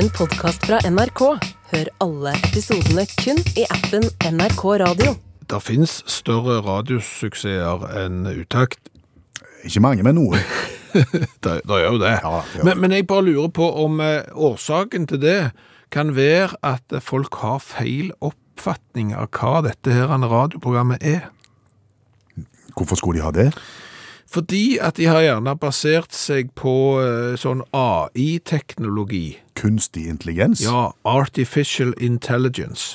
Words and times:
en 0.00 0.08
podkast 0.16 0.62
fra 0.64 0.78
NRK. 0.88 1.20
Hør 1.70 1.88
alle 2.00 2.32
episodene 2.46 3.02
kun 3.20 3.40
i 3.58 3.66
appen 3.68 4.06
NRK 4.24 4.62
Radio. 4.80 5.10
Det 5.50 5.58
fins 5.60 5.98
større 6.08 6.60
radiosuksesser 6.64 7.84
enn 8.00 8.22
Utakt. 8.30 8.80
Ikke 9.66 9.82
mange, 9.84 10.06
men 10.06 10.16
noe. 10.16 10.40
Det, 10.90 11.52
det 11.68 11.76
gjør 11.82 11.92
jo 11.94 11.98
det. 12.02 12.14
Ja, 12.18 12.30
ja. 12.56 12.64
men, 12.66 12.80
men 12.82 12.90
jeg 12.96 13.06
bare 13.06 13.22
lurer 13.28 13.52
på 13.54 13.68
om 13.84 14.00
eh, 14.02 14.24
årsaken 14.34 15.04
til 15.06 15.20
det 15.22 15.36
kan 15.94 16.16
være 16.16 16.56
at 16.66 16.96
folk 17.04 17.36
har 17.44 17.60
feil 17.62 18.08
oppfatning 18.18 19.12
av 19.14 19.28
hva 19.36 19.60
dette 19.68 19.94
her 19.94 20.10
radioprogrammet 20.10 21.04
er. 21.06 21.28
Hvorfor 22.74 22.98
skulle 22.98 23.20
de 23.20 23.26
ha 23.28 23.30
det? 23.36 23.52
Fordi 24.30 24.78
at 24.78 24.94
de 25.00 25.08
har 25.10 25.24
gjerne 25.24 25.56
basert 25.58 26.14
seg 26.14 26.52
på 26.58 26.72
eh, 27.02 27.34
sånn 27.40 27.64
AI-teknologi. 27.74 29.40
Kunstig 29.58 30.06
intelligens? 30.06 30.62
Ja, 30.62 30.92
artificial 31.02 31.92
intelligence. 31.98 32.94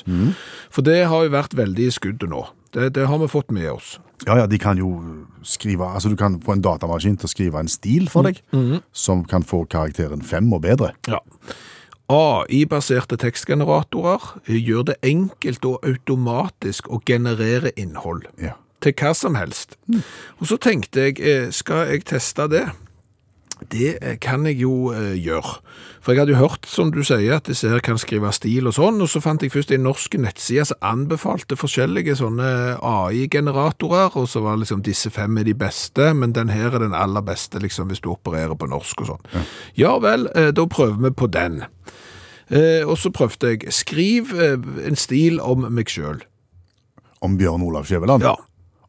For 0.72 0.86
det 0.86 1.02
har 1.12 1.26
jo 1.26 1.34
vært 1.36 1.56
veldig 1.58 1.90
i 1.90 1.94
skuddet 1.94 2.32
nå. 2.32 2.46
Det, 2.72 2.94
det 2.96 3.06
har 3.08 3.20
vi 3.20 3.28
fått 3.30 3.52
med 3.54 3.68
oss. 3.74 3.98
Ja, 4.24 4.38
ja, 4.40 4.46
de 4.48 4.56
kan 4.58 4.78
jo 4.80 4.88
skrive 5.44 5.84
Altså, 5.84 6.08
du 6.08 6.16
kan 6.16 6.38
få 6.40 6.54
en 6.56 6.64
datamaskin 6.64 7.18
til 7.20 7.28
å 7.28 7.30
skrive 7.30 7.60
en 7.60 7.68
stil 7.68 8.08
for 8.08 8.24
deg, 8.24 8.40
som 8.96 9.26
kan 9.28 9.44
få 9.44 9.66
karakteren 9.68 10.24
fem 10.24 10.48
og 10.56 10.64
bedre. 10.64 10.94
Ja. 11.08 11.20
AI-baserte 12.08 13.18
tekstgeneratorer 13.18 14.22
eh, 14.46 14.60
gjør 14.62 14.92
det 14.92 14.96
enkelt 15.04 15.64
og 15.66 15.82
automatisk 15.86 16.88
å 16.88 17.00
generere 17.04 17.74
innhold 17.76 18.28
Ja. 18.40 18.54
Til 18.86 18.96
hva 18.96 19.12
som 19.18 19.38
helst. 19.38 19.76
Og 20.40 20.48
så 20.50 20.58
tenkte 20.62 21.08
jeg, 21.08 21.20
eh, 21.20 21.50
skal 21.54 21.90
jeg 21.90 22.06
teste 22.08 22.48
det? 22.52 22.68
Det 23.72 23.96
eh, 24.02 24.16
kan 24.20 24.44
jeg 24.46 24.60
jo 24.60 24.92
eh, 24.92 25.14
gjøre. 25.16 25.58
For 26.04 26.12
jeg 26.12 26.20
hadde 26.20 26.34
jo 26.34 26.42
hørt, 26.42 26.66
som 26.68 26.90
du 26.92 27.00
sier, 27.06 27.38
at 27.38 27.48
disse 27.48 27.68
her 27.70 27.80
kan 27.84 27.98
skrive 27.98 28.28
stil 28.36 28.68
og 28.68 28.76
sånn, 28.76 29.00
og 29.00 29.08
så 29.10 29.22
fant 29.24 29.42
jeg 29.42 29.54
først 29.54 29.72
en 29.72 29.86
norsk 29.86 30.18
nettside 30.20 30.66
som 30.68 30.84
anbefalte 30.84 31.56
forskjellige 31.58 32.18
sånne 32.20 32.50
AI-generatorer, 32.84 34.18
og 34.20 34.28
så 34.30 34.42
var 34.44 34.60
liksom 34.60 34.84
disse 34.86 35.10
fem 35.10 35.40
er 35.40 35.48
de 35.48 35.56
beste, 35.56 36.12
men 36.14 36.36
den 36.36 36.52
her 36.52 36.76
er 36.76 36.84
den 36.84 36.94
aller 36.96 37.24
beste, 37.24 37.62
liksom, 37.62 37.88
hvis 37.90 38.04
du 38.04 38.12
opererer 38.12 38.54
på 38.54 38.68
norsk 38.70 39.02
og 39.02 39.14
sånn. 39.14 39.48
Ja, 39.78 39.96
vel, 40.04 40.28
eh, 40.36 40.52
da 40.54 40.66
prøver 40.70 41.00
vi 41.08 41.14
på 41.16 41.30
den. 41.32 41.64
Og 42.46 42.92
så 43.02 43.10
prøvde 43.10 43.56
jeg, 43.56 43.72
skriv 43.74 44.30
en 44.38 44.94
stil 44.94 45.40
om 45.42 45.64
meg 45.74 45.90
selv. 45.90 46.22
Om 47.18 47.34
Bjørn 47.40 47.64
Olav 47.66 47.88
Skjæveland. 47.88 48.22
Ja. 48.22 48.36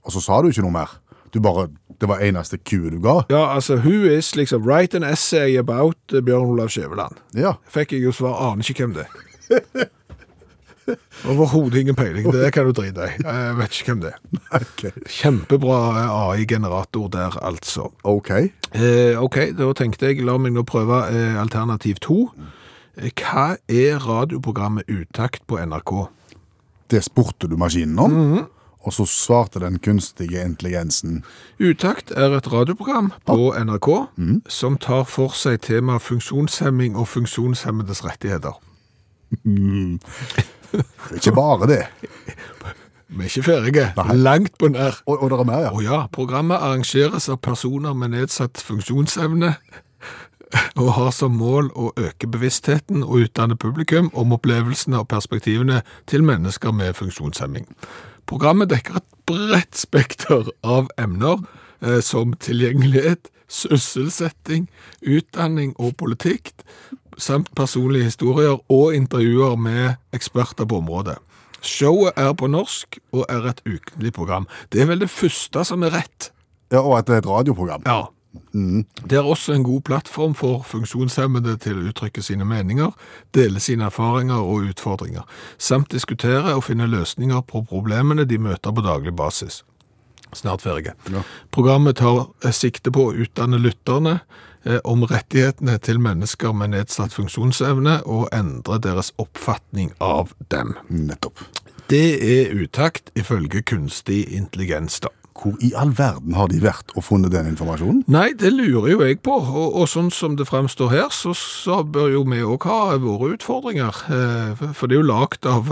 Og 0.08 0.16
så 0.16 0.24
sa 0.24 0.40
du 0.42 0.48
ikke 0.50 0.64
noe 0.66 0.74
mer. 0.80 0.96
Du 1.36 1.42
bare, 1.44 1.68
Det 2.00 2.08
var 2.08 2.22
eneste 2.22 2.60
cue 2.62 2.92
du 2.94 3.00
ga. 3.02 3.24
Ja, 3.30 3.56
altså, 3.56 3.76
who 3.82 4.06
is 4.06 4.36
liksom, 4.38 4.62
write 4.64 4.96
an 4.96 5.04
essay 5.04 5.58
about 5.58 5.98
eh, 6.14 6.22
Bjørn 6.22 6.52
Olav 6.54 6.70
Skjæveland. 6.70 7.18
Ja. 7.36 7.56
Fikk 7.74 7.96
jeg 7.98 8.04
jo 8.06 8.12
svar, 8.14 8.38
aner 8.52 8.62
ikke 8.70 8.86
hvem 8.86 8.94
det 9.00 9.08
er. 9.08 9.88
Overhodet 11.28 11.82
ingen 11.82 11.96
peiling, 11.98 12.30
det 12.32 12.52
kan 12.56 12.66
du 12.66 12.72
drite 12.72 13.10
i. 13.10 13.16
Jeg 13.26 13.56
vet 13.58 13.80
ikke 13.80 13.92
hvem 13.92 14.04
det 14.06 14.12
er. 14.14 14.20
Ok. 14.62 14.84
Kjempebra 15.12 15.80
AI-generator 16.06 17.10
der, 17.12 17.36
altså. 17.44 17.90
Ok. 18.08 18.30
Eh, 18.72 19.18
ok, 19.20 19.40
da 19.58 19.72
tenkte 19.76 20.12
jeg, 20.14 20.22
la 20.24 20.38
meg 20.40 20.54
nå 20.56 20.64
prøve 20.70 21.02
eh, 21.12 21.36
alternativ 21.42 22.00
to. 22.06 22.20
Eh, 22.96 23.10
Hva 23.20 23.58
er 23.68 24.00
radioprogrammet 24.06 24.88
Utakt 24.88 25.44
på 25.50 25.60
NRK? 25.60 25.96
Det 26.94 27.02
spurte 27.04 27.50
du 27.52 27.58
maskinen 27.60 28.00
om, 28.00 28.16
og 28.86 28.94
så 28.94 29.06
svarte 29.10 29.60
den 29.60 29.80
kunstige 29.84 30.44
intelligensen 30.46 31.24
Utakt 31.60 32.12
er 32.12 32.38
et 32.38 32.52
radioprogram 32.52 33.12
på 33.26 33.52
NRK 33.58 33.90
som 34.50 34.78
tar 34.78 35.04
for 35.10 35.36
seg 35.36 35.62
temaet 35.66 36.06
funksjonshemming 36.06 36.96
og 36.98 37.08
funksjonshemmedes 37.12 38.04
rettigheter. 38.06 38.56
Ikke 41.16 41.34
bare 41.36 41.68
det. 41.68 41.84
Vi 43.08 43.24
er 43.24 43.30
ikke 43.32 43.44
ferdige. 43.44 43.88
Nei. 43.98 44.16
Langt 44.16 44.58
på 44.60 44.68
nær. 44.68 45.00
Og, 45.06 45.22
og 45.24 45.30
det 45.32 45.40
er 45.40 45.48
mer, 45.48 45.62
ja. 45.64 45.72
Å 45.72 45.84
ja, 45.84 46.00
programmet 46.12 46.60
arrangeres 46.60 47.30
av 47.32 47.40
personer 47.44 47.96
med 47.96 48.12
nedsatt 48.16 48.60
funksjonsevne 48.68 49.54
og 50.80 50.92
har 50.96 51.10
som 51.16 51.36
mål 51.36 51.72
å 51.76 51.90
øke 52.00 52.28
bevisstheten 52.32 53.04
og 53.04 53.26
utdanne 53.26 53.58
publikum 53.60 54.10
om 54.16 54.36
opplevelsene 54.36 55.02
og 55.02 55.10
perspektivene 55.12 55.82
til 56.08 56.24
mennesker 56.24 56.72
med 56.76 56.96
funksjonshemming. 57.00 57.68
Programmet 58.28 58.70
dekker 58.72 59.00
et 59.00 59.08
bredt 59.30 59.78
spekter 59.80 60.50
av 60.64 60.90
emner 61.00 61.40
eh, 61.82 62.02
som 62.04 62.34
tilgjengelighet, 62.44 63.30
sysselsetting, 63.48 64.68
utdanning 65.00 65.72
og 65.80 65.96
politikk, 66.02 66.52
samt 67.18 67.54
personlige 67.56 68.10
historier 68.12 68.60
og 68.68 68.96
intervjuer 68.96 69.56
med 69.56 69.96
eksperter 70.14 70.68
på 70.68 70.82
området. 70.84 71.16
Showet 71.64 72.20
er 72.20 72.34
på 72.38 72.50
norsk 72.52 73.00
og 73.16 73.24
er 73.32 73.48
et 73.50 73.64
ukentlig 73.66 74.12
program. 74.14 74.46
Det 74.72 74.84
er 74.84 74.92
vel 74.92 75.02
det 75.02 75.10
første 75.10 75.64
som 75.66 75.84
er 75.88 75.96
rett. 75.96 76.32
ja. 76.72 76.84
Og 76.84 76.98
at 77.00 77.08
det 77.08 77.16
er 77.16 77.24
et 77.24 77.32
radioprogram. 77.32 77.88
Ja. 77.88 78.06
Det 79.10 79.18
er 79.18 79.26
også 79.26 79.54
en 79.54 79.64
god 79.64 79.82
plattform 79.82 80.36
for 80.36 80.66
funksjonshemmede 80.68 81.56
til 81.64 81.80
å 81.80 81.86
uttrykke 81.90 82.22
sine 82.22 82.46
meninger, 82.46 82.92
dele 83.34 83.62
sine 83.64 83.88
erfaringer 83.88 84.42
og 84.42 84.68
utfordringer, 84.72 85.24
samt 85.58 85.92
diskutere 85.96 86.56
og 86.56 86.66
finne 86.68 86.90
løsninger 86.92 87.42
på 87.48 87.64
problemene 87.70 88.28
de 88.30 88.38
møter 88.42 88.76
på 88.76 88.86
daglig 88.86 89.16
basis. 89.16 89.64
Snart 90.36 90.62
ferdige. 90.62 90.94
Ja. 91.12 91.24
Programmet 91.52 91.98
tar 91.98 92.28
eh, 92.44 92.52
sikte 92.52 92.92
på 92.92 93.08
å 93.08 93.14
utdanne 93.16 93.62
lytterne 93.64 94.20
eh, 94.68 94.82
om 94.84 95.06
rettighetene 95.08 95.78
til 95.80 96.02
mennesker 96.04 96.52
med 96.52 96.76
nedsatt 96.76 97.16
funksjonsevne 97.16 98.02
og 98.06 98.28
endre 98.36 98.82
deres 98.84 99.14
oppfatning 99.24 99.94
av 100.04 100.36
dem. 100.52 100.76
Nettopp. 100.92 101.46
Det 101.88 102.20
er 102.20 102.52
utakt 102.52 103.14
ifølge 103.16 103.64
kunstig 103.64 104.26
intelligens 104.36 105.00
da. 105.00 105.14
Hvor 105.38 105.54
i 105.62 105.70
all 105.78 105.92
verden 105.94 106.34
har 106.34 106.48
de 106.50 106.58
vært 106.64 106.90
og 106.98 107.04
funnet 107.06 107.30
den 107.32 107.52
informasjonen? 107.52 108.00
Nei, 108.10 108.32
det 108.34 108.50
lurer 108.56 108.90
jo 108.96 109.02
jeg 109.06 109.20
på, 109.22 109.36
og, 109.38 109.76
og 109.78 109.86
sånn 109.92 110.10
som 110.12 110.36
det 110.40 110.48
fremstår 110.50 110.90
her, 110.90 111.10
så, 111.14 111.36
så 111.38 111.84
bør 111.86 112.10
jo 112.16 112.24
vi 112.26 112.40
også 112.42 112.72
ha 112.72 112.98
våre 113.04 113.36
utfordringer. 113.36 114.00
Eh, 114.10 114.64
for- 114.74 114.88
det 114.90 114.98
er 114.98 115.02
jo 115.04 115.08
lagt 115.12 115.46
av 115.46 115.70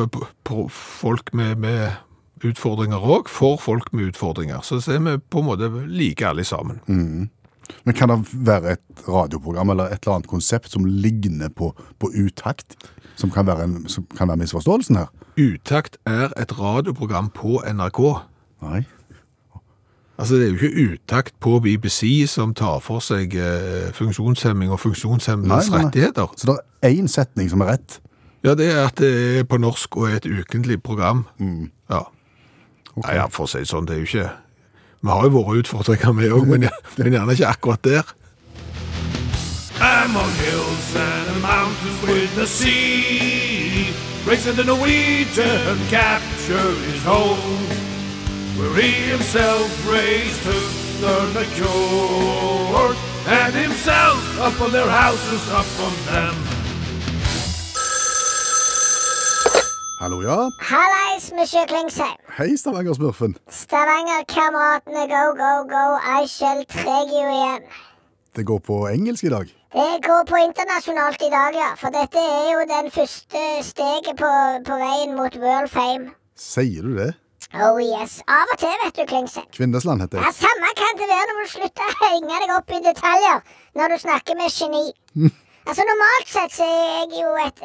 folk 0.70 1.34
med, 1.34 1.58
med 1.58 2.46
utfordringer 2.46 3.02
òg, 3.02 3.30
for 3.32 3.58
folk 3.62 3.92
med 3.96 4.12
utfordringer. 4.14 4.62
Så 4.66 4.78
er 4.92 5.02
vi 5.02 5.16
på 5.34 5.42
en 5.42 5.48
måte 5.50 5.70
like 5.90 6.28
alle 6.28 6.46
sammen. 6.46 6.82
Men 7.86 7.96
kan 7.98 8.12
det 8.12 8.20
være 8.46 8.76
et 8.78 9.06
radioprogram 9.10 9.72
eller 9.74 9.90
et 9.90 10.04
eller 10.06 10.20
annet 10.20 10.30
konsept 10.30 10.70
som 10.76 10.86
ligner 10.86 11.50
på, 11.50 11.72
på 12.00 12.12
utakt? 12.14 12.78
Som 13.18 13.32
kan 13.32 13.48
være, 13.48 13.64
en, 13.64 13.76
som 13.90 14.06
kan 14.18 14.28
være 14.30 14.42
misforståelsen 14.44 14.98
her? 15.00 15.10
Utakt 15.40 15.98
er 16.06 16.34
et 16.38 16.52
radioprogram 16.60 17.30
på 17.34 17.62
NRK. 17.66 18.02
Nei. 18.66 18.84
Altså, 20.18 20.36
det 20.36 20.46
er 20.46 20.48
jo 20.48 20.56
ikke 20.56 20.94
utakt 20.94 21.34
på 21.44 21.60
BBC 21.60 22.24
som 22.32 22.54
tar 22.56 22.80
for 22.80 23.04
seg 23.04 23.36
eh, 23.36 23.92
funksjonshemming 23.94 24.72
og 24.72 24.80
funksjonshemmedes 24.80 25.72
rettigheter. 25.74 26.32
Så 26.38 26.48
det 26.54 26.60
er 26.82 26.96
én 26.96 27.08
setning 27.12 27.50
som 27.52 27.62
er 27.62 27.74
rett. 27.76 28.00
Ja, 28.46 28.54
det 28.56 28.72
er 28.72 28.86
at 28.86 29.00
det 29.02 29.40
er 29.40 29.44
på 29.44 29.58
norsk 29.58 29.98
og 29.98 30.12
er 30.12 30.20
et 30.22 30.26
ukentlig 30.26 30.84
program. 30.84 31.26
Mm. 31.40 31.72
Ja. 31.90 32.06
Nei, 32.96 33.16
ja, 33.18 33.26
for 33.28 33.44
å 33.44 33.52
si 33.52 33.60
det 33.64 33.68
sånn, 33.68 33.88
det 33.90 33.98
er 33.98 34.04
jo 34.04 34.10
ikke 34.12 34.30
Vi 35.06 35.12
har 35.12 35.26
jo 35.28 35.32
våre 35.36 35.58
utfordringer, 35.60 36.14
vi 36.18 36.30
òg, 36.34 36.48
men, 36.50 36.70
men 36.98 37.14
gjerne 37.14 37.34
ikke 37.36 37.50
akkurat 37.52 37.84
der. 37.84 38.14
Among 39.82 40.32
hills 40.40 40.96
and 40.96 41.42
mountains 41.42 42.02
with 42.08 42.36
the 42.36 42.48
sea, 42.48 43.92
racing 44.26 44.56
the 44.56 44.64
Norwegian 44.64 45.78
capture 45.90 46.72
his 46.88 47.04
home, 47.04 47.85
where 48.58 48.74
he 48.82 48.92
himself 49.12 49.68
raised 49.92 50.42
to 50.44 50.56
learn 51.06 51.34
the 51.34 51.46
cure, 51.56 52.96
and 53.28 53.54
himself 53.54 54.40
up 54.40 54.62
on 54.62 54.72
their 54.72 54.90
houses, 54.90 55.42
up 55.52 55.68
on 55.86 55.94
them. 56.12 56.36
Hallo, 60.00 60.22
ja. 60.22 60.50
Hallais, 60.60 61.32
monsieur 61.34 61.66
Klingsheim. 61.66 62.18
Hei, 62.38 62.56
Stavanger-smurfen. 62.58 63.36
Stavanger-kameratene, 63.50 65.08
go, 65.08 65.34
go, 65.34 65.64
go. 65.68 66.00
I 66.04 66.26
shall 66.28 66.64
treg 66.66 67.10
you 67.10 67.28
igjen. 67.28 67.64
Det 68.36 68.44
går 68.44 68.60
på 68.60 68.88
engelsk 68.88 69.24
i 69.24 69.30
dag. 69.30 69.46
Det 69.72 70.02
går 70.08 70.24
på 70.28 70.36
internasjonalt 70.38 71.22
i 71.22 71.30
dag, 71.32 71.56
ja. 71.56 71.74
For 71.80 71.90
dette 71.96 72.20
er 72.20 72.52
jo 72.54 72.66
den 72.70 72.92
første 72.92 73.44
steget 73.64 74.18
på, 74.20 74.32
på 74.68 74.80
veien 74.84 75.16
mot 75.16 75.36
world 75.36 75.72
fame. 75.72 76.12
Sier 76.36 76.84
du 76.84 76.96
det? 76.98 77.14
Oh 77.56 77.80
yes. 77.80 78.20
Av 78.28 78.52
og 78.52 78.60
til, 78.60 78.74
vet 78.84 78.98
du, 79.00 79.06
Klingsheim. 79.08 79.48
Kvinnesland 79.56 80.04
heter 80.04 80.20
jeg. 80.20 80.28
Ja. 80.28 80.36
Samme 80.36 80.72
kan 80.80 81.00
det 81.00 81.08
være 81.12 81.26
når 81.32 81.42
du 81.46 81.52
slutter 81.54 81.88
å 81.88 81.98
henge 82.04 82.40
deg 82.44 82.54
opp 82.58 82.76
i 82.76 82.84
detaljer 82.84 83.42
når 83.80 83.94
du 83.94 83.98
snakker 84.04 84.40
med 84.40 84.52
geni. 84.52 84.86
Altså 85.66 85.82
Normalt 85.88 86.28
sett 86.30 86.54
så 86.54 86.66
er 86.70 87.08
jeg 87.10 87.24
jo 87.24 87.30
et 87.42 87.62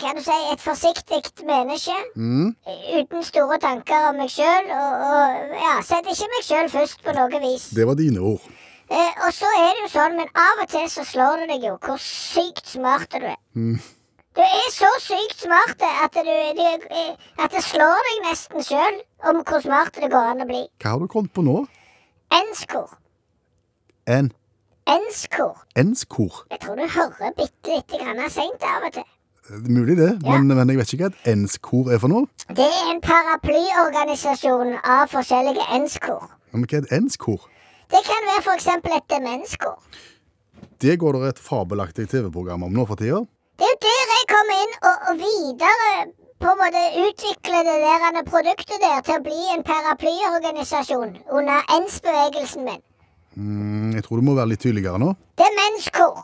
kan 0.00 0.16
du 0.16 0.22
si, 0.24 0.36
et 0.52 0.62
forsiktig 0.62 1.18
menneske. 1.44 1.96
Uten 3.02 3.26
store 3.28 3.58
tanker 3.60 4.06
om 4.08 4.20
meg 4.22 4.30
sjøl. 4.32 4.70
Og, 4.72 5.06
og 5.08 5.56
ja, 5.60 5.74
setter 5.84 6.14
ikke 6.14 6.30
meg 6.32 6.46
sjøl 6.46 6.70
først 6.72 7.02
på 7.04 7.16
noe 7.18 7.42
vis. 7.44 7.66
Det 7.76 7.84
var 7.88 7.98
dine 7.98 8.22
ord. 8.32 8.46
Eh, 8.92 9.12
og 9.26 9.32
så 9.36 9.48
er 9.56 9.68
det 9.72 9.84
jo 9.84 9.90
sånn, 9.92 10.16
men 10.20 10.30
av 10.36 10.62
og 10.64 10.70
til 10.72 10.88
så 10.92 11.04
slår 11.08 11.42
det 11.44 11.50
deg 11.54 11.68
jo 11.68 11.76
hvor 11.84 12.00
sykt 12.02 12.66
smart 12.72 13.12
du 13.12 13.28
er. 13.34 13.38
Du 14.36 14.40
er 14.40 14.68
så 14.72 14.88
sykt 15.04 15.42
smart 15.44 15.82
at, 15.84 16.14
du, 16.14 16.34
du, 16.56 17.00
at 17.42 17.52
det 17.52 17.62
slår 17.66 18.06
deg 18.08 18.20
nesten 18.30 18.64
sjøl 18.64 19.00
om 19.28 19.42
hvor 19.44 19.60
smart 19.64 19.98
det 20.00 20.08
går 20.12 20.30
an 20.32 20.44
å 20.44 20.46
bli. 20.48 20.62
Hva 20.80 20.94
har 20.94 21.02
du 21.02 21.08
kommet 21.12 21.34
på 21.36 21.44
nå? 21.44 21.58
Enskor. 22.32 22.88
En 24.08 24.30
Enskor. 24.88 25.52
enskor. 25.78 26.40
Jeg 26.50 26.58
tror 26.64 26.74
du 26.80 26.86
hører 26.90 27.34
bitte 27.36 27.70
lite 27.76 28.00
grann 28.00 28.22
seint 28.32 28.64
av 28.66 28.88
og 28.88 28.96
til. 28.96 29.04
Det 29.46 29.58
er 29.58 29.74
Mulig 29.76 29.96
det, 29.98 30.08
Ja. 30.24 30.38
men, 30.38 30.48
men 30.56 30.68
jeg 30.72 30.78
vet 30.80 30.92
ikke 30.94 31.04
hva 31.04 31.12
et 31.12 31.28
enskor 31.34 31.92
er 31.92 32.00
for 32.02 32.10
noe. 32.10 32.26
Det 32.48 32.66
er 32.66 32.88
en 32.90 33.00
paraplyorganisasjon 33.04 34.72
av 34.82 35.06
forskjellige 35.12 35.68
enskor. 35.76 36.24
Men 36.52 36.64
hva 36.66 36.80
er 36.80 36.86
et 36.88 36.96
enskor? 36.98 37.44
Det 37.92 38.00
kan 38.08 38.26
være 38.30 38.42
f.eks. 38.46 38.66
et 38.96 39.06
demenskor. 39.12 39.76
Det 40.82 40.96
går 40.98 41.20
det 41.20 41.28
et 41.34 41.42
fabelaktig 41.46 42.08
TV-program 42.10 42.62
om 42.66 42.72
nå 42.74 42.86
for 42.88 42.96
tida. 42.98 43.20
Det 43.60 43.68
er 43.68 43.74
jo 43.76 43.80
der 43.86 44.11
jeg 44.32 44.38
kommer 44.40 44.60
inn 44.64 44.76
og, 44.88 45.08
og 45.10 45.18
videre 45.20 45.88
på 46.40 46.52
en 46.52 46.60
måte 46.60 46.82
utvikle 47.04 47.58
det 47.66 47.74
der 47.84 48.22
produktet 48.24 48.80
der 48.80 49.02
til 49.04 49.18
å 49.18 49.24
bli 49.26 49.40
en 49.52 49.64
paraplyorganisasjon 49.66 51.10
under 51.36 51.66
ENS-bevegelsen 51.76 52.64
min. 52.64 52.80
Mm, 53.36 53.90
jeg 53.92 54.06
tror 54.06 54.22
du 54.22 54.24
må 54.24 54.36
være 54.38 54.54
litt 54.54 54.62
tydeligere 54.64 55.02
nå. 55.02 55.10
Demenskor. 55.36 56.22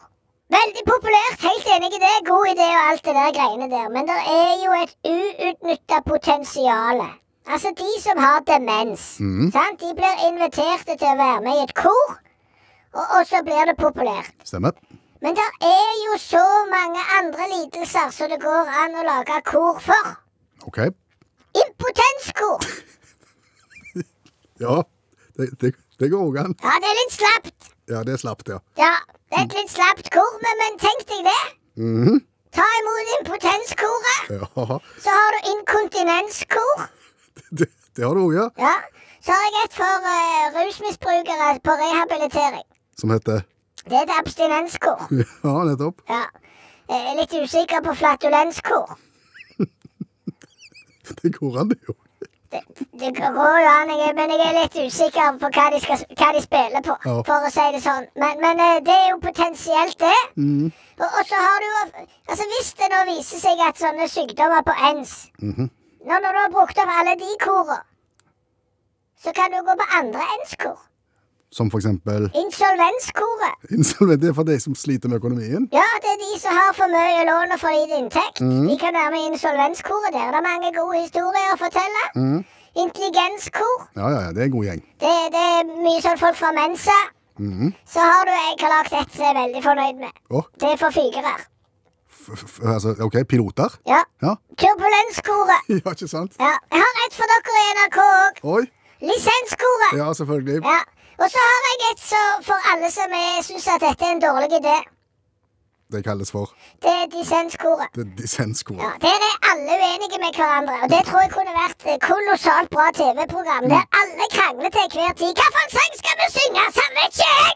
Veldig 0.48 0.84
populært, 0.88 1.44
helt 1.44 1.68
enig 1.74 1.90
i 1.92 2.00
det. 2.00 2.14
God 2.30 2.48
idé 2.54 2.68
og 2.72 2.86
alt 2.94 3.04
det 3.04 3.14
der 3.18 3.34
greiene 3.36 3.68
der. 3.74 3.90
Men 3.92 4.08
det 4.08 4.16
er 4.32 4.54
jo 4.64 4.78
et 4.78 4.94
uutnytta 5.12 6.00
potensial. 6.08 7.04
Altså, 7.44 7.74
de 7.76 7.90
som 8.00 8.20
har 8.24 8.40
demens, 8.48 9.04
sant? 9.52 9.84
de 9.84 9.92
blir 10.00 10.24
inviterte 10.30 10.96
til 10.96 11.12
å 11.12 11.20
være 11.20 11.44
med 11.44 11.60
i 11.60 11.68
et 11.68 11.76
kor, 11.76 12.16
og, 12.96 13.04
og 13.04 13.28
så 13.28 13.44
blir 13.44 13.68
det 13.68 13.76
populært. 13.76 14.32
Stemmer. 14.48 14.76
Men 15.22 15.34
det 15.34 15.46
er 15.66 15.94
jo 16.06 16.18
så 16.22 16.42
mange 16.70 17.00
andre 17.18 17.46
lidelser 17.54 18.10
som 18.14 18.30
det 18.30 18.38
går 18.42 18.68
an 18.84 18.94
å 19.00 19.02
lage 19.06 19.40
kor 19.48 19.80
for. 19.82 20.12
OK. 20.68 20.78
Impotenskor! 21.64 22.62
Ja, 24.58 24.82
det, 25.38 25.44
det, 25.62 25.68
det 26.02 26.08
går 26.10 26.18
òg 26.32 26.36
an. 26.42 26.54
Ja, 26.64 26.72
det 26.82 26.88
er 26.90 26.96
litt 26.98 27.12
slapt. 27.14 27.68
Ja, 27.86 28.00
det 28.02 28.16
er 28.16 28.18
slapt, 28.18 28.48
ja. 28.50 28.56
Ja, 28.80 28.88
det 29.30 29.36
er 29.38 29.44
et 29.46 29.52
litt 29.54 29.70
slapt 29.70 30.08
kor, 30.10 30.32
men, 30.42 30.56
men 30.64 30.78
tenk 30.82 31.04
deg 31.12 31.28
det. 31.28 31.42
Mhm. 31.78 32.16
Ta 32.58 32.64
imot 32.80 33.12
impotenskoret. 33.20 34.32
Ja, 34.34 34.78
Så 35.04 35.14
har 35.14 35.36
du 35.36 35.46
inkontinenskor. 35.52 36.82
det, 37.60 37.68
det 37.94 38.02
har 38.08 38.18
du 38.18 38.24
òg, 38.24 38.34
ja. 38.34 38.48
Ja. 38.58 38.74
Så 39.22 39.36
har 39.36 39.46
jeg 39.54 39.68
et 39.68 39.78
for 39.78 40.10
uh, 40.10 40.58
rusmisbrukere 40.58 41.48
på 41.62 41.78
rehabilitering. 41.84 42.66
Som 42.98 43.14
heter 43.14 43.44
Det 43.84 43.96
er 43.98 44.02
et 44.06 44.14
abstinenskor. 44.18 45.06
Ja, 45.44 45.54
nettopp. 45.68 46.02
Ja. 46.10 46.24
Jeg 46.88 47.04
er 47.10 47.16
litt 47.20 47.34
usikker 47.44 47.82
på 47.84 47.94
flatulenskor. 48.00 48.98
Det 51.22 51.30
går 51.38 51.58
an, 51.60 51.68
det 51.70 51.78
jo. 51.88 51.94
Det, 52.52 52.60
det 53.00 53.10
går 53.16 53.56
jo 53.60 53.68
an, 53.68 53.90
jeg, 53.92 54.12
men 54.16 54.30
jeg 54.32 54.40
er 54.46 54.54
litt 54.56 54.76
usikker 54.88 55.36
på 55.40 55.48
hva 55.52 55.64
de, 55.74 55.80
skal, 55.84 56.00
hva 56.16 56.28
de 56.36 56.40
spiller 56.44 56.84
på, 56.84 56.94
Ja. 57.04 57.14
for 57.28 57.44
å 57.44 57.50
si 57.52 57.64
det 57.74 57.80
sånn. 57.84 58.06
Men, 58.20 58.40
men 58.44 58.60
eh, 58.64 58.78
det 58.86 58.94
er 58.94 59.10
jo 59.12 59.18
potensielt, 59.24 59.98
det. 60.00 60.14
Og, 60.40 61.04
og 61.08 61.22
så 61.28 61.40
har 61.44 61.60
du 61.60 61.66
jo 61.68 61.82
Altså, 62.28 62.44
hvis 62.52 62.70
det 62.80 62.88
nå 62.92 63.02
viser 63.08 63.40
seg 63.42 63.60
at 63.68 63.80
sånne 63.80 64.08
sykdommer 64.12 64.64
på 64.66 64.74
ENS 64.90 65.12
når, 65.40 66.20
når 66.24 66.32
du 66.36 66.40
har 66.40 66.50
brukt 66.56 66.80
opp 66.80 66.90
alle 66.94 67.14
de 67.20 67.36
korene, 67.42 67.78
så 69.20 69.32
kan 69.36 69.52
du 69.52 69.58
gå 69.66 69.74
på 69.80 69.86
andre 69.98 70.24
ENS-kor. 70.36 70.76
Som 71.50 71.70
for 71.72 71.78
eksempel 71.80 72.26
Insolvenskoret. 72.36 73.54
insolvent. 73.72 74.20
Det 74.22 74.28
er 74.30 74.34
for 74.36 74.44
de 74.44 74.58
som 74.60 74.74
sliter 74.76 75.08
med 75.08 75.16
økonomien. 75.20 75.68
Ja, 75.72 75.86
det 76.04 76.10
er 76.14 76.18
de 76.20 76.40
som 76.40 76.52
har 76.52 76.74
for 76.76 76.88
mye 76.92 77.22
lån 77.24 77.54
og 77.54 77.60
for 77.62 77.72
lite 77.72 77.96
inntekt. 78.02 78.42
De 78.70 78.76
kan 78.82 78.92
være 78.98 79.10
med 79.14 79.20
i 79.24 79.28
insolvenskoret. 79.32 80.10
Der 80.12 80.24
er 80.28 80.32
det 80.36 80.42
mange 80.44 80.72
gode 80.76 81.00
historier 81.00 81.54
å 81.54 81.58
fortelle. 81.64 82.02
Intelligenskor. 82.84 83.76
Ja, 83.96 84.08
ja, 84.14 84.20
ja, 84.26 84.32
det 84.34 84.42
er 84.42 84.50
en 84.50 84.56
god 84.58 84.64
gjeng. 84.68 84.82
Det, 85.02 85.14
det 85.34 85.44
er 85.56 85.70
mye 85.86 86.02
sånn 86.04 86.20
folk 86.20 86.36
fra 86.36 86.50
Mensa. 86.58 86.98
Så 87.94 88.00
har 88.10 88.26
du 88.28 88.32
jeg 88.34 88.56
har 88.64 88.72
lagd 88.74 88.92
et 89.00 89.14
som 89.14 89.24
jeg 89.24 89.30
er 89.32 89.38
veldig 89.38 89.62
fornøyd 89.64 89.96
med. 90.04 90.12
Oh. 90.34 90.44
Det 90.60 90.72
er 90.74 90.76
for 90.80 90.90
fygere. 90.94 91.32
altså, 92.74 92.94
OK, 93.06 93.16
piloter? 93.30 93.78
Ja. 93.88 94.02
Ja. 94.22 94.34
Turbulenskoret. 94.60 95.68
ja, 95.80 95.94
ikke 95.96 96.08
sant? 96.10 96.36
Ja. 96.42 96.52
Jeg 96.74 96.84
har 96.84 97.02
et 97.06 97.16
for 97.18 97.32
dere 97.32 97.62
i 97.64 97.68
NRK 97.78 97.98
òg. 98.54 98.70
Lisenskoret. 99.08 99.92
Ja, 100.00 100.12
selvfølgelig. 100.20 100.60
Ja. 100.66 100.78
Og 101.22 101.26
så 101.34 101.40
har 101.50 101.60
jeg 101.66 101.78
et 101.92 102.02
så 102.12 102.22
for 102.48 102.58
alle 102.72 102.88
som 102.98 103.10
syns 103.46 103.66
at 103.74 103.80
dette 103.86 104.04
er 104.08 104.12
en 104.16 104.22
dårlig 104.28 104.50
idé. 104.62 104.76
Det 105.92 106.00
kalles 106.08 106.30
for 106.36 106.46
Det 106.84 106.92
er 107.02 107.06
dissenskoret. 107.16 107.88
det 107.96 108.02
er 108.06 108.10
dissenskoret. 108.22 108.82
Ja, 108.86 108.90
Der 109.06 109.18
er 109.30 109.34
alle 109.50 109.72
uenige 109.84 110.18
med 110.24 110.32
hverandre, 110.38 110.74
og 110.82 110.88
det 110.94 111.00
tror 111.08 111.20
jeg 111.24 111.30
kunne 111.36 111.54
vært 111.62 111.80
kolossalt 112.10 112.68
bra 112.74 112.86
TV-program. 113.00 113.64
Der 113.74 113.82
alle 114.00 114.24
krangler 114.36 114.70
til 114.76 114.86
hver 114.96 115.12
tid. 115.20 115.32
Hvilken 115.38 115.68
sang 115.76 115.92
skal 116.02 116.14
vi 116.20 116.26
synge? 116.38 116.62
Samme 116.78 117.00
ikke 117.08 117.26
jeg! 117.32 117.52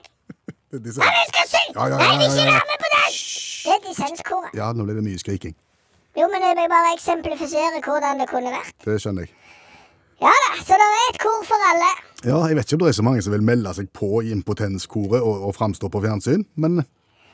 Hva 0.70 0.78
dissens. 0.86 1.06
vi 1.18 1.24
skal 1.32 1.46
synge? 1.54 1.72
Ja, 1.78 1.84
ja, 1.92 1.96
ja, 1.96 2.08
Nei, 2.08 2.14
vi 2.20 2.24
ikke 2.30 2.44
være 2.56 2.66
med 2.72 2.78
på 2.84 2.88
den! 2.96 3.10
Det 3.66 3.72
er 3.76 3.80
dissenskoret. 3.88 4.50
Ja, 4.60 4.66
nå 4.76 4.80
blir 4.86 4.96
det 5.00 5.04
mye 5.10 5.20
skriking. 5.24 5.54
Jo, 6.20 6.24
men 6.32 6.40
jeg 6.46 6.54
vil 6.58 6.68
bare 6.76 6.88
eksemplifisere 6.98 7.78
hvordan 7.86 8.14
det 8.20 8.28
kunne 8.34 8.50
vært. 8.58 8.74
Det 8.86 8.96
skjønner 9.02 9.22
jeg. 9.26 9.32
Ja 10.26 10.32
da, 10.44 10.50
så 10.66 10.72
det 10.80 10.88
er 11.02 11.06
et 11.12 11.20
kor 11.24 11.40
for 11.50 11.60
alle. 11.70 11.90
Ja, 12.24 12.38
jeg 12.46 12.56
vet 12.56 12.68
ikke 12.68 12.76
om 12.78 12.82
det 12.84 12.90
er 12.92 12.98
så 13.00 13.04
mange 13.06 13.22
som 13.24 13.32
vil 13.34 13.42
melde 13.42 13.72
seg 13.74 13.88
på 13.96 14.20
i 14.22 14.30
impotenskoret 14.34 15.20
og, 15.22 15.46
og 15.48 15.54
framstå 15.56 15.88
på 15.90 16.02
fjernsyn, 16.04 16.44
men 16.54 16.84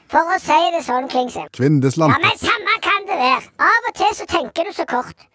For 0.09 0.25
å 0.25 0.39
si 0.41 0.57
det 0.73 0.81
sånn, 0.87 1.09
Klingsheim. 1.13 1.51
Ja, 1.53 2.21
men 2.23 2.39
samme 2.41 2.77
kan 2.85 3.05
det 3.11 3.19
være. 3.21 3.43
Av 3.61 3.89
og 3.91 3.99
til 3.99 4.15
så 4.17 4.25
tenker 4.31 4.65
du 4.65 4.73
så 4.73 4.87
kort. 4.89 5.27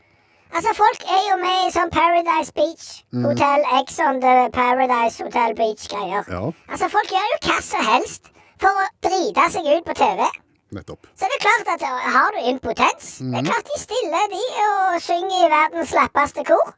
Altså, 0.53 0.73
folk 0.77 1.03
er 1.09 1.21
jo 1.29 1.35
med 1.41 1.67
i 1.67 1.71
sånn 1.73 1.89
Paradise 1.93 2.53
Beach. 2.57 2.87
Hotel 3.25 3.65
X 3.83 3.99
on 4.05 4.19
the 4.21 4.33
Paradise 4.53 5.21
Hotel 5.21 5.53
Beach-greier. 5.57 6.25
Ja, 6.29 6.43
Altså, 6.69 6.89
folk 6.93 7.09
gjør 7.13 7.29
jo 7.33 7.37
hva 7.47 7.57
som 7.65 7.85
helst 7.89 8.29
for 8.61 8.69
å 8.73 8.87
drite 9.05 9.45
seg 9.53 9.69
ut 9.69 9.85
på 9.85 9.95
TV. 10.01 10.25
nettopp. 10.73 11.05
Så 11.13 11.29
det 11.29 11.37
er 11.37 11.43
klart 11.45 11.67
at 11.75 11.83
uh, 11.85 12.05
har 12.17 12.33
du 12.33 12.39
impotens 12.49 13.09
Det 13.21 13.37
er 13.43 13.45
klart 13.45 13.67
de 13.69 13.77
stiller 13.81 14.29
de 14.33 14.43
og 14.65 15.01
synger 15.05 15.37
i 15.37 15.49
verdens 15.53 15.91
slappeste 15.93 16.45
kor. 16.49 16.73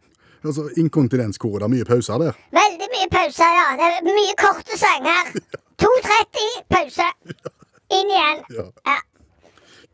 Altså, 0.46 0.70
Inkontinenskoret, 0.78 1.64
er 1.64 1.72
mye 1.72 1.86
pauser 1.88 2.18
der. 2.22 2.38
Veldig 2.56 2.88
mye 2.96 3.10
pauser, 3.12 3.52
ja. 3.60 3.66
Det 3.80 3.88
er 3.90 4.08
mye 4.08 4.36
korte 4.40 4.78
sanger. 4.80 5.34
2.30, 5.82 6.46
pause. 6.76 7.08
Inn 7.98 8.12
igjen. 8.14 8.42
Ja. 8.58 8.66
Ja. 8.90 8.98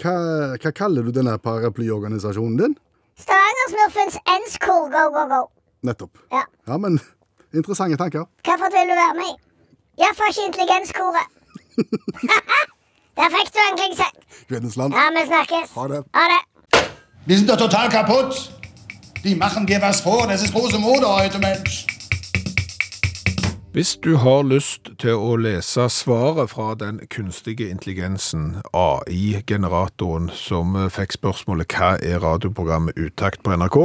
Hva, 0.02 0.14
hva 0.58 0.72
kaller 0.74 1.06
du 1.06 1.12
denne 1.14 1.38
paraplyorganisasjonen 1.46 2.58
din? 2.62 2.76
Stavangersmurfens 3.22 4.18
Enskor 4.36 4.88
Go 4.94 5.04
Go 5.14 5.26
Go. 5.30 5.42
Nettopp. 5.86 6.18
Ja. 6.34 6.44
Ja, 6.68 6.78
men 6.78 7.00
interessante 7.54 7.98
tanker. 7.98 8.26
Hvilket 8.46 8.74
vil 8.78 8.90
du 8.92 8.96
være 8.98 9.18
med 9.20 9.30
i? 9.30 9.36
Iallfall 10.02 10.32
ikke 10.34 10.48
intelligenskoret. 10.48 11.28
Der 13.20 13.28
fikk 13.34 13.50
du 13.54 13.60
den, 13.60 13.78
Klingsheim. 13.78 14.16
Kvinnesland. 14.50 14.94
Ja, 14.96 15.10
vi 15.18 15.26
snakkes. 15.28 15.74
Ha 15.76 15.88
det. 15.92 16.00
Ha 16.16 16.24
det. 16.34 16.42
Vi 17.28 17.38
sind 17.38 17.50
doch 17.52 17.60
total 17.60 17.92
kaputt. 17.92 18.40
Die 19.24 19.36
machen 19.36 19.68
dir 19.68 19.80
was 19.82 20.02
vor. 20.02 20.28
Das 20.28 20.42
ist 20.42 20.52
große 20.52 20.80
Mode 20.80 21.08
heute, 21.08 21.38
Mensch. 21.38 21.86
Hvis 23.72 24.02
du 24.02 24.18
har 24.18 24.44
lyst 24.44 24.90
til 24.98 25.14
å 25.14 25.36
lese 25.38 25.86
svaret 25.94 26.50
fra 26.50 26.74
den 26.76 26.98
kunstige 27.08 27.70
intelligensen, 27.70 28.58
AI-generatoren, 28.74 30.32
som 30.34 30.74
fikk 30.92 31.14
spørsmålet 31.16 31.72
hva 31.78 31.92
er 32.02 32.20
radioprogrammet 32.20 32.98
Utakt 32.98 33.44
på 33.46 33.54
NRK, 33.54 33.78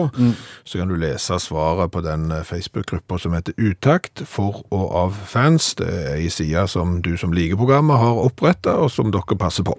så 0.65 0.81
kan 0.81 0.89
du 0.89 0.97
lese 0.97 1.39
svaret 1.39 1.93
på 1.93 2.01
den 2.01 2.33
Facebook-gruppa 2.33 3.21
som 3.21 3.37
heter 3.37 3.55
Utakt 3.61 4.25
for 4.25 4.65
og 4.73 4.89
av 5.03 5.21
fans. 5.29 5.75
Det 5.77 5.87
er 5.87 6.11
ei 6.17 6.33
side 6.33 6.65
som 6.73 6.97
du 7.05 7.13
som 7.21 7.37
liker 7.37 7.61
programmet 7.61 8.01
har 8.01 8.25
opprettet, 8.25 8.73
og 8.73 8.89
som 8.91 9.13
dere 9.13 9.39
passer 9.39 9.69
på. 9.69 9.77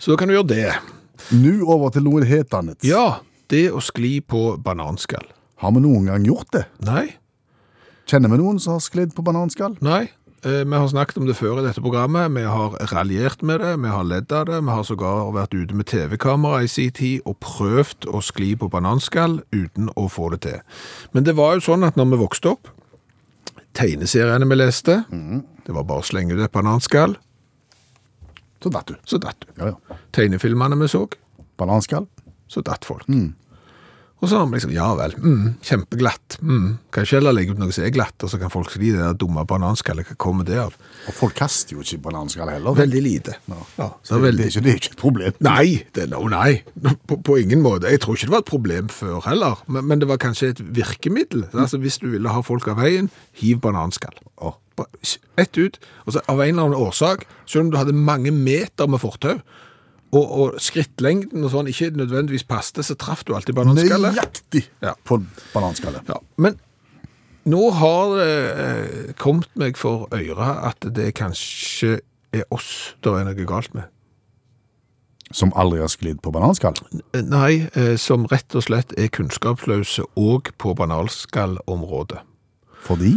Så 0.00 0.10
da 0.10 0.18
kan 0.18 0.32
du 0.32 0.38
gjøre 0.38 0.50
det. 0.50 0.74
Nå 1.36 1.60
over 1.68 1.92
til 1.92 2.08
noe 2.08 2.24
hetende. 2.24 2.74
Ja, 2.82 3.20
det 3.54 3.64
å 3.72 3.80
skli 3.84 4.16
på 4.20 4.56
bananskall. 4.66 5.26
Har 5.62 5.72
vi 5.76 5.84
noen 5.86 6.10
gang 6.10 6.26
gjort 6.26 6.50
det? 6.56 6.66
Nei, 6.86 7.06
Kjenner 8.04 8.28
vi 8.28 8.36
noen 8.36 8.58
som 8.60 8.74
har 8.76 8.82
sklidd 8.84 9.14
på 9.16 9.22
bananskall? 9.24 9.78
Nei, 9.80 10.10
eh, 10.44 10.58
vi 10.68 10.76
har 10.76 10.88
snakket 10.92 11.16
om 11.22 11.24
det 11.24 11.38
før 11.38 11.62
i 11.62 11.64
dette 11.64 11.80
programmet. 11.80 12.28
Vi 12.36 12.42
har 12.44 12.74
raljert 12.90 13.40
med 13.48 13.62
det, 13.64 13.70
vi 13.80 13.88
har 13.88 14.04
ledd 14.04 14.28
av 14.36 14.44
det. 14.50 14.58
Vi 14.60 14.74
har 14.76 14.82
sågar 14.84 15.30
vært 15.32 15.54
ute 15.56 15.72
med 15.78 15.86
TV-kamera 15.88 16.58
i 16.60 16.68
sin 16.68 16.92
tid 16.92 17.22
og 17.24 17.38
prøvd 17.40 18.04
å 18.12 18.20
skli 18.20 18.50
på 18.60 18.68
bananskall 18.68 19.38
uten 19.56 19.88
å 19.96 20.04
få 20.12 20.28
det 20.34 20.42
til. 20.44 20.60
Men 21.16 21.24
det 21.24 21.32
var 21.38 21.56
jo 21.56 21.64
sånn 21.64 21.86
at 21.88 21.96
når 21.96 22.10
vi 22.12 22.20
vokste 22.26 22.52
opp, 22.52 22.68
tegneseriene 23.74 24.46
vi 24.52 24.58
leste, 24.60 24.98
det 25.64 25.72
var 25.72 25.88
bare 25.88 26.04
å 26.04 26.06
slenge 26.06 26.36
ut 26.36 26.44
et 26.44 26.52
bananskall, 26.52 27.16
Så 28.60 28.70
datt 28.72 28.86
du. 28.92 28.94
så 29.04 29.18
datt 29.20 29.40
du. 29.40 29.48
Ja, 29.60 29.72
ja. 29.72 29.96
Tegnefilmene 30.12 30.76
vi 30.80 30.88
så, 30.88 31.06
Bananskall? 31.56 32.06
så 32.48 32.60
datt 32.64 32.84
folk. 32.84 33.04
Og 34.22 34.30
så 34.30 34.38
har 34.38 34.46
vi 34.48 34.56
liksom, 34.56 34.70
ja 34.72 34.86
vel, 34.96 35.14
mm, 35.20 35.48
kjempeglatt. 35.66 36.38
Mm, 36.40 36.68
kan 36.94 37.04
ikke 37.04 37.18
heller 37.18 37.34
legge 37.36 37.52
ut 37.52 37.58
noe 37.60 37.74
som 37.74 37.84
er 37.84 37.92
glatt, 37.92 38.16
og 38.24 38.30
så 38.32 38.38
kan 38.40 38.52
folk 38.52 38.70
si 38.72 38.80
det 38.86 38.96
der 38.96 39.16
dumme 39.20 39.42
bananskallet, 39.48 40.08
hva 40.08 40.16
kommer 40.24 40.46
det 40.48 40.56
av? 40.62 40.78
Og 41.10 41.16
folk 41.18 41.36
kaster 41.36 41.76
jo 41.76 41.84
ikke 41.84 41.98
bananskall 42.06 42.48
heller. 42.54 42.78
Veldig 42.78 43.02
lite. 43.04 43.36
Ja. 43.50 43.58
Ja, 43.82 43.88
Så 44.00 44.14
det, 44.14 44.20
det, 44.22 44.24
veldig... 44.28 44.46
er 44.46 44.52
ikke, 44.52 44.64
det 44.64 44.72
er 44.72 44.80
ikke 44.80 44.92
et 44.94 45.02
problem. 45.02 45.36
Nei, 45.44 45.66
det, 45.98 46.06
no, 46.14 46.22
nei. 46.32 46.62
På, 47.10 47.18
på 47.26 47.36
ingen 47.42 47.60
måte. 47.64 47.90
Jeg 47.92 48.00
tror 48.04 48.16
ikke 48.16 48.30
det 48.30 48.36
var 48.36 48.44
et 48.46 48.52
problem 48.54 48.88
før 48.94 49.20
heller, 49.28 49.60
men, 49.66 49.90
men 49.90 50.00
det 50.00 50.08
var 50.08 50.22
kanskje 50.22 50.54
et 50.54 50.64
virkemiddel. 50.80 51.48
Altså 51.52 51.82
Hvis 51.82 52.00
du 52.00 52.08
ville 52.14 52.32
ha 52.32 52.40
folk 52.46 52.70
av 52.72 52.80
veien, 52.80 53.10
hiv 53.42 53.60
bananskall. 53.66 54.16
Oh. 54.40 54.56
Ett 55.38 55.58
ut. 55.58 55.76
Og 56.06 56.16
så 56.16 56.24
Av 56.26 56.40
en 56.40 56.48
eller 56.48 56.70
annen 56.70 56.80
årsak, 56.80 57.28
selv 57.44 57.66
om 57.66 57.74
du 57.74 57.78
hadde 57.78 57.92
mange 57.94 58.32
meter 58.34 58.88
med 58.90 59.04
fortau, 59.04 59.36
og, 60.14 60.30
og 60.40 60.60
skrittlengden 60.62 61.44
og 61.44 61.50
sånn 61.54 61.68
ikke 61.70 61.90
nødvendigvis 61.98 62.46
passte, 62.48 62.82
så 62.86 62.94
traff 62.98 63.24
du 63.26 63.34
alltid 63.34 63.56
bananskallet. 63.58 64.14
Nøyaktig 64.14 64.64
Ja. 64.84 64.94
på 65.04 65.18
bananskallet. 65.54 66.06
Ja, 66.08 66.20
men 66.38 66.58
nå 67.44 67.70
har 67.76 68.14
det 68.16 68.28
eh, 68.64 69.12
kommet 69.20 69.50
meg 69.60 69.76
for 69.76 70.06
øre 70.14 70.52
at 70.70 70.86
det 70.96 71.10
kanskje 71.18 71.98
er 72.34 72.46
oss 72.54 72.94
det 73.04 73.12
er 73.12 73.26
noe 73.28 73.44
galt 73.46 73.74
med. 73.76 73.90
Som 75.34 75.50
aldri 75.58 75.80
har 75.80 75.88
sklidd 75.90 76.20
på 76.22 76.30
bananskall. 76.34 76.76
Nei, 77.26 77.66
eh, 77.74 77.96
som 77.98 78.26
rett 78.30 78.54
og 78.54 78.62
slett 78.66 78.92
er 79.00 79.08
kunnskapsløse 79.10 80.04
òg 80.20 80.52
på 80.60 80.74
bananskallområdet. 80.78 82.20
Fordi 82.84 83.16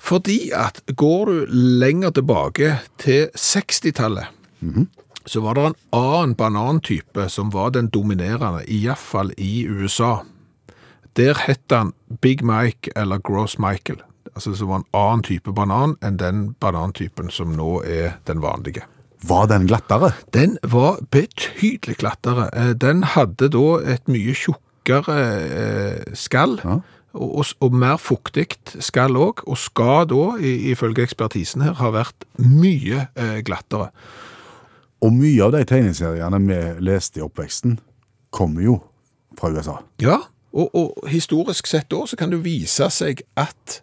Fordi 0.00 0.50
at 0.56 0.80
går 0.96 1.26
du 1.28 1.46
lenger 1.52 2.10
tilbake 2.16 2.78
til 2.98 3.26
60-tallet, 3.36 4.30
så 5.30 5.40
var 5.44 5.54
det 5.54 5.64
en 5.68 5.76
annen 5.94 6.34
banantype 6.34 7.28
som 7.30 7.52
var 7.54 7.70
den 7.76 7.86
dominerende, 7.94 8.64
iallfall 8.66 9.30
i 9.38 9.62
USA. 9.70 10.24
Der 11.18 11.38
het 11.46 11.70
han 11.70 11.92
Big 12.22 12.42
Mike 12.46 12.90
eller 12.98 13.18
Gross 13.22 13.58
Michael. 13.62 14.00
Altså 14.34 14.54
som 14.58 14.70
var 14.72 14.80
en 14.82 14.88
annen 14.94 15.22
type 15.26 15.52
banan 15.54 15.94
enn 16.06 16.18
den 16.18 16.40
banantypen 16.62 17.30
som 17.34 17.54
nå 17.58 17.80
er 17.86 18.16
den 18.26 18.42
vanlige. 18.42 18.86
var 19.22 19.46
den 19.46 19.66
glattere. 19.68 20.12
Den 20.32 20.54
var 20.62 20.96
betydelig 21.12 21.96
glattere. 22.00 22.48
Eh, 22.56 22.72
Den 22.72 23.02
hadde 23.04 23.50
da 23.52 23.66
et 23.84 24.08
mye 24.08 24.32
tjukkere 24.34 25.18
eh, 25.50 26.14
skall, 26.14 26.58
Ja. 26.64 26.78
og, 27.12 27.44
og, 27.60 27.74
mer 27.74 27.98
fuktig 28.00 28.46
skall 28.80 29.16
òg, 29.20 29.42
og 29.46 29.58
skal 29.58 30.06
da, 30.08 30.38
ifølge 30.40 31.02
ekspertisen 31.04 31.60
her, 31.62 31.74
ha 31.74 31.90
vært 31.90 32.24
mye 32.38 33.08
eh, 33.14 33.42
glattere. 33.44 33.90
Og 35.00 35.14
mye 35.16 35.44
av 35.46 35.54
de 35.54 35.62
tegneseriene 35.64 36.40
vi 36.44 36.58
leste 36.84 37.20
i 37.20 37.24
oppveksten, 37.24 37.78
kommer 38.30 38.62
jo 38.62 38.78
fra 39.38 39.50
USA. 39.50 39.78
Ja, 40.02 40.18
og, 40.52 40.74
og 40.74 41.06
historisk 41.10 41.70
sett 41.70 41.92
òg 41.94 42.10
så 42.10 42.18
kan 42.18 42.32
det 42.34 42.42
vise 42.44 42.90
seg 42.92 43.24
at 43.38 43.80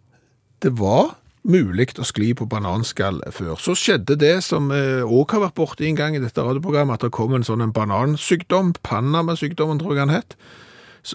det 0.63 0.73
var 0.79 1.17
mulig 1.47 1.93
å 1.99 2.05
skli 2.05 2.33
på 2.35 2.47
bananskall 2.49 3.21
før. 3.31 3.55
Så 3.61 3.75
skjedde 3.79 4.17
det 4.19 4.35
som 4.43 4.69
òg 4.71 5.33
har 5.33 5.45
vært 5.45 5.57
borte 5.57 5.85
en 5.87 5.97
gang 5.99 6.17
i 6.17 6.21
dette 6.21 6.43
radioprogrammet, 6.43 6.99
at 6.99 7.07
det 7.07 7.15
kom 7.15 7.35
en 7.37 7.45
sånn 7.47 7.63
en 7.63 7.75
banansykdom, 7.75 8.73
Panama-sykdommen 8.83 9.79
tror 9.79 9.95
jeg 9.95 10.05
han 10.05 10.15
het, 10.17 10.35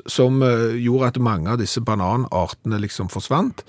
som 0.08 0.40
eh, 0.44 0.78
gjorde 0.80 1.12
at 1.12 1.20
mange 1.20 1.52
av 1.52 1.60
disse 1.60 1.82
bananartene 1.84 2.80
liksom 2.80 3.10
forsvant. 3.12 3.64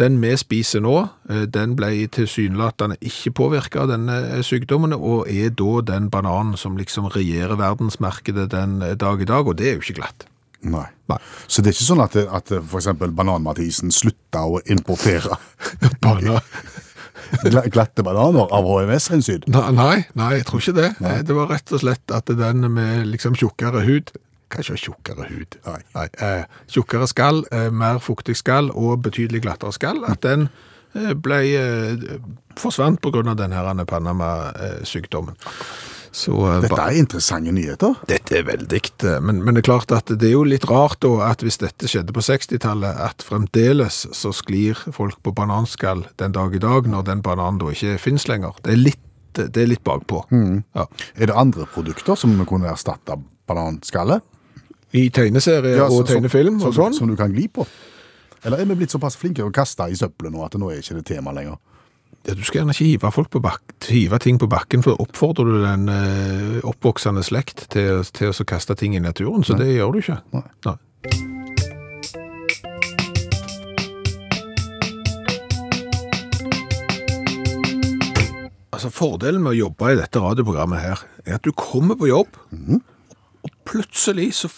Den 0.00 0.16
vi 0.18 0.32
spiser 0.34 0.82
nå, 0.82 0.94
eh, 1.30 1.44
den 1.46 1.76
ble 1.78 1.92
tilsynelatende 2.10 2.96
ikke 3.04 3.30
påvirket 3.38 3.78
av 3.84 3.92
denne 3.92 4.16
eh, 4.26 4.42
sykdommen, 4.42 4.94
og 4.96 5.28
er 5.30 5.52
da 5.54 5.84
den 5.86 6.08
bananen 6.10 6.58
som 6.58 6.78
liksom 6.80 7.12
regjerer 7.14 7.60
verdensmarkedet 7.60 8.48
den 8.50 8.80
eh, 8.82 8.96
dag 8.98 9.22
i 9.22 9.28
dag, 9.30 9.46
og 9.46 9.58
det 9.60 9.68
er 9.70 9.76
jo 9.76 9.84
ikke 9.84 10.00
glatt. 10.00 10.26
Nei. 10.64 10.88
Nei. 11.12 11.18
Så 11.46 11.62
det 11.62 11.70
er 11.70 11.76
ikke 11.76 11.90
sånn 11.90 12.02
at, 12.02 12.16
at 12.16 12.50
eksempel 12.56 13.12
Banan-Mathisen 13.14 13.92
slutta 13.92 14.46
å 14.48 14.62
importere 14.72 15.36
Banan. 16.02 16.40
glatte 17.74 18.02
bananer 18.04 18.50
av 18.52 18.66
HMS-hensyn? 18.68 19.46
Nei, 19.50 19.96
nei, 20.16 20.30
jeg 20.38 20.46
tror 20.48 20.62
ikke 20.62 20.76
det. 20.76 20.90
Nei. 21.04 21.16
Det 21.26 21.36
var 21.36 21.50
rett 21.52 21.72
og 21.74 21.82
slett 21.82 22.14
at 22.14 22.30
den 22.38 22.66
med 22.72 23.08
liksom 23.10 23.36
tjukkere 23.38 23.84
hud 23.86 24.14
Kanskje 24.54 24.78
tjukkere 24.86 25.28
hud. 25.30 25.58
Nei. 25.66 26.06
eh, 26.22 26.44
tjukkere 26.70 27.08
skall, 27.10 27.44
eh, 27.50 27.70
mer 27.70 27.98
fuktig 28.02 28.36
skall 28.38 28.70
og 28.74 29.02
betydelig 29.06 29.42
glattere 29.44 29.74
skall. 29.74 30.04
At 30.08 30.22
den 30.26 30.48
eh, 30.94 31.14
ble 31.14 31.40
eh, 31.58 32.20
forsvant 32.60 33.02
på 33.02 33.10
grunn 33.14 33.32
av 33.32 33.40
den 33.40 33.54
Panama-sykdommen. 33.86 35.36
Så 36.14 36.34
eh, 36.46 36.60
Dette 36.62 36.78
er 36.78 36.98
interessante 37.00 37.52
nyheter. 37.54 37.96
dette 38.06 38.38
er 38.38 38.46
veldig, 38.46 38.80
men, 39.24 39.42
men 39.42 39.56
det 39.56 39.64
er 39.64 39.70
klart 39.72 39.94
at 39.94 40.12
det 40.12 40.28
er 40.28 40.36
jo 40.36 40.44
litt 40.46 40.66
rart 40.70 41.00
da 41.02 41.10
at 41.32 41.42
hvis 41.42 41.58
dette 41.62 41.90
skjedde 41.90 42.14
på 42.14 42.22
60-tallet, 42.22 43.00
at 43.08 43.24
fremdeles 43.26 44.04
så 44.14 44.30
sklir 44.34 44.78
folk 44.94 45.18
på 45.26 45.34
bananskall 45.34 46.06
den 46.22 46.36
dag 46.36 46.54
i 46.54 46.62
dag, 46.62 46.86
når 46.90 47.08
den 47.10 47.24
bananen 47.26 47.58
da 47.62 47.72
ikke 47.74 47.98
finnes 48.02 48.28
lenger. 48.30 48.54
Det 48.62 48.76
er 48.76 48.80
litt, 48.84 49.02
det 49.34 49.58
er 49.58 49.72
litt 49.72 49.82
bakpå. 49.86 50.22
Ja. 50.30 50.86
Er 51.18 51.32
det 51.32 51.34
andre 51.34 51.66
produkter 51.74 52.14
som 52.18 52.38
kunne 52.46 52.70
erstatte 52.70 53.18
bananskallet? 53.50 54.22
I 54.94 55.08
tegneserie 55.10 55.76
Ja, 55.76 55.88
og 55.88 56.06
så- 56.06 56.14
tegnefilm 56.14 56.60
som, 56.60 56.68
og 56.68 56.74
sånn. 56.74 56.94
Som 56.94 57.08
du 57.08 57.16
kan 57.16 57.32
gli 57.32 57.48
på? 57.48 57.66
Eller 58.44 58.58
er 58.60 58.64
vi 58.66 58.74
blitt 58.74 58.90
såpass 58.92 59.16
flinke 59.16 59.42
å 59.42 59.50
kaste 59.52 59.88
i 59.90 59.96
søppelet 59.96 60.32
nå 60.32 60.44
at 60.44 60.52
nå 60.60 60.70
er 60.70 60.78
ikke 60.82 60.94
det 61.00 61.06
tema 61.06 61.32
lenger? 61.32 61.56
Ja, 62.26 62.34
du 62.34 62.42
skal 62.42 62.60
gjerne 62.62 62.72
ikke 62.72 62.86
hive, 62.86 63.10
folk 63.12 63.30
på 63.30 63.40
bak 63.42 63.60
hive 63.88 64.18
ting 64.18 64.38
på 64.38 64.48
bakken, 64.48 64.82
for 64.82 64.96
oppfordrer 64.96 65.44
du 65.44 65.62
den 65.64 65.88
eh, 65.88 66.60
oppvoksende 66.64 67.24
slekt 67.24 67.68
til, 67.70 68.02
til 68.16 68.28
å 68.30 68.44
kaste 68.46 68.76
ting 68.76 68.94
i 68.94 68.98
naturen, 69.02 69.42
så 69.44 69.58
det 69.58 69.74
gjør 69.76 69.92
du 69.92 69.98
ikke. 69.98 70.20
Nei. 70.32 70.42
Nei. 70.64 70.76
Altså, 78.74 78.90
Fordelen 78.90 79.42
med 79.44 79.54
å 79.54 79.58
jobbe 79.68 79.92
i 79.92 79.98
dette 80.00 80.20
radioprogrammet 80.20 80.82
her, 80.82 81.02
er 81.24 81.36
at 81.38 81.44
du 81.46 81.52
kommer 81.56 81.96
på 81.98 82.08
jobb, 82.10 82.34
og 83.44 83.52
plutselig 83.68 84.32
så 84.40 84.50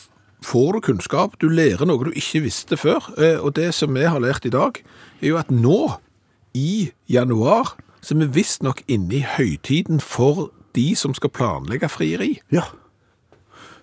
får 0.46 0.76
du 0.76 0.82
kunnskap, 0.88 1.36
du 1.42 1.48
lærer 1.50 1.86
noe 1.88 2.06
du 2.06 2.12
ikke 2.14 2.44
visste 2.46 2.78
før, 2.78 3.10
eh, 3.18 3.38
og 3.40 3.56
det 3.58 3.72
som 3.74 3.94
vi 3.96 4.06
har 4.06 4.22
lært 4.22 4.46
i 4.46 4.54
dag, 4.54 4.78
er 5.20 5.32
jo 5.32 5.40
at 5.40 5.50
nå, 5.50 5.96
i 6.56 6.88
januar, 7.12 7.74
så 8.00 8.14
er 8.14 8.22
vi 8.22 8.38
visst 8.38 8.62
nok 8.64 8.80
inne 8.88 9.18
i 9.18 9.26
høytiden 9.26 10.00
for 10.00 10.48
de 10.76 10.94
som 10.96 11.12
skal 11.16 11.32
planlegge 11.34 11.90
frieri. 11.92 12.38
Ja. 12.54 12.64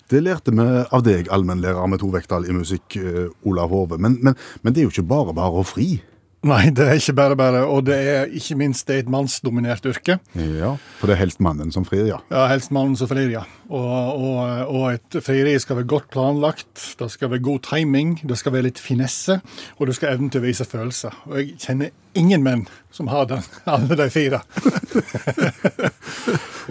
Det 0.10 0.24
lærte 0.24 0.54
vi 0.54 0.64
av 0.64 1.04
deg, 1.06 1.30
allmennlærer 1.34 1.86
med 1.90 2.02
to 2.02 2.10
vekttall 2.14 2.48
i 2.50 2.56
musikk, 2.56 2.98
eh, 2.98 3.28
Olav 3.46 3.70
Hove. 3.74 4.00
Men, 4.02 4.18
men, 4.26 4.38
men 4.62 4.74
det 4.74 4.82
er 4.82 4.88
jo 4.88 4.94
ikke 4.96 5.12
bare 5.12 5.36
bare 5.38 5.62
å 5.62 5.68
fri. 5.68 6.02
Nei, 6.44 6.74
det 6.76 6.84
er 6.84 6.98
ikke 7.00 7.14
bare 7.16 7.36
bare, 7.40 7.62
og 7.72 7.86
det 7.88 7.96
er 7.96 8.32
ikke 8.36 8.58
minst 8.60 8.84
det 8.90 8.98
er 8.98 9.04
et 9.06 9.12
mannsdominert 9.12 9.86
yrke. 9.88 10.18
Ja, 10.36 10.74
For 11.00 11.08
det 11.08 11.16
er 11.16 11.22
helst 11.22 11.40
mannen 11.44 11.72
som 11.72 11.86
frir, 11.88 12.04
ja. 12.10 12.18
Ja, 12.34 12.42
Helst 12.52 12.74
mannen 12.76 12.98
som 13.00 13.08
frir, 13.08 13.30
ja. 13.32 13.46
Og, 13.70 13.80
og, 13.80 14.42
og 14.68 14.84
et 14.92 15.18
frieri 15.24 15.56
skal 15.64 15.80
være 15.80 15.88
godt 15.94 16.10
planlagt, 16.12 16.84
det 17.00 17.08
skal 17.14 17.32
være 17.32 17.46
god 17.48 17.64
timing, 17.70 18.18
det 18.28 18.36
skal 18.42 18.58
være 18.58 18.68
litt 18.68 18.82
finesse, 18.84 19.40
og 19.80 19.88
du 19.88 19.96
skal 19.96 20.18
evne 20.18 20.28
til 20.34 20.44
å 20.44 20.48
vise 20.50 20.68
følelser. 20.68 21.16
Og 21.32 21.40
jeg 21.40 21.56
kjenner 21.64 21.96
ingen 22.20 22.44
menn 22.44 22.68
som 22.92 23.08
har 23.14 23.30
den, 23.32 23.48
alle 23.78 24.00
de 24.04 24.10
fire. 24.12 24.44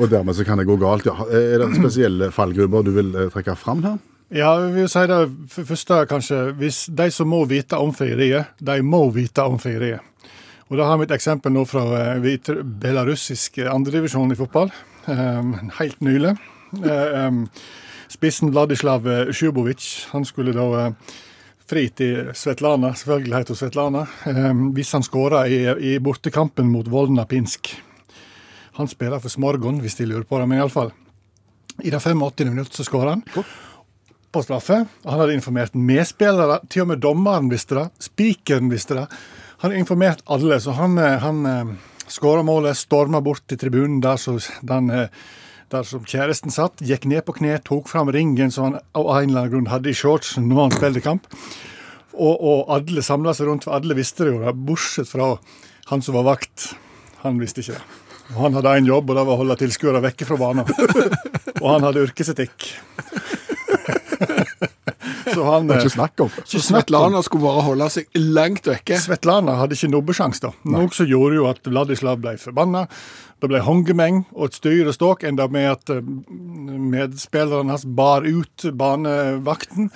Og 0.00 0.08
dermed 0.08 0.36
så 0.36 0.44
kan 0.44 0.60
det 0.60 0.68
gå 0.68 0.76
galt, 0.80 1.08
ja. 1.08 1.16
Er 1.28 1.64
det 1.64 1.74
spesielle 1.76 2.30
fallgrupper 2.32 2.84
du 2.86 2.92
vil 2.96 3.10
eh, 3.16 3.28
trekke 3.32 3.56
fram 3.60 3.82
her? 3.84 3.98
Ja, 4.32 4.54
vil 4.72 4.88
si 4.88 5.00
det 5.04 5.18
første, 5.52 6.06
kanskje. 6.08 6.36
Hvis 6.56 6.86
de 6.88 7.10
som 7.12 7.28
må 7.28 7.42
vite 7.44 7.76
om 7.76 7.90
frieriet, 7.92 8.54
de 8.64 8.78
må 8.80 9.02
vite 9.12 9.44
om 9.44 9.58
frieriet. 9.60 10.00
Og 10.70 10.78
da 10.80 10.86
har 10.88 10.96
vi 10.96 11.04
et 11.04 11.12
eksempel 11.12 11.52
nå 11.52 11.66
fra 11.68 11.82
hvit- 12.16 12.48
belarussisk 12.80 13.58
andredivisjon 13.68 14.32
i 14.32 14.38
fotball. 14.38 14.70
Um, 15.04 15.68
helt 15.76 16.00
nylig. 16.00 16.30
Eh, 16.80 17.26
um, 17.26 17.42
spissen 18.08 18.54
Vladislav 18.54 19.04
eh, 19.04 19.32
Sjubovic, 19.36 20.06
han 20.14 20.24
skulle 20.24 20.54
da 20.56 20.64
eh, 20.86 21.18
fri 21.68 21.82
til 21.92 22.30
Svetlana, 22.32 22.94
selvfølgelig 22.96 23.36
heter 23.36 23.58
Svetlana, 23.58 24.06
um, 24.32 24.70
hvis 24.72 24.94
han 24.96 25.04
skåra 25.04 25.42
i, 25.44 25.98
bortekampen 26.00 26.72
mot 26.72 26.88
Volna 26.88 27.26
Pinsk. 27.28 27.74
Han 28.78 28.88
spiller 28.88 29.20
for 29.20 29.28
Smorgon, 29.28 29.82
hvis 29.84 29.98
de 30.00 30.08
lurer 30.08 30.24
på 30.24 30.40
det, 30.40 30.48
men 30.48 30.62
iallfall. 30.62 30.94
I 31.84 31.92
det 31.92 32.00
85. 32.00 32.48
minutt 32.48 32.72
så 32.72 32.88
skårer 32.88 33.18
han 33.18 33.26
på 34.32 34.42
straffe. 34.44 34.82
Han 35.04 35.20
hadde 35.20 35.36
informert 35.36 35.76
medspillere, 35.76 36.60
til 36.72 36.86
og 36.86 36.92
med 36.92 37.02
dommeren 37.04 37.50
visste 37.52 37.78
det. 37.78 37.86
Spikeren 38.02 38.72
visste 38.72 38.96
det. 38.98 39.06
Han 39.62 39.70
hadde 39.70 39.82
informert 39.84 40.24
alle, 40.26 40.58
så 40.60 40.74
han, 40.78 40.98
eh, 40.98 41.18
han 41.22 41.46
eh, 41.46 41.72
skåra 42.10 42.42
målet, 42.42 42.76
storma 42.76 43.20
bort 43.20 43.44
til 43.46 43.60
tribunen 43.60 44.00
der, 44.02 44.16
så 44.16 44.38
den, 44.62 44.90
eh, 44.90 45.08
der 45.70 45.86
som 45.88 46.04
kjæresten 46.04 46.50
satt, 46.50 46.82
gikk 46.82 47.06
ned 47.08 47.24
på 47.26 47.36
kne, 47.38 47.58
tok 47.64 47.88
fram 47.88 48.10
ringen 48.12 48.50
som 48.50 48.70
han 48.72 48.80
av 48.94 49.08
en 49.16 49.30
eller 49.30 49.44
annen 49.44 49.52
grunn 49.52 49.70
hadde 49.72 49.92
i 49.92 49.96
shortsen 49.96 50.48
når 50.48 50.62
han 50.62 50.76
spilte 50.76 51.04
kamp. 51.04 51.28
Og, 52.12 52.36
og 52.36 52.72
alle 52.74 53.04
samla 53.04 53.32
seg 53.36 53.48
rundt, 53.48 53.64
for 53.64 53.78
alle 53.78 53.96
visste 53.96 54.26
det 54.26 54.34
jo, 54.34 54.52
bortsett 54.52 55.08
fra 55.08 55.36
han 55.88 56.02
som 56.04 56.18
var 56.18 56.26
vakt. 56.34 56.72
Han 57.22 57.40
visste 57.40 57.62
ikke 57.62 57.78
det. 57.78 57.84
Og 58.32 58.40
han 58.46 58.56
hadde 58.56 58.74
én 58.80 58.88
jobb, 58.88 59.10
og 59.10 59.16
det 59.16 59.24
var 59.28 59.34
å 59.34 59.40
holde 59.42 59.58
tilskuere 59.60 60.02
vekke 60.04 60.26
fra 60.28 60.38
banen. 60.40 60.68
og 61.62 61.66
han 61.68 61.86
hadde 61.86 62.04
yrkesetikk. 62.06 62.68
Så 65.34 65.44
han 65.46 65.68
Det 65.68 65.76
eh, 65.76 65.82
ikke 65.84 65.94
snakk 65.94 66.22
om. 66.24 66.32
Så 66.44 66.60
Svetlana 66.62 67.22
skulle 67.24 67.44
bare 67.46 67.64
holde 67.66 67.88
seg 67.92 68.08
langt 68.18 68.66
vekke. 68.68 68.98
Svetlana 69.00 69.56
hadde 69.60 69.76
ikke 69.78 69.90
nobbesjanse, 69.92 70.42
da. 70.44 70.52
Noe 70.74 70.90
som 70.94 71.08
gjorde 71.08 71.38
jo 71.38 71.46
at 71.50 71.62
Vladislav 71.66 72.20
ble 72.22 72.34
forbanna. 72.40 72.86
Det 73.42 73.50
ble 73.50 73.62
håndgemeng 73.66 74.22
og 74.36 74.50
et 74.50 74.58
styr 74.60 74.90
og 74.90 74.96
ståk, 74.96 75.26
enda 75.26 75.48
med 75.50 75.70
at 75.72 75.94
eh, 75.94 76.02
medspilleren 76.94 77.72
hans 77.72 77.86
bar 77.86 78.26
ut 78.26 78.68
banevakten 78.78 79.90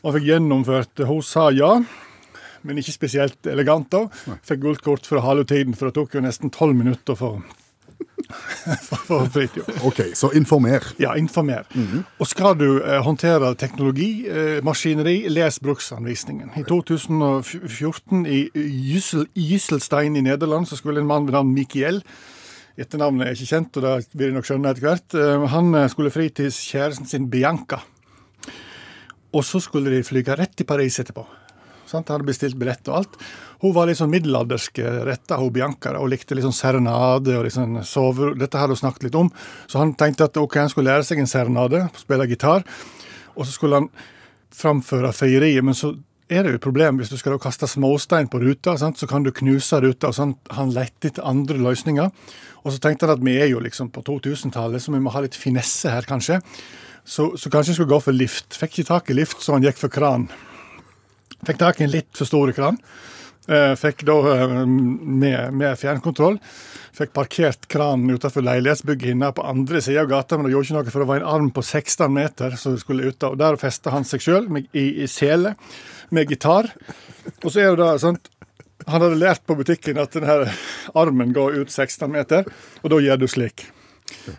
og 0.00 0.14
fikk 0.16 0.30
gjennomført 0.30 1.02
Hun 1.04 1.20
sa 1.24 1.50
ja, 1.52 1.74
men 2.66 2.80
ikke 2.80 2.94
spesielt 2.94 3.46
elegant, 3.48 3.92
da. 3.92 4.36
Fikk 4.46 4.62
gult 4.64 4.84
kort 4.84 5.08
for 5.08 5.20
å 5.20 5.24
hale 5.24 5.46
tiden, 5.48 5.76
for 5.76 5.88
det 5.88 5.96
tok 5.98 6.16
jo 6.16 6.24
nesten 6.24 6.52
tolv 6.52 6.76
minutter 6.76 7.18
for, 7.18 7.40
for, 9.08 9.26
Fridtjof. 9.34 9.70
OK, 9.84 10.00
så 10.14 10.30
informer. 10.38 10.84
Ja, 11.02 11.14
informer. 11.18 11.66
Og 12.18 12.28
skal 12.30 12.58
du 12.58 12.66
eh, 12.78 13.00
håndtere 13.02 13.54
teknologi, 13.58 14.26
eh, 14.30 14.58
maskineri, 14.66 15.24
les 15.28 15.58
bruksanvisningen. 15.62 16.52
I 16.56 16.66
2014 16.68 18.26
i 18.26 18.42
Jyssel, 18.54 19.26
Jysselstein 19.34 20.16
i 20.16 20.26
Nederland 20.26 20.68
så 20.70 20.78
skulle 20.78 21.02
en 21.02 21.10
mann 21.10 21.26
ved 21.26 21.38
navn 21.38 21.54
Mikiel 21.54 22.04
Etternavnet 22.80 23.26
er 23.26 23.34
ikke 23.36 23.50
kjent, 23.50 23.76
og 23.76 23.82
det 23.84 24.16
vil 24.16 24.30
jeg 24.30 24.36
nok 24.38 24.46
skjønne 24.48 24.70
etter 24.70 24.86
hvert. 24.86 25.16
Eh, 25.18 25.46
Han 25.52 25.74
eh, 25.76 25.88
skulle 25.92 26.12
fri 26.14 26.30
til 26.32 26.48
kjæresten 26.54 27.08
sin 27.08 27.28
Bianca. 27.32 27.82
Og 29.36 29.44
så 29.46 29.60
skulle 29.62 29.92
de 29.92 30.06
flyge 30.06 30.34
rett 30.38 30.56
til 30.56 30.66
Paris 30.66 30.96
etterpå. 31.02 31.26
Sant? 31.90 32.10
Hadde 32.12 32.28
bestilt 32.28 32.58
billett 32.60 32.86
og 32.90 33.00
alt. 33.00 33.18
Hun 33.60 33.74
var 33.76 33.90
litt 33.90 33.98
sånn 34.00 34.12
middelaldersk 34.12 34.78
retta, 35.08 35.36
hun 35.40 35.52
Bianca, 35.54 35.92
og 36.00 36.08
likte 36.12 36.36
litt 36.36 36.46
sånn 36.46 36.56
serenade 36.56 37.34
og 37.36 37.44
litt 37.46 37.56
sånn 37.56 37.82
sover... 37.86 38.36
Dette 38.40 38.60
hadde 38.60 38.76
hun 38.76 38.82
snakket 38.84 39.08
litt 39.08 39.18
om. 39.18 39.32
Så 39.66 39.82
han 39.82 39.96
tenkte 39.98 40.30
at 40.30 40.38
ok, 40.40 40.60
han 40.62 40.72
skulle 40.72 40.94
lære 40.94 41.08
seg 41.08 41.20
en 41.20 41.30
serenade, 41.30 41.82
spille 42.00 42.28
gitar, 42.30 42.64
og 43.34 43.44
så 43.44 43.52
skulle 43.52 43.82
han 43.82 43.90
framføre 44.54 45.12
feieriet. 45.16 45.66
Men 45.66 45.76
så 45.76 45.92
er 46.30 46.44
det 46.44 46.52
jo 46.52 46.60
et 46.60 46.64
problem 46.64 47.00
hvis 47.00 47.10
du 47.10 47.16
skal 47.18 47.38
kaste 47.42 47.68
småstein 47.68 48.30
på 48.30 48.40
ruta, 48.42 48.76
sant? 48.78 48.98
så 49.00 49.08
kan 49.10 49.26
du 49.26 49.32
knuse 49.34 49.80
ruta. 49.82 50.10
og 50.10 50.16
sånn. 50.16 50.36
Han 50.56 50.74
lette 50.74 51.10
etter 51.10 51.26
andre 51.26 51.58
løsninger. 51.58 52.12
Og 52.62 52.74
så 52.74 52.82
tenkte 52.82 53.08
han 53.08 53.16
at 53.16 53.24
vi 53.24 53.38
er 53.40 53.50
jo 53.50 53.62
liksom 53.62 53.90
på 53.92 54.04
2000-tallet, 54.06 54.82
så 54.82 54.94
vi 54.94 55.02
må 55.02 55.12
ha 55.14 55.24
litt 55.24 55.38
finesse 55.38 55.90
her, 55.90 56.06
kanskje. 56.06 56.40
Så, 57.04 57.32
så 57.40 57.50
kanskje 57.50 57.72
han 57.72 57.80
skulle 57.80 57.94
gå 57.94 58.00
for 58.04 58.16
lift. 58.16 58.54
Fikk 58.54 58.78
ikke 58.78 58.90
tak 58.92 59.10
i 59.10 59.16
lift, 59.16 59.40
så 59.42 59.56
han 59.56 59.64
gikk 59.64 59.80
for 59.80 59.92
kran. 59.92 60.28
Fikk 61.46 61.58
tak 61.60 61.80
i 61.80 61.86
en 61.86 61.94
litt 61.94 62.10
for 62.16 62.28
stor 62.28 62.52
kran. 62.56 62.78
Eh, 63.48 63.72
Fikk 63.78 64.04
da 64.06 64.16
eh, 64.34 64.52
med, 64.66 65.54
med 65.56 65.78
fjernkontroll. 65.80 66.36
Fikk 66.96 67.14
parkert 67.16 67.68
kranen 67.72 68.12
utenfor 68.12 68.44
leilighetsbygget 68.44 69.14
inne 69.14 69.30
på 69.34 69.46
andre 69.46 69.80
sida 69.82 70.04
av 70.04 70.10
gata, 70.10 70.36
men 70.36 70.46
det 70.46 70.52
gjorde 70.54 70.68
ikke 70.68 70.76
noe, 70.76 70.92
for 70.92 71.02
det 71.04 71.08
var 71.08 71.22
en 71.22 71.30
arm 71.32 71.48
på 71.54 71.64
16 71.64 72.12
meter 72.12 72.58
som 72.60 72.76
skulle 72.78 73.08
ut 73.10 73.26
av. 73.26 73.38
Der 73.40 73.58
festa 73.60 73.94
han 73.94 74.06
seg 74.06 74.22
sjøl 74.26 74.50
i, 74.60 74.84
i 75.04 75.08
sele 75.10 75.54
med 76.14 76.30
gitar. 76.30 76.68
Og 77.40 77.48
så 77.48 77.64
er 77.64 77.72
det 77.74 77.82
da 77.82 77.94
sant 78.00 78.30
Han 78.88 79.02
hadde 79.02 79.18
lært 79.20 79.42
på 79.44 79.54
butikken 79.58 79.98
at 80.00 80.14
denne 80.16 80.48
armen 80.96 81.34
går 81.36 81.58
ut 81.60 81.70
16 81.70 82.08
meter, 82.10 82.46
og 82.80 82.90
da 82.90 83.00
gjør 83.04 83.20
du 83.20 83.26
slik. 83.28 83.66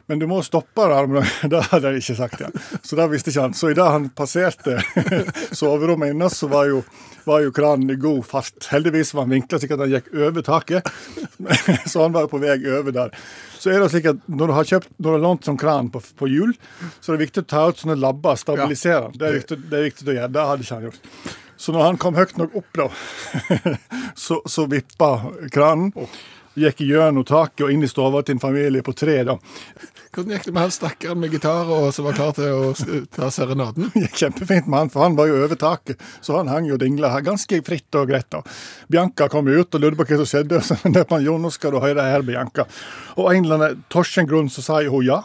Men 0.10 0.20
du 0.20 0.28
må 0.30 0.42
stoppe 0.46 0.86
armen. 0.86 1.26
Det 1.52 1.62
hadde 1.72 1.94
jeg 1.94 2.04
ikke 2.04 2.18
sagt, 2.18 2.44
ja. 2.44 2.50
Så 2.84 2.98
det 3.00 3.08
visste 3.12 3.32
ikke 3.32 3.48
han. 3.48 3.56
Så 3.58 3.72
idet 3.74 3.88
han 3.88 4.10
passerte 4.16 4.78
soverommet 5.62 6.14
inne, 6.14 6.30
så 6.34 6.50
var 6.52 6.70
jo, 6.70 6.82
var 7.28 7.44
jo 7.46 7.54
kranen 7.56 7.92
i 7.94 8.00
god 8.02 8.26
fart. 8.28 8.70
Heldigvis 8.72 9.14
var 9.16 9.28
han 9.28 9.36
vinkla 9.36 9.60
slik 9.62 9.76
at 9.76 9.84
han 9.86 9.94
gikk 9.94 10.10
over 10.16 10.46
taket, 10.46 10.92
så 11.92 12.06
han 12.06 12.16
var 12.16 12.30
på 12.32 12.42
vei 12.42 12.58
over 12.72 12.96
der. 12.96 13.14
Så 13.62 13.74
er 13.74 13.84
det 13.84 13.92
slik 13.94 14.10
at 14.10 14.26
når 14.26 14.50
du 14.50 14.58
har 14.58 14.72
kjøpt, 14.74 14.92
når 14.98 15.08
du 15.08 15.16
har 15.18 15.24
lånt 15.28 15.48
sånn 15.48 15.62
kran 15.62 15.92
på, 15.94 16.02
på 16.18 16.30
hjul, 16.32 16.56
så 17.00 17.12
er 17.12 17.18
det 17.20 17.28
viktig 17.28 17.46
å 17.46 17.50
ta 17.54 17.68
ut 17.70 17.84
sånne 17.84 18.00
labber, 18.00 18.40
stabilisere 18.40 19.12
den. 19.12 19.20
Det 19.22 19.30
er 19.30 19.40
viktig, 19.40 19.62
det 19.70 19.80
er 19.80 19.88
viktig 19.90 20.08
å 20.08 20.18
gjøre. 20.18 20.34
Det 20.34 20.50
hadde 20.50 20.66
ikke 20.68 20.80
han 20.80 20.90
gjort. 20.90 21.10
Så 21.62 21.74
når 21.76 21.84
han 21.86 21.98
kom 22.02 22.16
høyt 22.18 22.38
nok 22.42 22.56
opp, 22.58 22.70
da, 22.74 22.88
så, 24.18 24.40
så 24.50 24.66
vippa 24.72 25.12
kranen. 25.54 25.92
Gikk 26.60 26.84
gjennom 26.84 27.24
taket 27.24 27.64
og 27.66 27.72
inn 27.72 27.84
i 27.86 27.90
stua 27.90 28.22
til 28.24 28.36
en 28.36 28.44
familie 28.44 28.84
på 28.84 28.94
tre. 28.98 29.22
da. 29.24 29.38
Hvordan 30.12 30.34
gikk 30.36 30.48
det 30.50 30.52
med 30.52 30.66
han 30.66 30.74
stakkaren 30.76 31.20
med 31.22 31.32
gitar 31.32 31.70
og 31.72 31.86
som 31.96 32.04
var 32.04 32.18
klar 32.18 32.34
til 32.36 32.52
å 32.52 33.06
ta 33.16 33.30
serenaden? 33.32 33.88
Det 33.94 34.02
gikk 34.10 34.18
kjempefint 34.26 34.68
med 34.68 34.80
han, 34.82 34.92
for 34.92 35.06
han 35.06 35.16
var 35.16 35.30
jo 35.30 35.38
over 35.46 35.56
taket, 35.56 36.04
så 36.20 36.36
han 36.42 36.52
hang 36.52 36.68
jo 36.68 36.76
og 36.76 36.82
dingla 36.84 37.14
her 37.14 37.24
ganske 37.24 37.62
fritt 37.64 37.96
og 37.96 38.12
greit. 38.12 38.28
da. 38.36 38.42
Bianca 38.92 39.30
kom 39.32 39.48
ut 39.48 39.72
og 39.72 39.80
lurte 39.80 40.02
på 40.02 40.10
hva 40.10 40.20
som 40.20 40.28
skjedde. 40.34 40.60
og 40.60 40.68
Så 40.68 40.92
det 40.92 41.06
han 41.08 41.24
jo, 41.24 41.38
nå 41.40 41.54
skal 41.56 41.72
du 41.72 41.80
høre 41.80 42.04
her, 42.04 42.28
Bianca. 42.28 42.68
Og 43.16 43.32
en 43.32 43.46
eller 43.46 43.60
annen 43.62 43.88
torsen 43.94 44.28
grunn 44.28 44.52
så 44.52 44.66
sa 44.66 44.82
jo 44.84 44.98
hun 44.98 45.08
ja. 45.08 45.22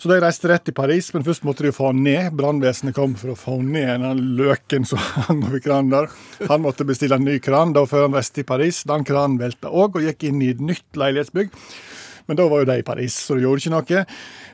Så 0.00 0.08
de 0.08 0.16
reiste 0.16 0.48
rett 0.48 0.62
til 0.64 0.72
Paris, 0.72 1.10
men 1.12 1.24
først 1.26 1.44
måtte 1.44 1.60
de 1.60 1.68
jo 1.68 1.76
få 1.76 1.90
han 1.90 1.98
ned. 2.00 2.30
Brannvesenet 2.38 2.96
kom 2.96 3.12
for 3.20 3.34
å 3.34 3.36
få 3.36 3.58
han 3.58 3.66
ned 3.74 4.00
den 4.00 4.22
løken 4.38 4.86
som 4.88 5.00
hang 5.26 5.42
over 5.44 5.60
kranen 5.60 5.92
der. 5.92 6.06
Han 6.48 6.62
måtte 6.64 6.86
bestille 6.88 7.18
en 7.20 7.26
ny 7.28 7.36
kran 7.44 7.74
da 7.76 7.82
før 7.88 8.06
han 8.06 8.16
reiste 8.16 8.40
til 8.40 8.46
Paris. 8.48 8.80
Den 8.88 9.04
kranen 9.04 9.36
velta 9.40 9.68
òg, 9.68 9.98
og 10.00 10.06
gikk 10.06 10.24
inn 10.30 10.40
i 10.40 10.54
et 10.54 10.62
nytt 10.64 10.96
leilighetsbygg. 10.96 11.52
Men 12.30 12.38
da 12.38 12.46
var 12.48 12.62
jo 12.62 12.68
de 12.70 12.76
i 12.78 12.86
Paris, 12.86 13.16
så 13.26 13.34
de 13.36 13.42
gjorde 13.42 13.60
ikke 13.60 13.72
noe. 13.74 14.04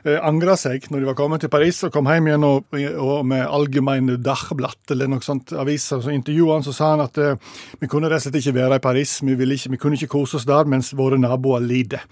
Eh, 0.03 0.17
Angra 0.25 0.55
seg 0.59 0.89
når 0.91 1.03
de 1.03 1.07
var 1.11 1.17
kommet 1.19 1.43
til 1.45 1.51
Paris 1.53 1.79
og 1.85 1.93
kom 1.93 2.09
hjem 2.09 2.27
igjen 2.31 2.45
og, 2.47 2.73
og 2.73 3.21
med 3.29 3.45
Allgemeine 3.45 4.17
Dachblatt 4.23 4.95
eller 4.95 5.11
noe 5.11 5.23
sånt 5.23 5.53
aviser. 5.55 6.01
Så 6.03 6.11
intervjua 6.11 6.57
han, 6.57 6.65
så 6.65 6.73
sa 6.75 6.89
han 6.95 7.05
at 7.05 7.21
eh, 7.23 7.37
vi 7.79 7.87
kunne 7.87 8.11
rett 8.11 8.25
og 8.25 8.27
slett 8.27 8.41
ikke 8.41 8.57
være 8.57 8.81
i 8.81 8.83
Paris. 8.83 9.19
Vi, 9.23 9.37
ikke, 9.37 9.71
vi 9.77 9.79
kunne 9.79 9.99
ikke 9.99 10.11
kose 10.17 10.41
oss 10.41 10.49
der 10.49 10.67
mens 10.67 10.91
våre 10.97 11.21
naboer 11.21 11.63
lider. 11.63 12.03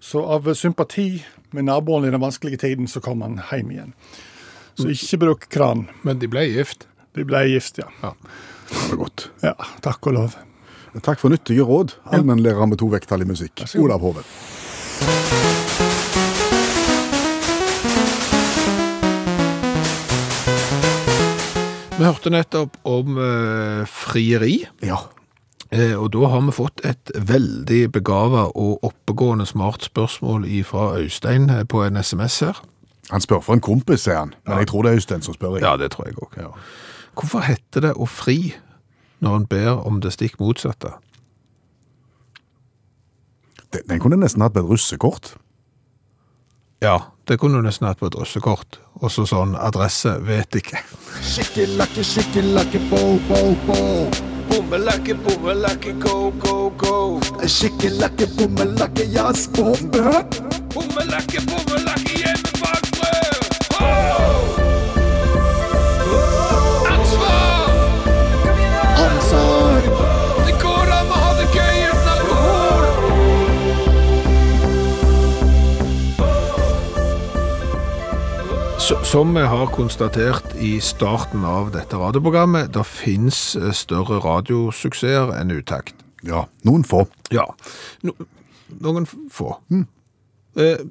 Så 0.00 0.22
av 0.24 0.54
sympati 0.54 1.24
med 1.50 1.64
naboen 1.64 2.04
i 2.04 2.10
den 2.10 2.20
vanskelige 2.20 2.58
tiden, 2.58 2.88
så 2.88 3.00
kom 3.00 3.22
han 3.22 3.40
hjem 3.50 3.70
igjen. 3.74 3.92
Så 4.78 4.90
ikke 4.94 5.18
bruk 5.24 5.48
kran. 5.50 5.88
Men 6.06 6.20
de 6.22 6.28
ble 6.30 6.44
gift. 6.46 6.86
De 7.18 7.24
ble 7.26 7.40
gift, 7.50 7.80
ja. 7.82 7.88
Ja. 8.02 8.12
Det 8.68 8.84
var 8.92 9.00
godt. 9.04 9.28
Ja, 9.42 9.54
Takk 9.82 10.06
og 10.06 10.14
lov. 10.18 10.36
Takk 11.02 11.20
for 11.20 11.30
nyttige 11.30 11.66
råd, 11.66 11.92
allmennlærer 12.10 12.66
med 12.66 12.80
to 12.80 12.88
vekttall 12.90 13.22
i 13.22 13.28
musikk. 13.28 13.62
Olav 13.78 14.00
Hoven. 14.02 14.26
Vi 21.98 22.04
hørte 22.06 22.30
nettopp 22.30 22.76
om 22.86 23.16
eh, 23.18 23.82
frieri. 23.90 24.60
Ja. 24.86 25.00
Eh, 25.70 25.92
og 26.00 26.12
da 26.14 26.28
har 26.32 26.40
vi 26.46 26.54
fått 26.56 26.80
et 26.88 27.10
veldig 27.14 27.90
begava 27.92 28.46
og 28.56 28.84
oppegående 28.88 29.44
smart 29.46 29.84
spørsmål 29.84 30.46
fra 30.64 30.94
Øystein 30.96 31.50
eh, 31.50 31.64
på 31.68 31.82
en 31.84 31.96
SMS 32.00 32.40
her. 32.40 32.60
Han 33.10 33.20
spør 33.20 33.40
for 33.40 33.56
en 33.56 33.64
kompis, 33.64 34.04
sier 34.04 34.16
han. 34.18 34.34
Men 34.46 34.62
jeg 34.62 34.68
tror 34.68 34.82
det 34.82 34.92
er 34.92 35.00
Øystein 35.00 35.22
som 35.22 35.34
spør. 35.34 35.56
jeg. 35.56 35.64
Ja, 35.64 35.76
det 35.76 35.90
tror 35.90 36.06
jeg 36.06 36.16
òg. 36.16 36.56
Hvorfor 37.14 37.44
heter 37.44 37.80
det 37.80 37.92
å 37.96 38.06
fri 38.06 38.54
når 39.20 39.36
en 39.36 39.46
ber 39.46 39.84
om 39.86 40.00
det 40.00 40.12
stikk 40.12 40.38
motsatte? 40.40 40.94
Den, 43.72 43.84
den 43.88 44.00
kunne 44.00 44.16
nesten 44.16 44.42
hatt 44.42 44.54
på 44.56 44.64
et 44.64 44.70
russekort. 44.70 45.34
Ja, 46.80 46.98
det 47.28 47.40
kunne 47.40 47.58
du 47.58 47.66
nesten 47.66 47.88
hatt 47.88 47.98
på 48.00 48.06
et 48.06 48.16
russekort. 48.16 48.80
Og 49.02 49.10
så 49.12 49.26
sånn 49.28 49.56
adresse 49.58 50.14
vet 50.24 50.60
ikke. 50.62 50.80
Skikkelakke, 51.20 52.04
skikkelakke, 52.06 52.80
bo, 52.88 53.18
bo, 53.28 53.42
bo. 53.66 54.37
Boom 54.48 54.70
lucky, 54.70 55.12
boom 55.12 55.44
lucky, 55.44 55.92
go, 55.92 56.30
go, 56.32 56.70
go. 56.70 57.20
Shikky-lucky, 57.46 58.26
boom 58.36 58.54
lucky, 58.76 59.04
yes, 59.06 59.46
boom, 59.46 59.90
Boom 59.90 60.94
lucky, 61.08 61.38
boom-a-lucky, 61.46 62.24
everybody. 62.24 62.97
Som 79.08 79.30
vi 79.34 79.40
har 79.40 79.70
konstatert 79.72 80.50
i 80.60 80.74
starten 80.84 81.40
av 81.48 81.70
dette 81.72 81.96
radioprogrammet, 81.96 82.74
det 82.74 82.82
finnes 82.84 83.38
eh, 83.56 83.70
større 83.72 84.18
radiosuksesser 84.20 85.30
enn 85.32 85.54
utakt. 85.54 85.96
Ja, 86.28 86.42
noen 86.68 86.84
få. 86.84 87.06
Ja, 87.32 87.46
no, 88.04 88.12
noen 88.84 89.08
få. 89.08 89.54
Mm. 89.72 89.86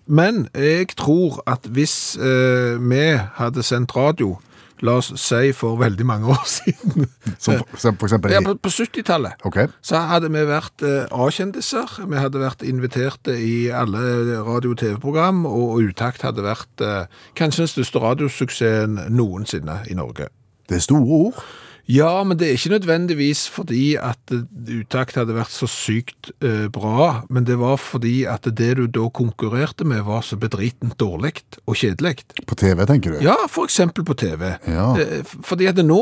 Men 0.09 0.47
jeg 0.55 0.95
tror 0.97 1.43
at 1.45 1.69
hvis 1.69 2.15
eh, 2.17 2.81
vi 2.81 3.03
hadde 3.37 3.65
sendt 3.67 3.93
radio, 3.93 4.39
la 4.85 4.97
oss 5.01 5.11
si 5.21 5.51
for 5.57 5.77
veldig 5.79 6.05
mange 6.07 6.31
år 6.33 6.43
siden, 6.57 7.07
Som 7.37 7.59
for, 7.59 7.79
som 7.81 7.97
for 7.97 8.09
eksempel 8.09 8.33
ja, 8.33 8.41
på, 8.45 8.55
på 8.61 8.71
70-tallet, 8.73 9.45
okay. 9.47 9.71
så 9.81 10.01
hadde 10.11 10.31
vi 10.33 10.43
vært 10.47 10.85
eh, 10.85 11.05
A-kjendiser, 11.11 11.99
vi 12.05 12.19
hadde 12.21 12.41
vært 12.41 12.65
inviterte 12.67 13.37
i 13.37 13.69
alle 13.73 14.01
radio- 14.45 14.75
og 14.75 14.81
TV-program, 14.81 15.45
og 15.49 15.81
Utakt 15.87 16.25
hadde 16.25 16.45
vært 16.45 16.83
eh, 16.85 17.05
kanskje 17.37 17.65
den 17.65 17.73
største 17.73 18.03
radiosuksessen 18.03 18.99
noensinne 19.13 19.81
i 19.89 19.97
Norge. 19.97 20.29
Det 20.67 20.79
er 20.79 20.83
store 20.83 21.21
ord. 21.27 21.45
Ja, 21.87 22.23
men 22.27 22.35
det 22.35 22.49
er 22.49 22.57
ikke 22.57 22.73
nødvendigvis 22.75 23.45
fordi 23.47 23.95
at 23.95 24.19
utakt 24.67 25.15
hadde 25.15 25.35
vært 25.37 25.53
så 25.55 25.69
sykt 25.71 26.33
eh, 26.43 26.67
bra, 26.73 27.23
men 27.31 27.47
det 27.47 27.55
var 27.61 27.77
fordi 27.79 28.25
at 28.27 28.43
det 28.59 28.73
du 28.75 28.85
da 28.91 29.05
konkurrerte 29.07 29.87
med 29.87 30.03
var 30.03 30.25
så 30.27 30.35
bedritent 30.39 30.97
dårlig 30.99 31.45
og 31.63 31.77
kjedelig. 31.79 32.25
På 32.47 32.57
TV, 32.59 32.83
tenker 32.89 33.15
du? 33.15 33.21
Ja, 33.23 33.37
for 33.47 33.69
eksempel 33.69 34.03
på 34.07 34.17
TV. 34.19 34.57
Ja. 34.67 34.89
Eh, 34.99 35.23
Fordi 35.47 35.69
at 35.71 35.79
nå, 35.79 36.01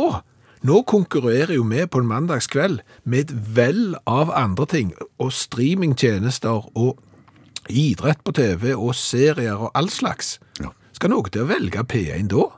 nå 0.66 0.82
konkurrerer 0.90 1.54
jo 1.54 1.68
vi 1.70 1.86
på 1.86 2.02
en 2.02 2.10
mandagskveld 2.10 2.82
med 3.06 3.28
et 3.28 3.36
vell 3.56 3.94
av 4.10 4.34
andre 4.34 4.66
ting, 4.66 4.96
og 5.22 5.34
streamingtjenester 5.38 6.66
og 6.74 6.98
idrett 7.70 8.26
på 8.26 8.34
TV 8.34 8.72
og 8.74 8.96
serier 8.98 9.58
og 9.58 9.70
all 9.78 9.94
slags. 9.94 10.40
Ja. 10.62 10.74
Skal 10.98 11.14
noe 11.14 11.30
til 11.30 11.46
å 11.46 11.50
velge 11.54 11.86
P1 11.86 12.30
da? 12.34 12.50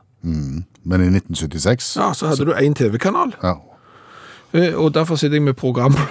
Men 0.88 1.04
i 1.04 1.08
1976? 1.12 1.96
Ja, 2.00 2.12
så 2.16 2.30
hadde 2.30 2.46
du 2.48 2.54
en 2.56 2.74
TV-kanal. 2.74 3.34
Ja. 3.42 3.54
Eh, 4.56 4.72
Og 4.74 4.94
derfor 4.94 5.16
sitter 5.20 5.36
jeg 5.36 5.42
med 5.42 5.54
program... 5.54 5.96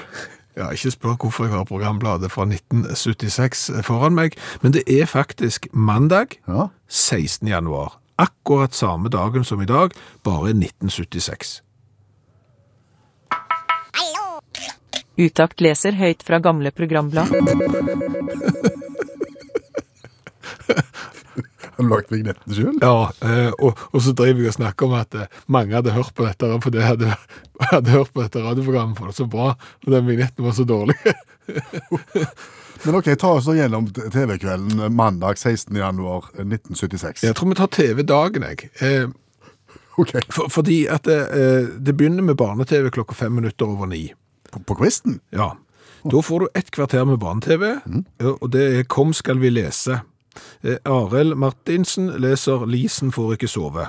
Ja, 0.58 0.72
ikke 0.74 0.90
spør 0.92 1.14
hvorfor 1.22 1.46
jeg 1.46 1.54
har 1.54 1.68
programbladet 1.70 2.32
fra 2.34 2.42
1976 2.42 3.68
foran 3.86 4.16
meg, 4.18 4.34
men 4.64 4.74
det 4.74 4.82
er 4.90 5.06
faktisk 5.06 5.68
mandag 5.74 6.40
ja. 6.48 6.66
16. 6.90 7.46
januar. 7.48 8.00
Akkurat 8.18 8.74
samme 8.74 9.10
dagen 9.14 9.44
som 9.46 9.62
i 9.62 9.70
dag, 9.70 9.94
bare 10.26 10.50
1976. 10.56 11.62
Utakt 15.18 15.62
leser 15.62 15.94
høyt 15.98 16.26
fra 16.26 16.42
gamle 16.42 16.72
programblad. 16.72 17.30
Har 21.92 22.04
du 22.08 22.14
vignetten 22.16 22.56
sjøl? 22.58 22.78
Ja, 22.82 23.10
eh, 23.22 23.52
og, 23.62 23.80
og 23.92 24.04
så 24.04 24.14
driver 24.18 24.44
jeg 24.44 24.54
og 24.54 24.58
snakker 24.58 24.88
om 24.88 24.96
at 24.98 25.18
eh, 25.18 25.42
mange 25.52 25.78
hadde 25.78 25.94
hørt 25.96 26.14
på 26.18 26.26
dette, 26.26 26.50
for 26.64 26.74
det 26.74 26.86
hadde, 26.86 27.14
hadde 27.72 27.94
hørt 27.94 28.14
på 28.14 28.24
dette 28.26 28.44
radioprogrammet, 28.44 28.98
for 28.98 29.08
det 29.08 29.14
var 29.14 29.20
så 29.20 29.30
bra, 29.32 29.50
og 29.86 29.94
den 29.94 30.08
vignetten 30.10 30.48
var 30.48 30.56
så 30.58 30.66
dårlig. 30.68 30.98
Men 32.86 32.96
ok, 33.00 33.12
ta 33.20 33.30
oss 33.38 33.48
gjennom 33.50 33.88
TV-kvelden 33.94 34.94
mandag 34.94 35.38
16. 35.38 35.76
januar 35.76 36.28
1976. 36.38 37.24
Jeg 37.26 37.36
tror 37.38 37.50
vi 37.50 37.58
tar 37.58 37.72
TV-dagen, 37.74 38.46
jeg. 38.52 38.70
Eh, 38.86 39.10
okay. 39.98 40.22
for, 40.30 40.52
fordi 40.54 40.84
at 40.92 41.08
det, 41.10 41.22
eh, 41.34 41.72
det 41.78 41.98
begynner 41.98 42.26
med 42.26 42.38
barne-TV 42.38 42.92
klokka 42.94 43.18
fem 43.18 43.34
minutter 43.34 43.66
over 43.66 43.90
ni. 43.90 44.12
På, 44.52 44.62
på 44.62 44.78
kvisten? 44.84 45.20
Ja. 45.34 45.56
Da 46.08 46.22
får 46.22 46.40
du 46.40 46.48
ett 46.54 46.70
kvarter 46.72 47.06
med 47.06 47.20
barne-TV, 47.20 47.80
mm. 47.86 48.06
og 48.38 48.52
det 48.54 48.68
er 48.78 48.86
Kom 48.88 49.14
skal 49.18 49.42
vi 49.42 49.52
lese. 49.52 50.02
Eh, 50.64 50.78
Arild 50.86 51.36
Martinsen 51.36 52.12
leser 52.22 52.66
Lisen 52.66 53.12
får 53.12 53.38
ikke 53.38 53.52
sove. 53.52 53.88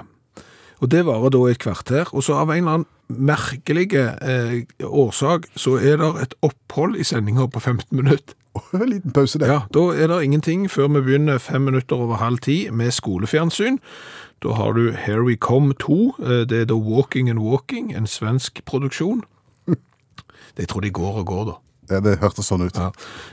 Og 0.79 0.91
det 0.91 1.07
varer 1.09 1.33
da 1.35 1.41
et 1.51 1.59
kvarter, 1.59 2.11
og 2.15 2.23
så 2.23 2.39
av 2.39 2.53
en 2.53 2.61
eller 2.61 2.77
annen 2.79 2.87
merkelig 3.09 3.89
eh, 3.97 4.61
årsak 4.85 5.49
så 5.59 5.79
er 5.81 5.99
det 5.99 6.11
et 6.23 6.37
opphold 6.45 6.99
i 7.01 7.07
sendinga 7.07 7.49
på 7.51 7.61
15 7.61 7.89
minutter. 7.97 8.35
En 8.75 8.89
liten 8.91 9.13
pause 9.15 9.39
der. 9.39 9.53
Ja, 9.53 9.59
da 9.71 9.83
er 9.95 10.09
det 10.11 10.23
ingenting 10.25 10.65
før 10.71 10.89
vi 10.97 11.03
begynner 11.07 11.39
fem 11.39 11.63
minutter 11.63 11.97
over 11.97 12.19
halv 12.19 12.41
ti 12.43 12.71
med 12.75 12.91
skolefjernsyn. 12.91 13.79
Da 14.43 14.55
har 14.59 14.73
du 14.73 14.91
Here 14.93 15.23
We 15.23 15.37
Come 15.37 15.75
2, 15.79 16.15
eh, 16.19 16.43
det 16.51 16.61
er 16.61 16.67
da 16.71 16.75
Walking 16.75 17.31
and 17.31 17.39
Walking, 17.39 17.95
en 17.97 18.07
svensk 18.07 18.65
produksjon. 18.67 19.23
Jeg 20.59 20.69
tror 20.69 20.81
de 20.81 20.91
går 20.91 21.23
og 21.23 21.27
går 21.27 21.45
da. 21.53 21.57
Ja, 21.89 22.03
det 22.05 22.19
hørtes 22.23 22.51
sånn 22.51 22.67
ut. 22.67 22.77
Ja. 22.77 22.91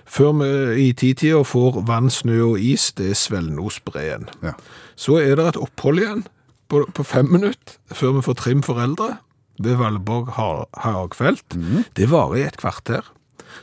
Før 0.08 0.38
vi 0.40 0.88
i 0.88 0.94
titida 0.98 1.42
får 1.48 1.82
vann, 1.88 2.12
snø 2.14 2.40
og 2.52 2.62
is, 2.64 2.92
det 2.98 3.12
er 3.12 3.20
Svelnosbreen. 3.20 4.30
Ja. 4.46 4.56
Så 4.96 5.20
er 5.22 5.36
det 5.40 5.50
et 5.52 5.62
opphold 5.62 6.02
igjen 6.02 6.26
på, 6.72 6.86
på 6.96 7.06
fem 7.06 7.30
minutter 7.32 7.80
før 7.96 8.18
vi 8.18 8.26
får 8.26 8.40
Trim 8.42 8.64
foreldre 8.66 9.18
ved 9.62 9.78
Valborg 9.80 10.34
Hagfelt. 10.36 11.56
Mm. 11.56 11.84
Det 11.96 12.10
varer 12.12 12.42
i 12.42 12.48
et 12.48 12.58
kvarter. 12.60 13.06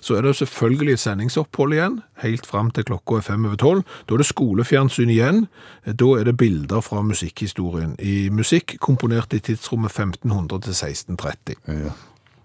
Så 0.01 0.17
er 0.17 0.25
det 0.25 0.37
selvfølgelig 0.37 0.93
et 0.93 1.03
sendingsopphold 1.03 1.75
igjen, 1.77 1.99
helt 2.23 2.47
fram 2.49 2.71
til 2.73 2.87
klokka 2.89 3.19
er 3.19 3.27
fem 3.27 3.45
over 3.45 3.59
tolv. 3.61 3.83
Da 4.09 4.15
er 4.15 4.23
det 4.23 4.29
skolefjernsyn 4.31 5.13
igjen. 5.13 5.45
Da 5.85 6.09
er 6.19 6.25
det 6.29 6.37
bilder 6.41 6.81
fra 6.81 7.03
musikkhistorien. 7.05 7.95
I 7.99 8.31
musikk 8.33 8.79
komponert 8.81 9.35
i 9.37 9.43
tidsrommet 9.45 9.93
1500 9.93 10.65
til 10.65 10.73
1630. 10.73 11.61
Ja. 11.69 11.93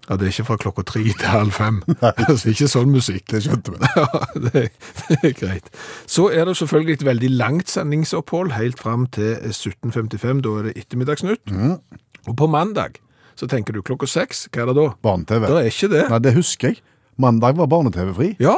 Ja, 0.08 0.16
det 0.16 0.24
er 0.28 0.32
ikke 0.32 0.46
fra 0.48 0.56
klokka 0.62 0.84
tre 0.88 1.02
til 1.20 1.28
halv 1.28 1.52
fem. 1.52 1.82
Altså, 2.00 2.48
ikke 2.52 2.68
sånn 2.72 2.92
musikk. 2.94 3.26
Det 3.32 3.42
skjønte 3.44 3.74
vi. 3.74 3.80
Ja, 3.98 4.06
det 4.40 4.62
det 5.08 5.18
er 5.20 5.34
greit. 5.36 5.68
Så 6.08 6.28
er 6.32 6.48
det 6.48 6.56
selvfølgelig 6.60 6.98
et 6.98 7.04
veldig 7.08 7.30
langt 7.36 7.68
sendingsopphold, 7.72 8.54
helt 8.56 8.80
fram 8.80 9.06
til 9.12 9.34
17.55, 9.52 10.40
da 10.46 10.54
er 10.60 10.68
det 10.70 10.76
ettermiddagsnytt. 10.84 11.52
Og 12.28 12.34
på 12.36 12.48
mandag, 12.50 12.98
så 13.38 13.46
tenker 13.50 13.76
du 13.76 13.82
klokka 13.84 14.08
seks, 14.10 14.46
hva 14.52 14.64
er 14.64 14.70
det 14.72 14.76
da? 14.80 14.86
Barne-TV. 15.04 15.44
Det 15.46 15.60
er 15.60 15.70
ikke 15.72 15.90
det. 15.92 16.04
Nei, 16.12 16.18
det 16.24 16.34
husker 16.38 16.72
jeg. 16.72 16.80
Mandag 17.18 17.56
var 17.58 17.68
barne-TV-fri. 17.70 18.32
Ja, 18.42 18.56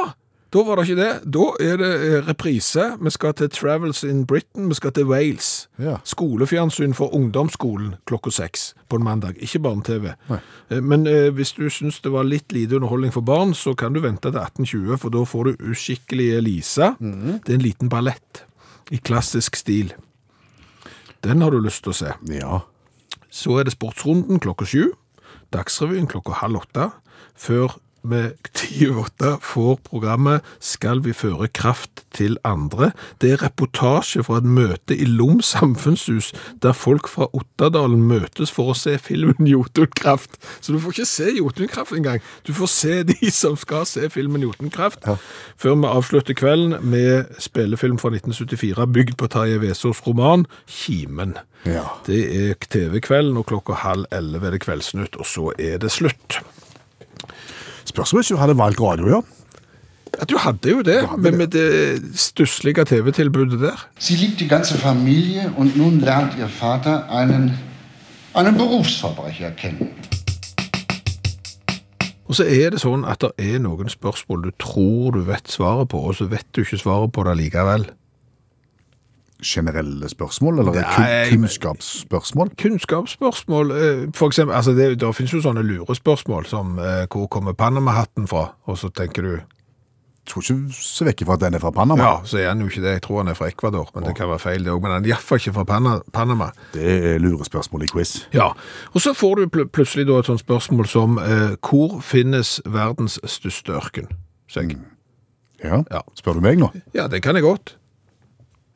da 0.51 0.63
var 0.67 0.75
det 0.75 0.83
ikke 0.89 0.99
det. 0.99 1.11
Da 1.31 1.43
er 1.63 1.77
det 1.79 1.89
eh, 2.07 2.17
reprise. 2.27 2.83
Vi 2.99 3.11
skal 3.15 3.33
til 3.39 3.49
Travels 3.49 4.03
in 4.03 4.25
Britain, 4.27 4.67
vi 4.69 4.75
skal 4.75 4.91
til 4.91 5.05
Wales. 5.07 5.69
Ja. 5.79 5.97
Skolefjernsyn 6.03 6.93
for 6.97 7.13
ungdomsskolen 7.15 7.93
klokka 8.09 8.33
seks 8.35 8.73
på 8.91 8.99
en 8.99 9.05
mandag, 9.07 9.37
ikke 9.39 9.61
barne-TV. 9.63 10.09
Eh, 10.31 10.81
Men 10.81 11.07
eh, 11.07 11.29
hvis 11.31 11.53
du 11.55 11.69
syns 11.71 12.01
det 12.03 12.11
var 12.11 12.27
litt 12.27 12.51
lite 12.51 12.75
underholdning 12.75 13.13
for 13.15 13.21
barn, 13.23 13.53
så 13.55 13.73
kan 13.79 13.93
du 13.95 14.01
vente 14.03 14.27
til 14.27 14.39
1820, 14.41 14.97
for 14.99 15.09
da 15.15 15.23
får 15.23 15.43
du 15.51 15.69
Uskikkelige 15.71 16.41
Lisa. 16.43 16.93
Det 16.99 17.47
er 17.53 17.59
en 17.59 17.63
liten 17.67 17.89
ballett 17.89 18.43
i 18.91 18.99
klassisk 18.99 19.55
stil. 19.55 19.93
Den 21.23 21.41
har 21.41 21.51
du 21.51 21.61
lyst 21.63 21.83
til 21.85 21.93
å 21.93 21.95
se. 21.95 22.11
Ja. 22.33 22.59
Så 23.31 23.55
er 23.59 23.63
det 23.63 23.77
Sportsrunden 23.77 24.41
klokka 24.43 24.65
sju, 24.67 24.91
Dagsrevyen 25.51 26.07
klokka 26.11 26.33
halv 26.41 26.61
åtte, 26.61 26.89
før 27.35 27.77
med 28.03 28.37
ti 28.57 28.87
over 28.87 29.05
åtte 29.05 29.31
får 29.45 29.77
programmet 29.87 30.45
Skal 30.59 31.01
vi 31.05 31.13
føre 31.13 31.47
kraft 31.47 32.03
til 32.15 32.37
andre? 32.47 32.91
Det 33.21 33.31
er 33.31 33.43
reportasje 33.43 34.23
fra 34.25 34.39
et 34.41 34.47
møte 34.47 34.95
i 34.95 35.05
Lom 35.05 35.41
samfunnshus, 35.45 36.31
der 36.63 36.73
folk 36.77 37.07
fra 37.11 37.27
Ottadalen 37.37 38.03
møtes 38.07 38.51
for 38.51 38.71
å 38.71 38.77
se 38.77 38.97
filmen 39.01 39.47
Jotunkraft. 39.47 40.37
Så 40.59 40.73
du 40.73 40.79
får 40.81 40.95
ikke 40.95 41.09
se 41.09 41.29
Jotunkraft 41.37 41.95
engang. 41.97 42.21
Du 42.47 42.53
får 42.57 42.71
se 42.73 42.97
de 43.07 43.31
som 43.31 43.57
skal 43.59 43.85
se 43.89 44.09
filmen 44.13 44.43
Jotunkraft. 44.45 45.07
Før 45.57 45.77
vi 45.77 45.91
avslutter 45.91 46.37
kvelden 46.37 46.77
med 46.81 47.31
spillefilm 47.41 47.99
fra 48.01 48.13
1974, 48.13 48.87
bygd 48.91 49.17
på 49.19 49.29
Tarjei 49.31 49.61
Vesaas 49.61 50.03
roman 50.07 50.47
Kimen. 50.67 51.37
ja. 51.65 51.85
Det 52.05 52.21
er 52.35 52.55
TV-kvelden, 52.71 53.37
og 53.37 53.45
klokka 53.51 53.77
halv 53.83 54.07
elleve 54.11 54.49
er 54.49 54.55
det 54.55 54.63
Kveldsnytt, 54.65 55.17
og 55.19 55.27
så 55.27 55.51
er 55.59 55.77
det 55.81 55.91
slutt. 55.93 56.41
Spørs 57.91 58.13
om 58.13 58.21
ikke 58.23 58.39
hadde 58.39 58.57
valgt 58.57 58.81
radio, 58.81 59.07
ja. 59.17 59.21
Ja, 60.19 60.25
du 60.27 60.37
hadde 60.39 60.71
jo 60.71 60.81
det, 60.81 61.07
hadde 61.07 61.21
med, 61.21 61.31
det. 61.31 61.37
med 61.37 61.47
det 61.47 62.19
stusslige 62.19 62.85
TV-tilbudet 62.85 63.59
der. 63.59 63.87
Sie 63.99 64.15
liebt 64.15 64.39
die 64.39 64.47
ganze 64.47 64.77
Familie 64.77 65.51
und 65.57 65.77
nun 65.77 65.99
lernt 65.99 66.37
ihr 66.39 66.47
Vater 66.47 67.09
einen, 67.09 67.57
einen 68.33 68.57
Berufsverbrecher 68.57 69.51
kennen. 69.51 69.89
Og 72.31 72.35
så 72.35 72.45
er 72.47 72.69
det 72.71 72.79
sånn 72.79 73.01
at 73.03 73.19
det 73.19 73.31
er 73.43 73.59
noen 73.59 73.89
spørsmål 73.91 74.45
du 74.45 74.51
tror 74.55 75.11
du 75.17 75.25
vet 75.27 75.51
svaret 75.51 75.89
på, 75.91 75.99
og 75.99 76.15
så 76.15 76.29
vet 76.31 76.47
du 76.55 76.61
ikke 76.63 76.79
svaret 76.79 77.11
på 77.11 77.25
det 77.27 77.33
likevel. 77.41 77.89
Generelle 79.43 80.09
spørsmål, 80.09 80.59
eller 80.59 80.83
kun, 80.95 81.05
kunnskapsspørsmål? 81.31 82.51
Kunnskapsspørsmål, 82.61 83.71
eh, 83.71 84.03
for 84.15 84.27
eksempel, 84.27 84.55
altså 84.55 84.73
det, 84.77 84.99
det 85.01 85.15
finnes 85.15 85.33
jo 85.33 85.41
sånne 85.41 85.63
lurespørsmål 85.65 86.45
som 86.45 86.77
eh, 86.79 87.07
hvor 87.09 87.25
kommer 87.27 87.53
Panama-hatten 87.57 88.27
fra, 88.29 88.51
og 88.69 88.77
så 88.77 88.89
tenker 88.93 89.21
du, 89.25 89.33
Jeg 90.21 90.29
tror 90.35 90.43
ikke 90.45 90.73
se 90.77 91.05
vekk 91.07 91.23
fra 91.25 91.33
at 91.33 91.41
den 91.41 91.55
er 91.57 91.59
fra 91.63 91.71
Panama. 91.73 92.03
ja, 92.03 92.11
så 92.29 92.37
er 92.37 92.47
han 92.51 92.59
jo 92.61 92.67
ikke 92.69 92.83
det, 92.83 92.91
jeg 92.93 93.01
tror 93.01 93.17
han 93.23 93.31
er 93.31 93.33
fra 93.33 93.47
Ecuador, 93.49 93.89
men 93.95 94.03
det 94.05 94.13
kan 94.15 94.29
være 94.29 94.39
feil 94.39 94.63
det 94.63 94.71
også, 94.71 94.81
men 94.85 94.91
han 94.91 95.01
er 95.03 95.07
i 95.09 95.13
hvert 95.15 95.25
fall 95.25 95.41
ikke 95.41 95.53
fra 95.55 95.63
Panama. 96.13 96.51
Det 96.75 97.15
er 97.15 97.17
lurespørsmål 97.19 97.83
i 97.83 97.89
quiz. 97.89 98.13
Ja, 98.33 98.51
og 98.93 99.01
så 99.01 99.15
får 99.17 99.35
du 99.41 99.47
pl 99.49 99.65
plutselig 99.73 100.05
da 100.07 100.19
et 100.21 100.29
sånt 100.29 100.43
spørsmål 100.45 100.85
som 100.87 101.17
eh, 101.17 101.57
hvor 101.65 101.97
finnes 102.05 102.59
verdens 102.69 103.17
største 103.25 103.73
ørken? 103.73 104.07
Mm. 104.55 104.85
Ja. 105.63 105.81
Ja. 105.89 106.05
Spør 106.17 106.37
du 106.37 106.45
meg 106.45 106.61
nå? 106.61 106.69
Ja, 106.93 107.07
det 107.07 107.23
kan 107.25 107.35
jeg 107.35 107.43
godt. 107.43 107.75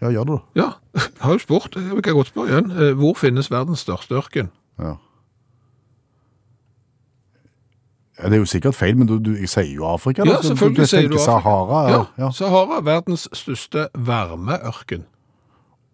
Ja, 0.02 0.10
gjør 0.12 0.24
det. 0.30 0.40
Ja, 0.56 0.70
jeg 0.94 1.02
har 1.24 1.32
jo 1.34 1.40
spurt. 1.40 1.76
Jeg 1.76 2.04
kan 2.04 2.14
godt 2.14 2.28
spørre 2.28 2.48
igjen. 2.50 2.72
Eh, 2.72 2.94
Hvor 3.00 3.14
finnes 3.18 3.52
verdens 3.52 3.80
største 3.80 4.16
ørken? 4.16 4.50
Ja. 4.80 4.96
Ja, 8.20 8.30
det 8.30 8.34
er 8.34 8.38
jo 8.38 8.46
sikkert 8.48 8.76
feil, 8.76 8.96
men 8.98 9.08
du, 9.10 9.18
du 9.20 9.34
jeg 9.36 9.50
sier 9.52 9.74
jo 9.76 9.86
Afrika. 9.92 10.24
da, 10.24 10.30
Ja, 10.38 10.42
selvfølgelig 10.42 10.78
du- 10.78 10.82
du 10.82 10.88
sier 10.88 11.08
du 11.10 11.16
Afrika. 11.16 11.26
Sahara. 11.26 11.80
Ja. 11.92 12.04
Ja. 12.18 12.32
Sahara, 12.32 12.80
verdens 12.82 13.28
største 13.34 13.88
varmeørken. 13.94 15.04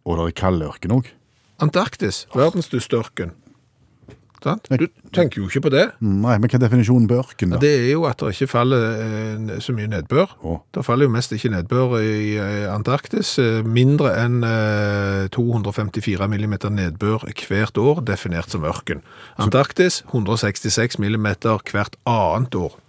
Og 0.05 0.17
det 0.17 0.25
er 0.27 0.41
kaldørken 0.41 0.91
òg. 0.91 1.05
Antarktis, 1.61 2.27
verdens 2.35 2.65
største 2.65 2.97
ørken. 2.97 3.31
Du 4.41 4.87
tenker 5.13 5.41
jo 5.41 5.47
ikke 5.49 5.65
på 5.67 5.71
det. 5.73 5.83
Nei, 6.01 6.37
men 6.41 6.49
hva 6.49 6.57
er 6.57 6.63
definisjonen 6.63 7.07
på 7.09 7.19
ørken, 7.21 7.53
da? 7.53 7.59
Det 7.61 7.71
er 7.83 7.89
jo 7.91 8.05
at 8.09 8.21
det 8.21 8.31
ikke 8.33 8.49
faller 8.51 8.85
eh, 9.03 9.51
så 9.61 9.75
mye 9.77 9.89
nedbør. 9.91 10.35
Oh. 10.41 10.61
Det 10.73 10.83
faller 10.87 11.05
jo 11.05 11.13
mest 11.13 11.35
ikke 11.35 11.51
nedbør 11.53 11.97
i 12.01 12.37
eh, 12.41 12.67
Antarktis. 12.71 13.35
Eh, 13.41 13.61
Mindre 13.61 14.15
enn 14.23 14.41
eh, 14.47 15.27
254 15.33 16.29
millimeter 16.31 16.73
nedbør 16.73 17.27
hvert 17.29 17.77
år, 17.81 18.01
definert 18.07 18.53
som 18.53 18.65
ørken. 18.65 19.03
Antarktis 19.41 20.01
166 20.09 20.97
millimeter 21.01 21.61
hvert 21.71 21.99
annet 22.09 22.57
år. 22.57 22.79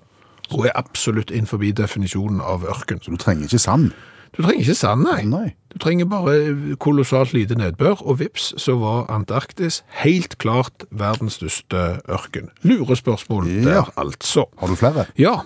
Og 0.52 0.66
er 0.68 0.76
absolutt 0.76 1.32
innenfor 1.32 1.62
definisjonen 1.76 2.40
av 2.44 2.64
ørken. 2.68 3.00
Så 3.00 3.12
du 3.12 3.20
trenger 3.20 3.48
ikke 3.48 3.62
sand? 3.62 3.92
Du 4.32 4.42
trenger 4.42 4.62
ikke 4.64 4.74
sand, 4.78 5.02
nei. 5.04 5.22
Nei. 5.28 5.48
Du 5.72 5.78
trenger 5.82 6.06
bare 6.08 6.76
kolossalt 6.80 7.32
lite 7.36 7.56
nedbør, 7.58 8.00
og 8.06 8.18
vips, 8.20 8.52
så 8.60 8.74
var 8.80 9.06
Antarktis 9.12 9.82
helt 10.02 10.38
klart 10.40 10.86
verdens 10.90 11.36
største 11.40 12.00
ørken. 12.08 12.48
Lurespørsmål 12.64 13.48
Ja. 13.48 13.64
der, 13.64 13.90
altså. 13.96 14.46
Har 14.58 14.68
du 14.72 14.74
flere? 14.76 15.06
Ja. 15.18 15.40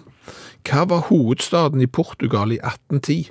Hva 0.66 0.84
var 0.90 1.00
hovedstaden 1.10 1.80
i 1.82 1.86
Portugal 1.86 2.50
i 2.52 2.58
1810? 2.62 3.30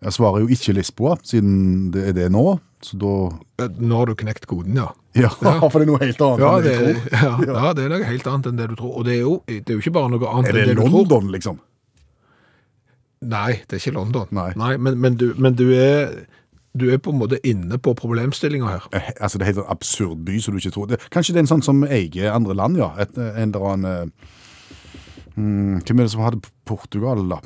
Jeg 0.00 0.12
svarer 0.16 0.40
jo 0.40 0.48
ikke 0.48 0.72
Lisboa, 0.72 1.16
siden 1.24 1.90
det 1.92 2.06
er 2.08 2.12
det 2.16 2.30
nå. 2.32 2.58
Så 2.82 2.96
da 2.96 3.36
Eh, 3.60 3.68
Nå 3.78 3.96
har 3.98 4.06
du 4.06 4.14
knekt 4.16 4.46
koden, 4.48 4.74
ja. 4.76 4.86
Ja, 5.14 5.28
for 5.68 5.78
det 5.80 5.82
er 5.84 5.90
noe 5.90 5.98
helt 6.00 6.20
annet 6.24 6.40
Ja 6.40 6.52
enn 6.56 6.64
det, 6.64 6.76
du 6.78 7.00
tror. 7.00 7.10
ja, 7.12 7.32
ja, 7.66 7.72
det 7.76 7.84
er 7.84 7.88
noe 7.92 8.04
helt 8.08 8.26
annet 8.30 8.46
enn 8.48 8.56
det 8.56 8.68
du 8.70 8.76
tror. 8.78 8.94
Og 8.96 9.04
det 9.04 9.14
er 9.18 9.20
jo, 9.20 9.34
det 9.46 9.68
er 9.68 9.74
jo 9.76 9.82
ikke 9.82 9.92
bare 9.98 10.08
noe 10.14 10.30
annet 10.30 10.48
enn 10.48 10.56
det 10.56 10.62
det 10.70 10.76
du 10.76 10.80
tror. 10.80 10.86
Er 10.86 10.90
det 10.90 10.96
London, 11.10 11.28
liksom? 11.34 11.58
Nei, 13.20 13.52
det 13.68 13.76
er 13.76 13.82
ikke 13.82 13.92
London. 13.98 14.26
Nei. 14.32 14.76
men, 14.78 14.96
men, 15.00 15.16
du, 15.20 15.34
men 15.36 15.54
du, 15.54 15.66
er, 15.76 16.14
du 16.72 16.86
er 16.90 16.96
på 17.04 17.12
en 17.12 17.18
måte 17.20 17.36
inne 17.44 17.76
på 17.78 17.92
problemstillinga 17.98 18.70
her. 18.70 18.86
Eh, 18.96 19.10
Altså, 19.20 19.38
det 19.38 19.44
er 19.44 19.52
helt 19.52 19.64
en 19.66 19.72
absurd 19.74 20.22
by, 20.24 20.38
som 20.40 20.54
du 20.56 20.60
ikke 20.62 20.72
tror 20.72 20.86
det. 20.88 21.00
Kanskje 21.12 21.34
det 21.36 21.42
er 21.42 21.44
en 21.48 21.50
sånn 21.52 21.64
som 21.66 21.82
eier 21.84 22.32
andre 22.32 22.56
land, 22.56 22.78
ja. 22.80 22.92
Et, 23.04 23.18
en 23.18 23.50
eller 23.52 23.66
annen 23.74 23.90
eh, 23.92 24.28
hmm, 25.36 25.80
Hvem 25.84 25.98
er 26.00 26.08
det 26.08 26.14
som 26.14 26.24
hadde 26.24 26.40
Portugal, 26.64 27.26
da? 27.34 27.40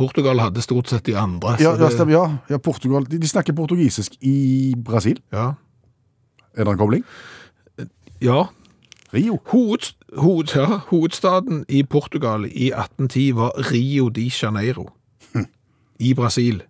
Portugal 0.00 0.40
hadde 0.40 0.62
stort 0.64 0.88
sett 0.88 1.04
de 1.06 1.14
andre. 1.18 1.56
Ja, 1.60 1.74
det- 1.76 1.92
stemmer, 1.92 2.12
ja, 2.14 2.26
ja 2.48 2.58
Portugal. 2.58 3.04
De, 3.06 3.18
de 3.20 3.28
snakker 3.28 3.52
portugisisk 3.52 4.16
i 4.22 4.74
Brasil. 4.76 5.20
ja. 5.32 5.52
Er 6.58 6.64
det 6.66 6.72
en 6.72 6.78
kobling? 6.78 7.04
ja. 8.20 8.48
Rio. 9.14 9.36
Hoved, 9.52 9.92
hoved, 10.16 10.54
ja, 10.56 10.80
hovedstaden 10.90 11.64
i 11.68 11.82
Portugal 11.82 12.44
i 12.44 12.70
1810 12.72 13.36
var 13.36 13.52
Rio 13.70 14.08
de 14.08 14.30
Janeiro 14.42 14.90
i 16.00 16.14
Brasil. 16.14 16.62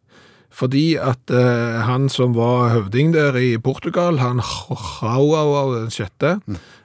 Fordi 0.50 0.96
at 0.98 1.30
eh, 1.30 1.78
han 1.86 2.08
som 2.10 2.34
var 2.34 2.72
høvding 2.74 3.12
der 3.14 3.36
i 3.38 3.58
Portugal, 3.58 4.18
han 4.18 4.42
Joao 4.42 5.76
den 5.76 5.92
sjette 5.94 6.40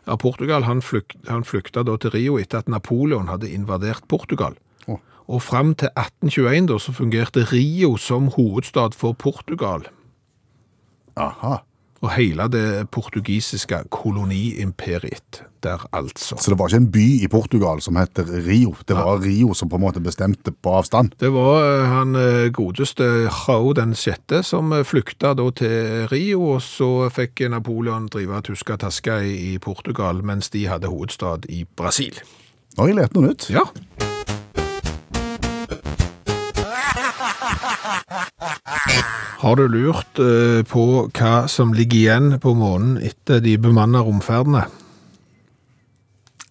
av 0.06 0.20
Portugal, 0.22 0.68
han, 0.70 0.84
flykt, 0.86 1.18
han 1.28 1.44
flykta 1.44 1.82
da 1.84 1.98
til 1.98 2.14
Rio 2.14 2.38
etter 2.38 2.62
at 2.62 2.70
Napoleon 2.70 3.32
hadde 3.32 3.50
invadert 3.50 4.06
Portugal. 4.08 4.54
Oh. 4.86 5.02
Og 5.26 5.42
fram 5.42 5.74
til 5.74 5.90
1821 5.98 6.70
da, 6.70 6.78
så 6.78 6.94
fungerte 6.94 7.48
Rio 7.50 7.96
som 7.98 8.30
hovedstad 8.38 8.94
for 8.94 9.18
Portugal. 9.18 9.88
Aha. 11.18 11.64
Og 12.06 12.12
hele 12.14 12.46
det 12.54 12.86
portugisiske 12.94 13.80
koloniimperiet 13.90 15.42
der, 15.66 15.82
altså. 15.90 16.38
Så 16.38 16.52
det 16.52 16.60
var 16.60 16.70
ikke 16.70 16.84
en 16.84 16.92
by 16.94 17.06
i 17.26 17.28
Portugal 17.32 17.82
som 17.82 17.98
het 17.98 18.20
Rio. 18.46 18.76
Det 18.86 18.94
var 18.94 19.24
Rio 19.24 19.56
som 19.58 19.70
på 19.70 19.80
en 19.80 19.86
måte 19.88 20.04
bestemte 20.06 20.54
på 20.54 20.76
avstand. 20.78 21.16
Det 21.20 21.32
var 21.34 21.64
eh, 21.66 21.88
han 21.90 22.16
eh, 22.16 22.52
godeste 22.54 23.08
Jao 23.26 23.74
den 23.74 23.96
sjette 23.98 24.44
som 24.46 24.70
eh, 24.76 24.86
flykta 24.86 25.34
da 25.34 25.50
til 25.58 26.06
Rio, 26.14 26.52
og 26.56 26.62
så 26.62 27.10
fikk 27.10 27.48
Napoleon 27.50 28.06
drive 28.14 28.44
tuska 28.46 28.78
taska 28.78 29.24
i, 29.26 29.56
i 29.56 29.58
Portugal, 29.58 30.22
mens 30.22 30.54
de 30.54 30.68
hadde 30.70 30.92
hovedstad 30.94 31.50
i 31.50 31.66
Brasil. 31.66 32.22
Nå 32.76 32.84
har 32.84 32.94
jeg 32.94 33.02
lært 33.02 33.18
noe 33.18 33.32
nytt. 33.32 33.50
Ja. 33.50 33.66
Har 39.42 39.60
du 39.60 39.66
lurt 39.70 40.20
eh, 40.24 40.62
på 40.68 40.86
hva 41.14 41.34
som 41.52 41.74
ligger 41.76 42.00
igjen 42.00 42.40
på 42.42 42.56
månen 42.58 42.96
etter 43.04 43.42
de 43.44 43.58
bemanna 43.62 44.02
romferdene? 44.06 44.64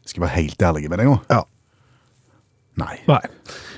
Skal 0.05 0.21
jeg 0.21 0.27
være 0.29 0.39
helt 0.43 0.63
ærlig 0.69 0.89
med 0.93 1.01
deg 1.01 1.09
nå? 1.11 1.19
Ja. 1.33 1.43
Nei. 2.79 2.97
Nei. 3.09 3.21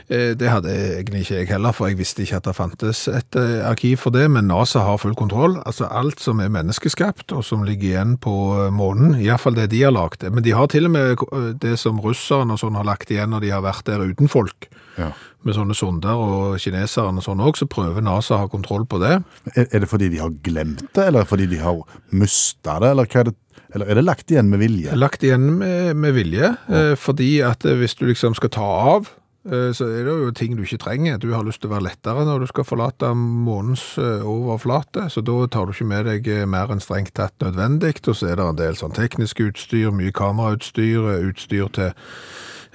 Eh, 0.09 0.33
Det 0.39 0.49
hadde 0.51 0.73
egentlig 0.73 1.23
ikke 1.25 1.39
jeg 1.41 1.49
heller, 1.51 1.75
for 1.77 1.89
jeg 1.91 1.99
visste 1.99 2.25
ikke 2.25 2.39
at 2.41 2.49
det 2.49 2.55
fantes 2.57 3.05
et 3.13 3.37
eh, 3.39 3.61
arkiv 3.69 4.01
for 4.05 4.15
det, 4.15 4.25
men 4.33 4.49
NASA 4.51 4.83
har 4.87 4.99
full 5.03 5.15
kontroll. 5.19 5.59
Altså 5.69 5.89
alt 5.89 6.21
som 6.23 6.41
er 6.43 6.53
menneskeskapt, 6.53 7.33
og 7.37 7.45
som 7.47 7.65
ligger 7.67 7.91
igjen 7.93 8.17
på 8.23 8.35
månen, 8.75 9.15
i 9.21 9.29
hvert 9.31 9.43
fall 9.45 9.57
det 9.59 9.69
de 9.75 9.85
har 9.87 9.95
lagt. 9.97 10.27
Men 10.27 10.45
de 10.47 10.55
har 10.57 10.69
til 10.73 10.89
og 10.91 10.95
med 10.97 11.25
det 11.63 11.77
som 11.81 12.01
russerne 12.05 12.57
og 12.57 12.63
sånn 12.63 12.77
har 12.79 12.89
lagt 12.89 13.13
igjen 13.15 13.33
når 13.35 13.47
de 13.47 13.55
har 13.55 13.65
vært 13.67 13.87
der 13.89 14.05
uten 14.07 14.29
folk. 14.33 14.69
Ja. 14.99 15.13
Med 15.47 15.55
sånne 15.55 15.77
sonder, 15.79 16.19
og 16.19 16.57
kineserne 16.59 17.23
og 17.23 17.27
sånn 17.27 17.43
også, 17.45 17.65
så 17.65 17.71
prøver 17.71 18.03
NASA 18.03 18.35
å 18.35 18.45
ha 18.45 18.49
kontroll 18.51 18.87
på 18.91 18.99
det. 18.99 19.21
Er, 19.55 19.69
er 19.71 19.85
det 19.85 19.91
fordi 19.91 20.09
de 20.11 20.19
har 20.19 20.33
glemt 20.43 20.89
det, 20.91 21.05
eller 21.07 21.29
fordi 21.29 21.47
de 21.53 21.61
har 21.63 21.85
mista 22.11 22.81
det, 22.83 22.95
eller 22.97 23.19
er 23.21 23.31
det? 23.31 23.37
Eller 23.75 23.91
er 23.91 23.99
det 23.99 24.07
lagt 24.07 24.31
igjen 24.31 24.49
med 24.51 24.61
vilje? 24.63 24.95
Lagt 24.97 25.25
igjen 25.27 25.47
med, 25.59 25.97
med 25.99 26.15
vilje, 26.17 26.53
eh, 26.71 26.93
fordi 26.99 27.41
at 27.45 27.67
eh, 27.67 27.77
hvis 27.81 27.97
du 27.99 28.07
liksom 28.09 28.37
skal 28.39 28.53
ta 28.55 28.67
av, 28.95 29.11
eh, 29.49 29.73
så 29.75 29.89
er 29.91 30.07
det 30.07 30.15
jo 30.15 30.31
ting 30.39 30.55
du 30.57 30.63
ikke 30.65 30.81
trenger. 30.85 31.19
Du 31.21 31.33
har 31.35 31.45
lyst 31.45 31.61
til 31.65 31.71
å 31.71 31.75
være 31.75 31.89
lettere 31.89 32.25
når 32.29 32.45
du 32.45 32.49
skal 32.53 32.67
forlate 32.69 33.11
månens 33.19 33.85
eh, 33.99 34.25
overflate, 34.27 35.09
så 35.13 35.23
da 35.25 35.39
tar 35.53 35.67
du 35.67 35.75
ikke 35.75 35.91
med 35.93 36.09
deg 36.09 36.31
eh, 36.31 36.47
mer 36.49 36.73
enn 36.73 36.83
strengt 36.85 37.17
tatt 37.19 37.35
nødvendig, 37.43 37.97
og 38.07 38.15
så 38.17 38.31
er 38.31 38.41
det 38.41 38.49
en 38.49 38.63
del 38.63 38.79
sånn 38.79 38.97
teknisk 38.97 39.43
utstyr, 39.49 39.91
mye 39.95 40.15
kamerautstyr, 40.15 41.11
eh, 41.13 41.27
utstyr 41.33 41.73
til 41.77 41.93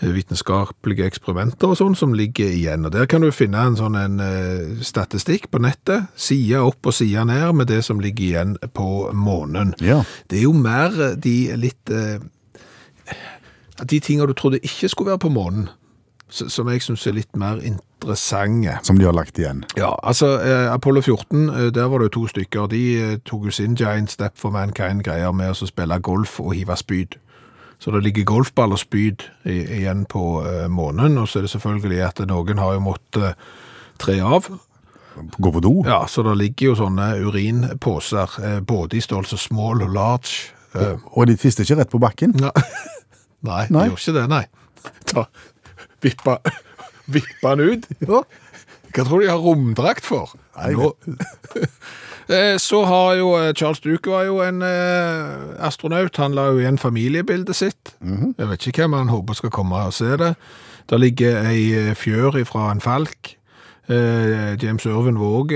vitenskapelige 0.02 1.06
eksperimenter 1.06 1.72
og 1.72 1.78
sånn 1.80 1.96
som 1.98 2.16
ligger 2.18 2.50
igjen. 2.50 2.86
Og 2.88 2.94
der 2.96 3.08
kan 3.10 3.22
du 3.22 3.32
finne 3.36 3.62
en 3.68 3.78
sånn 3.80 3.98
en 4.00 4.20
eh, 4.24 4.82
statistikk 4.86 5.50
på 5.52 5.62
nettet, 5.62 6.10
side 6.16 6.62
opp 6.62 6.90
og 6.90 6.96
side 6.98 7.26
ned 7.30 7.54
med 7.58 7.70
det 7.72 7.84
som 7.86 8.02
ligger 8.02 8.26
igjen 8.26 8.56
på 8.74 9.12
månen. 9.14 9.76
Ja. 9.82 10.02
Det 10.30 10.42
er 10.42 10.48
jo 10.48 10.56
mer 10.58 10.96
eh, 10.98 11.18
de 11.22 11.36
litt 11.60 11.94
eh, 11.94 12.24
De 13.82 13.98
tinga 14.00 14.28
du 14.30 14.34
trodde 14.38 14.60
ikke 14.62 14.90
skulle 14.90 15.10
være 15.10 15.24
på 15.24 15.32
månen, 15.34 15.70
som 16.30 16.70
jeg 16.70 16.84
syns 16.86 17.08
er 17.08 17.16
litt 17.18 17.36
mer 17.36 17.60
interessante. 17.66 18.78
Som 18.86 19.00
de 19.00 19.08
har 19.08 19.16
lagt 19.16 19.40
igjen. 19.40 19.66
Ja, 19.78 19.96
altså 20.04 20.38
eh, 20.40 20.70
Apollo 20.72 21.02
14, 21.02 21.50
eh, 21.50 21.72
der 21.74 21.90
var 21.90 22.00
det 22.00 22.12
jo 22.12 22.16
to 22.20 22.28
stykker. 22.28 22.70
De 22.72 22.84
eh, 23.02 23.18
tok 23.26 23.50
jo 23.50 23.52
sin 23.52 23.76
Giant 23.76 24.12
Step 24.12 24.38
for 24.38 24.54
Mankind-greier 24.54 25.34
med 25.36 25.52
å 25.52 25.68
spille 25.68 26.00
golf 26.00 26.40
og 26.40 26.54
hive 26.56 26.78
spyd. 26.78 27.18
Så 27.82 27.90
det 27.96 28.04
ligger 28.06 28.28
golfball 28.30 28.76
og 28.76 28.80
spyd 28.82 29.24
igjen 29.50 30.04
på 30.10 30.22
eh, 30.46 30.68
månen, 30.70 31.16
og 31.18 31.26
så 31.30 31.40
er 31.40 31.48
det 31.48 31.54
selvfølgelig 31.56 32.02
at 32.06 32.20
noen 32.30 32.60
har 32.62 32.76
jo 32.78 32.84
måttet 32.86 33.24
eh, 33.32 33.48
tre 34.02 34.20
av. 34.22 34.52
Gå 35.42 35.50
på 35.52 35.62
do? 35.66 35.72
Ja, 35.90 36.04
så 36.08 36.22
det 36.24 36.36
ligger 36.40 36.70
jo 36.72 36.76
sånne 36.84 37.08
urinposer, 37.26 38.38
eh, 38.46 38.60
både 38.62 39.00
i 39.00 39.02
størrelse 39.04 39.40
small 39.42 39.82
og 39.88 39.96
large. 39.98 40.52
Eh, 40.78 40.94
Og 41.18 41.26
de 41.28 41.36
fister 41.42 41.66
ikke 41.66 41.80
rett 41.82 41.92
på 41.92 42.00
bakken? 42.00 42.38
Nei, 42.38 42.54
nei, 43.44 43.66
Nei. 43.74 43.88
de 43.88 43.90
gjør 43.90 43.98
ikke 44.06 44.18
det, 44.20 44.28
nei. 44.32 44.44
Ta, 45.10 45.26
vippa, 46.06 46.38
vippa 47.12 47.56
den 47.58 47.76
ut. 47.82 47.90
Ja. 48.06 48.22
Hva 48.92 49.04
tror 49.08 49.22
du 49.22 49.26
de 49.26 49.32
har 49.34 49.42
romdrakt 49.42 50.06
for? 50.06 50.32
Nei, 50.60 50.72
Nå. 50.78 50.94
Eh, 52.32 52.58
Så 52.60 52.86
har 52.88 53.14
jo 53.20 53.34
eh, 53.36 53.52
Charles 53.54 53.80
Duke 53.84 54.12
var 54.12 54.24
jo 54.30 54.40
en 54.46 54.62
eh, 54.62 55.66
astronaut. 55.68 56.16
Han 56.18 56.34
la 56.38 56.46
jo 56.52 56.62
igjen 56.62 56.78
familiebildet 56.80 57.56
sitt. 57.56 57.96
Jeg 58.02 58.48
vet 58.50 58.68
ikke 58.68 58.86
hvem 58.86 58.94
han 59.02 59.10
håper 59.12 59.34
skal 59.38 59.50
komme 59.54 59.76
og 59.90 59.94
se 59.94 60.16
det. 60.18 60.34
Der 60.90 60.98
ligger 60.98 61.42
ei 61.50 61.94
fjør 61.96 62.40
fra 62.48 62.72
en 62.72 62.82
falk. 62.82 63.36
Eh, 63.90 64.56
James 64.64 64.86
Irvin 64.86 65.18
òg 65.20 65.54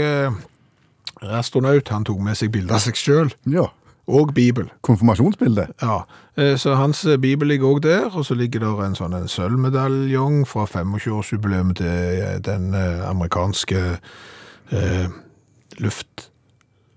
astronaut. 1.22 1.88
Han 1.90 2.04
tok 2.06 2.20
med 2.22 2.36
seg 2.38 2.52
bilde 2.52 2.74
av 2.76 2.84
seg 2.84 2.96
sjøl. 3.00 3.34
ja. 3.48 3.70
Og 4.06 4.36
Bibel. 4.36 4.68
Konfirmasjonsbilde? 4.86 5.64
Ja, 5.82 6.04
eh, 6.38 6.54
så 6.62 6.76
hans 6.78 7.00
bibel 7.22 7.48
ligger 7.48 7.68
også 7.72 7.82
der, 7.88 8.04
og 8.14 8.26
så 8.28 8.36
ligger 8.38 8.60
der 8.62 8.84
en 8.86 8.94
sånn 8.94 9.16
sølvmedaljong 9.28 10.44
fra 10.46 10.68
25-årsjubileum 10.70 11.72
til 11.74 12.22
den 12.46 12.68
amerikanske 12.76 13.82
eh, 14.70 15.08
luft, 15.82 16.28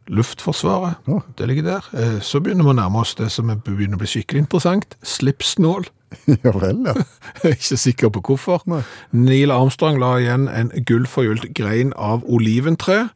luftforsvaret. 0.09 0.97
Ja. 1.09 1.19
Det 1.39 1.47
ligger 1.51 1.63
der. 1.67 1.89
Eh, 1.93 2.19
så 2.25 2.41
begynner 2.41 2.65
vi 2.65 2.73
å 2.73 2.77
nærme 2.81 3.01
oss 3.03 3.15
det 3.19 3.31
som 3.33 3.51
er- 3.51 3.57
begynner 3.65 3.97
å 3.99 4.03
bli 4.03 4.09
skikkelig 4.11 4.45
interessant. 4.47 4.97
Slipsnål. 5.03 5.89
Ja 6.45 6.53
vel, 6.57 6.79
ja. 6.89 6.95
Jeg 7.43 7.51
er 7.53 7.57
ikke 7.59 7.77
sikker 7.77 8.11
på 8.15 8.23
hvorfor. 8.31 8.63
Nei. 8.67 8.81
Neil 9.13 9.51
Armstrong 9.53 9.99
la 10.01 10.15
igjen 10.23 10.47
en 10.49 10.71
gullforgylt 10.89 11.51
grein 11.55 11.93
av 12.01 12.25
oliventre, 12.25 13.11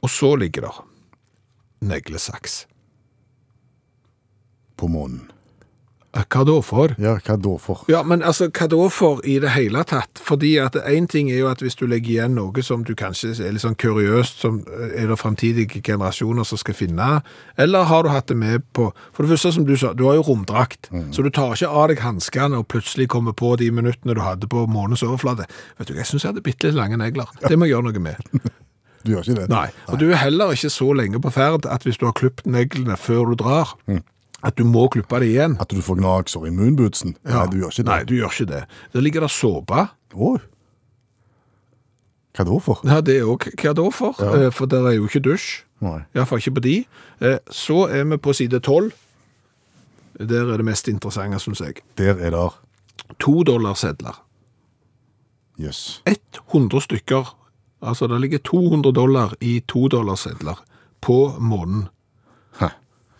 og 0.00 0.08
så 0.08 0.32
ligger 0.40 0.64
der 0.70 0.78
neglesaks. 1.92 2.62
På 4.80 4.88
månen. 4.88 5.26
Hva 6.10 6.42
da 6.42 6.56
for? 6.66 6.90
Ja, 6.98 7.12
hva 7.22 7.36
da 7.38 7.52
for? 7.62 7.84
Ja, 7.90 8.00
men 8.02 8.24
altså, 8.26 8.48
hva 8.50 8.66
da 8.70 8.86
for 8.90 9.20
i 9.22 9.36
det 9.42 9.52
hele 9.54 9.84
tatt? 9.86 10.18
Fordi 10.26 10.56
at 10.58 10.74
én 10.90 11.06
ting 11.10 11.30
er 11.30 11.38
jo 11.38 11.50
at 11.50 11.62
hvis 11.62 11.78
du 11.78 11.84
legger 11.86 12.10
igjen 12.16 12.34
noe 12.34 12.64
som 12.66 12.82
du 12.86 12.96
kanskje 12.98 13.30
er 13.38 13.54
litt 13.54 13.62
sånn 13.62 13.78
kuriøst, 13.78 14.42
som 14.42 14.58
eh, 14.66 14.96
er 15.04 15.12
det 15.12 15.18
fremtidige 15.20 15.82
generasjoner 15.86 16.48
som 16.48 16.58
skal 16.58 16.74
finne, 16.74 17.10
eller 17.62 17.86
har 17.86 18.02
du 18.02 18.10
hatt 18.10 18.26
det 18.26 18.38
med 18.40 18.66
på 18.74 18.88
For 19.14 19.22
det 19.22 19.36
første, 19.36 19.52
som 19.54 19.66
du 19.68 19.76
sa, 19.78 19.92
du 19.94 20.06
har 20.08 20.18
jo 20.18 20.26
romdrakt, 20.32 20.90
så 21.14 21.22
du 21.22 21.30
tar 21.30 21.54
ikke 21.54 21.70
av 21.70 21.88
deg 21.92 22.02
hanskene 22.02 22.58
og 22.58 22.66
plutselig 22.72 23.06
kommer 23.12 23.36
på 23.36 23.54
de 23.60 23.70
minuttene 23.70 24.16
du 24.18 24.22
hadde 24.24 24.50
på 24.50 24.66
månens 24.66 25.04
overflate. 25.06 25.46
Vet 25.78 25.92
du, 25.92 25.94
jeg 25.94 26.10
syns 26.10 26.24
jeg 26.26 26.32
hadde 26.32 26.42
bitte 26.46 26.66
litt 26.66 26.78
lange 26.78 26.98
negler. 26.98 27.30
Det 27.46 27.54
må 27.58 27.68
jeg 27.68 27.76
gjøre 27.76 27.90
noe 27.90 28.02
med. 28.10 28.40
Du 29.00 29.14
gjør 29.14 29.24
ikke 29.24 29.34
det? 29.38 29.44
Nei. 29.48 29.68
Og 29.88 29.96
du 29.96 30.10
er 30.10 30.18
heller 30.20 30.50
ikke 30.52 30.68
så 30.68 30.90
lenge 30.92 31.16
på 31.24 31.30
ferd 31.32 31.64
at 31.72 31.86
hvis 31.86 31.96
du 31.96 32.02
har 32.04 32.12
klipt 32.18 32.44
neglene 32.44 32.98
før 33.00 33.30
du 33.30 33.38
drar, 33.40 33.70
at 34.42 34.56
du 34.56 34.64
må 34.64 34.86
klippe 34.88 35.20
det 35.20 35.28
igjen. 35.34 35.56
At 35.60 35.68
du 35.72 35.80
får 35.84 35.98
gnagsår 36.00 36.46
i 36.48 36.50
moonbootsen? 36.54 37.16
Nei, 37.28 37.46
du 37.52 37.58
gjør 37.60 37.70
ikke 37.74 37.82
det. 37.84 37.90
Nei, 37.90 38.04
du 38.08 38.14
gjør 38.16 38.32
ikke 38.34 38.46
det. 38.52 38.62
Der 38.94 39.00
ligger 39.04 39.20
det 39.26 39.30
såpe. 39.34 39.88
Oh. 40.14 40.38
Hva 42.36 42.44
da 42.46 42.58
for? 42.62 42.80
Ja, 42.86 43.00
det 43.04 43.16
er 43.20 43.28
òg 43.28 43.48
hva 43.60 43.72
da 43.76 43.84
for? 43.92 44.14
Ja. 44.22 44.46
Eh, 44.46 44.50
For 44.54 44.66
der 44.70 44.86
er 44.88 44.96
jo 44.96 45.08
ikke 45.10 45.20
dusj. 45.26 45.64
Iallfall 45.82 46.38
ikke 46.40 46.54
på 46.58 46.62
de. 46.64 46.74
Eh, 47.20 47.38
Så 47.50 47.88
er 47.90 48.04
vi 48.04 48.16
på 48.16 48.32
side 48.36 48.60
tolv. 48.60 48.92
Der 50.20 50.52
er 50.52 50.56
det 50.60 50.64
mest 50.68 50.88
interessante, 50.88 51.38
syns 51.40 51.60
jeg. 51.60 51.80
Der 51.96 52.14
er 52.20 52.30
der 52.30 52.56
To 53.18 53.42
dollarsedler. 53.42 54.22
Jøss. 55.58 56.02
100 56.52 56.80
stykker. 56.80 57.34
Altså, 57.82 58.06
det 58.06 58.20
ligger 58.20 58.38
200 58.38 58.92
dollar 58.94 59.34
i 59.40 59.60
to 59.66 59.88
dollarsedler 59.88 60.60
på 61.00 61.36
måneden. 61.40 61.88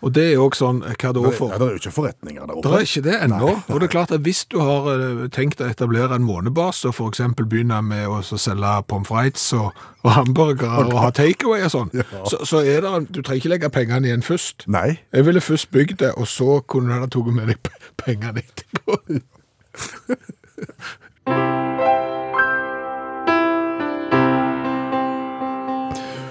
Og 0.01 0.13
det 0.17 0.23
er 0.33 0.39
òg 0.41 0.55
sånn 0.57 0.79
eh, 0.87 0.95
Hva 0.97 1.11
da 1.13 1.21
Ja, 1.27 1.31
for? 1.37 1.51
det 1.53 1.67
er 1.67 1.75
jo 1.75 1.81
ikke 1.83 1.93
forretninger 1.93 2.47
der 2.49 2.55
oppe. 2.57 2.63
Det 2.71 2.79
er 2.79 2.87
ikke 2.87 3.03
det 3.05 3.17
ennå. 3.27 3.51
Og 3.69 3.81
det 3.81 3.89
er 3.89 3.93
klart 3.93 4.13
at 4.17 4.23
hvis 4.25 4.45
du 4.49 4.57
har 4.65 4.89
eh, 4.95 5.27
tenkt 5.35 5.61
å 5.61 5.69
etablere 5.69 6.17
en 6.17 6.25
månebase, 6.25 6.89
og 6.89 6.95
f.eks. 6.97 7.21
begynne 7.37 7.83
med 7.85 8.07
å 8.09 8.21
selge 8.25 8.73
pommes 8.89 9.09
frites 9.11 9.45
og, 9.59 9.77
og 10.05 10.11
hamburgere 10.17 10.87
og 10.89 10.97
ha 11.05 11.11
takeaway 11.13 11.67
og 11.69 11.75
sånn, 11.75 11.93
så, 12.33 12.41
så 12.49 12.63
er 12.65 12.81
det 12.87 12.95
en- 12.97 13.09
Du 13.11 13.21
trenger 13.21 13.43
ikke 13.43 13.53
legge 13.53 13.73
pengene 13.77 14.09
igjen 14.09 14.25
først. 14.25 14.65
Nei. 14.73 15.01
Jeg 15.13 15.27
ville 15.29 15.41
først 15.45 15.71
bygd 15.75 15.99
det, 16.01 16.15
og 16.17 16.27
så 16.31 16.61
kunne 16.65 16.95
du 16.95 17.05
ha 17.05 17.11
tatt 17.11 17.35
med 17.37 17.53
deg 17.53 17.71
pengene 18.05 18.41
etterpå. 18.47 19.21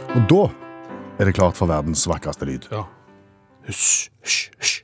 Og 0.09 0.23
da 0.29 0.39
er 1.19 1.27
det 1.29 1.35
klart 1.37 1.57
for 1.59 1.69
verdens 1.69 2.05
vakreste 2.09 2.47
lyd. 2.47 2.65
Ja. 2.73 2.85
Hysj, 3.69 4.09
hysj, 4.25 4.49
hysj. 4.57 4.83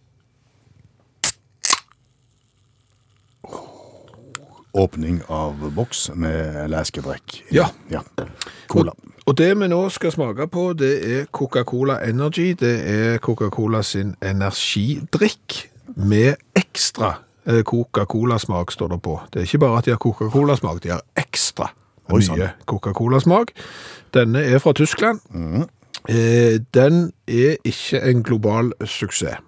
Åpning 4.74 5.22
av 5.28 5.72
boks 5.74 6.12
med 6.14 6.68
leskedrekk. 6.70 7.40
Ja. 7.56 7.72
ja. 7.90 8.04
Cola. 8.70 8.92
Og, 8.94 9.24
og 9.26 9.38
det 9.40 9.48
vi 9.58 9.70
nå 9.72 9.80
skal 9.90 10.14
smake 10.14 10.46
på, 10.54 10.68
det 10.78 10.92
er 11.02 11.26
Coca-Cola 11.34 11.98
Energy. 12.06 12.52
Det 12.60 12.76
er 12.92 13.18
Coca-Cola 13.26 13.82
sin 13.82 14.14
energidrikk 14.22 15.64
med 15.96 16.36
ekstra 16.54 17.16
eh, 17.48 17.64
Coca-Cola-smak, 17.66 18.76
står 18.76 18.94
det 18.94 19.00
på. 19.02 19.18
Det 19.34 19.42
er 19.42 19.50
ikke 19.50 19.64
bare 19.66 19.80
at 19.82 19.90
de 19.90 19.96
har 19.96 20.04
Coca-Cola-smak, 20.04 20.84
de 20.84 20.94
har 20.94 21.02
ekstra 21.18 21.72
mye 22.14 22.52
Coca-Cola-smak. 22.70 23.56
Denne 24.14 24.46
er 24.46 24.62
fra 24.62 24.78
Tyskland. 24.78 25.26
Eh, 25.34 25.66
den 26.06 27.12
er 27.28 27.58
ikke 27.66 28.02
en 28.06 28.24
global 28.24 28.72
suksess. 28.86 29.42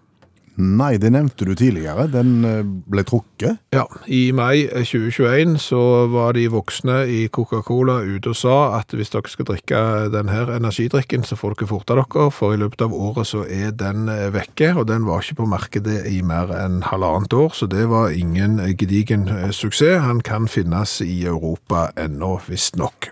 Nei, 0.57 0.95
det 0.97 1.11
nevnte 1.13 1.45
du 1.45 1.51
tidligere. 1.53 2.07
Den 2.09 2.41
eh, 2.45 2.63
ble 2.65 3.03
trukket. 3.05 3.59
Ja, 3.75 3.83
i 4.09 4.31
mai 4.33 4.65
2021 4.65 5.53
så 5.61 5.81
var 6.09 6.33
de 6.33 6.47
voksne 6.49 7.03
i 7.13 7.19
Coca-Cola 7.29 7.99
ute 8.01 8.31
og 8.33 8.39
sa 8.39 8.55
at 8.79 8.95
hvis 8.97 9.13
dere 9.13 9.29
skal 9.29 9.49
drikke 9.51 9.81
denne 10.13 10.39
energidrikken, 10.55 11.27
så 11.27 11.37
får 11.37 11.59
dere 11.59 11.69
forte 11.69 11.93
dere, 11.93 12.29
for 12.33 12.55
i 12.55 12.61
løpet 12.61 12.81
av 12.87 12.95
året 12.97 13.29
så 13.29 13.43
er 13.45 13.75
den 13.77 14.09
eh, 14.09 14.31
vekke, 14.33 14.73
og 14.73 14.87
den 14.89 15.05
var 15.05 15.21
ikke 15.21 15.43
på 15.43 15.49
markedet 15.51 15.99
i 16.09 16.23
mer 16.25 16.49
enn 16.57 16.81
halvannet 16.89 17.37
år, 17.37 17.53
så 17.53 17.69
det 17.69 17.85
var 17.93 18.15
ingen 18.17 18.57
eh, 18.63 18.73
gedigen 18.73 19.29
eh, 19.29 19.51
suksess. 19.53 20.01
Han 20.07 20.25
kan 20.25 20.49
finnes 20.49 20.97
i 21.05 21.21
Europa 21.29 21.91
ennå, 22.01 22.39
visst 22.49 22.81
nok. 22.81 23.11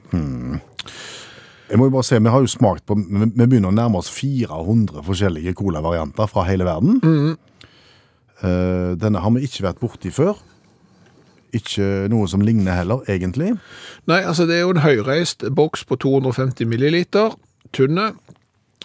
Jeg 1.69 1.80
må 1.82 1.88
jo 1.88 1.95
bare 1.95 2.06
se, 2.06 2.19
Vi 2.21 2.30
har 2.30 2.43
jo 2.43 2.49
smakt 2.51 2.86
på, 2.86 2.95
vi 2.95 3.45
begynner 3.47 3.71
å 3.71 3.75
nærme 3.75 3.97
oss 3.97 4.12
400 4.13 5.01
forskjellige 5.06 5.56
cola-varianter 5.58 6.30
fra 6.30 6.45
hele 6.45 6.67
verden. 6.67 6.99
Eh, 8.43 8.91
denne 8.99 9.23
har 9.23 9.34
vi 9.34 9.47
ikke 9.47 9.65
vært 9.65 9.82
borti 9.82 10.12
før. 10.13 10.38
Ikke 11.56 12.06
noe 12.12 12.28
som 12.28 12.43
ligner 12.43 12.75
heller, 12.78 13.01
egentlig. 13.10 13.56
Nei, 14.10 14.21
altså 14.21 14.45
det 14.45 14.58
er 14.58 14.65
jo 14.65 14.75
en 14.75 14.84
høyreist 14.84 15.47
boks 15.56 15.86
på 15.88 15.97
250 16.04 16.67
milliliter, 16.69 17.34
tynne, 17.73 18.12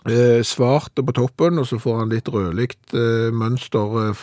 eh, 0.07 0.41
svart 0.47 0.95
på 0.95 1.17
toppen, 1.17 1.59
og 1.59 1.67
så 1.67 1.81
får 1.83 1.99
han 1.99 2.15
litt 2.15 2.31
rødlikt 2.31 2.95
eh, 2.95 3.29
mønster 3.35 4.15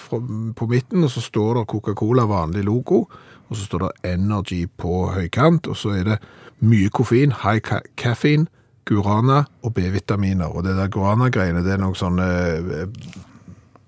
på 0.56 0.70
midten, 0.72 1.04
og 1.04 1.12
så 1.12 1.22
står 1.22 1.60
det 1.60 1.67
Coca-Cola 1.76 2.26
vanlig 2.26 2.63
logo, 2.65 3.06
og 3.48 3.54
så 3.56 3.67
står 3.67 3.86
det 3.86 4.13
Energy 4.15 4.65
på 4.65 5.12
høykant, 5.13 5.67
og 5.67 5.78
så 5.78 5.93
er 6.00 6.04
det 6.08 6.20
mye 6.62 6.89
koffein, 6.89 7.34
high 7.43 7.60
ca 7.62 7.82
caffeine, 7.98 8.48
guarana 8.88 9.43
og 9.63 9.74
B-vitaminer, 9.76 10.48
og 10.48 10.63
det 10.63 10.78
der 10.78 10.88
guarana-greiene, 10.88 11.63
det 11.65 11.74
er 11.76 11.82
noen 11.82 11.98
sånne 12.00 12.28
eh, 12.28 13.08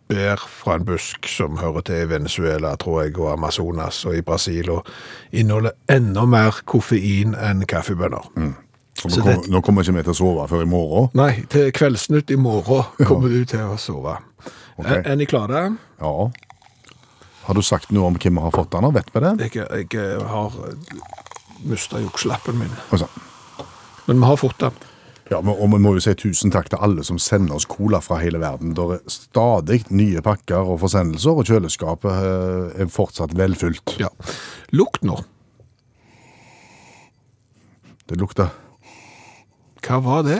bær 0.10 0.42
fra 0.42 0.76
en 0.80 0.86
busk 0.88 1.28
som 1.30 1.58
hører 1.62 1.86
til 1.88 2.02
i 2.04 2.10
Venezuela, 2.10 2.74
tror 2.82 3.04
jeg, 3.06 3.14
og 3.20 3.32
Amazonas 3.36 4.02
og 4.10 4.18
i 4.18 4.24
Brasil, 4.26 4.72
og 4.74 4.90
inneholder 5.32 5.78
enda 5.94 6.26
mer 6.28 6.60
koffein 6.68 7.36
enn 7.38 7.64
kaffebønner. 7.70 8.28
Så 9.00 9.08
Så 9.14 9.22
nå, 9.22 9.26
kom, 9.30 9.46
nå 9.54 9.62
kommer 9.64 9.86
ikke 9.86 9.96
vi 9.96 10.04
til 10.10 10.12
å 10.12 10.18
sove 10.20 10.48
før 10.52 10.66
i 10.66 10.68
morgen. 10.68 11.08
Nei, 11.16 11.46
til 11.48 11.70
Kveldsnytt 11.72 12.34
i 12.36 12.36
morgen 12.36 12.90
kommer 13.08 13.32
du 13.32 13.46
til 13.48 13.64
å 13.64 13.78
sove. 13.80 14.18
Okay. 14.76 14.98
Er, 14.98 15.06
er 15.14 15.16
ni 15.16 15.28
klare? 15.30 15.62
Ja. 16.02 16.30
Har 17.46 17.56
du 17.56 17.62
sagt 17.64 17.94
noe 17.96 18.10
om 18.10 18.18
hvem 18.20 18.36
vi 18.36 18.44
har 18.44 18.52
fått 18.52 18.74
den 18.76 18.90
av? 18.90 18.98
Vet 18.98 19.14
vi 19.14 19.24
det? 19.24 19.32
Jeg, 19.56 19.70
jeg 19.94 20.28
har 20.34 20.60
mista 21.68 22.00
jukselappen 22.00 22.58
min, 22.60 22.72
Altså. 22.92 23.08
men 24.08 24.20
vi 24.20 24.26
har 24.26 24.38
fått 24.38 24.60
den. 24.60 24.72
Ja, 25.30 25.38
og 25.38 25.68
vi 25.72 25.78
må 25.78 25.92
jo 25.94 26.02
si 26.02 26.14
tusen 26.18 26.50
takk 26.52 26.70
til 26.72 26.80
alle 26.82 27.04
som 27.06 27.20
sender 27.22 27.54
oss 27.60 27.66
cola 27.70 28.00
fra 28.02 28.18
hele 28.18 28.40
verden. 28.42 28.72
Det 28.74 28.86
er 28.96 29.02
stadig 29.14 29.84
nye 29.94 30.22
pakker 30.26 30.58
og 30.74 30.80
forsendelser, 30.82 31.30
og 31.38 31.46
kjøleskapet 31.46 32.10
eh, 32.10 32.82
er 32.82 32.90
fortsatt 32.90 33.36
velfylt. 33.38 33.94
Ja. 34.02 34.10
Lukt 34.74 35.04
nå. 35.06 35.20
Det 38.10 38.18
lukter 38.18 38.50
Hva 39.86 40.00
var 40.02 40.24
det? 40.26 40.40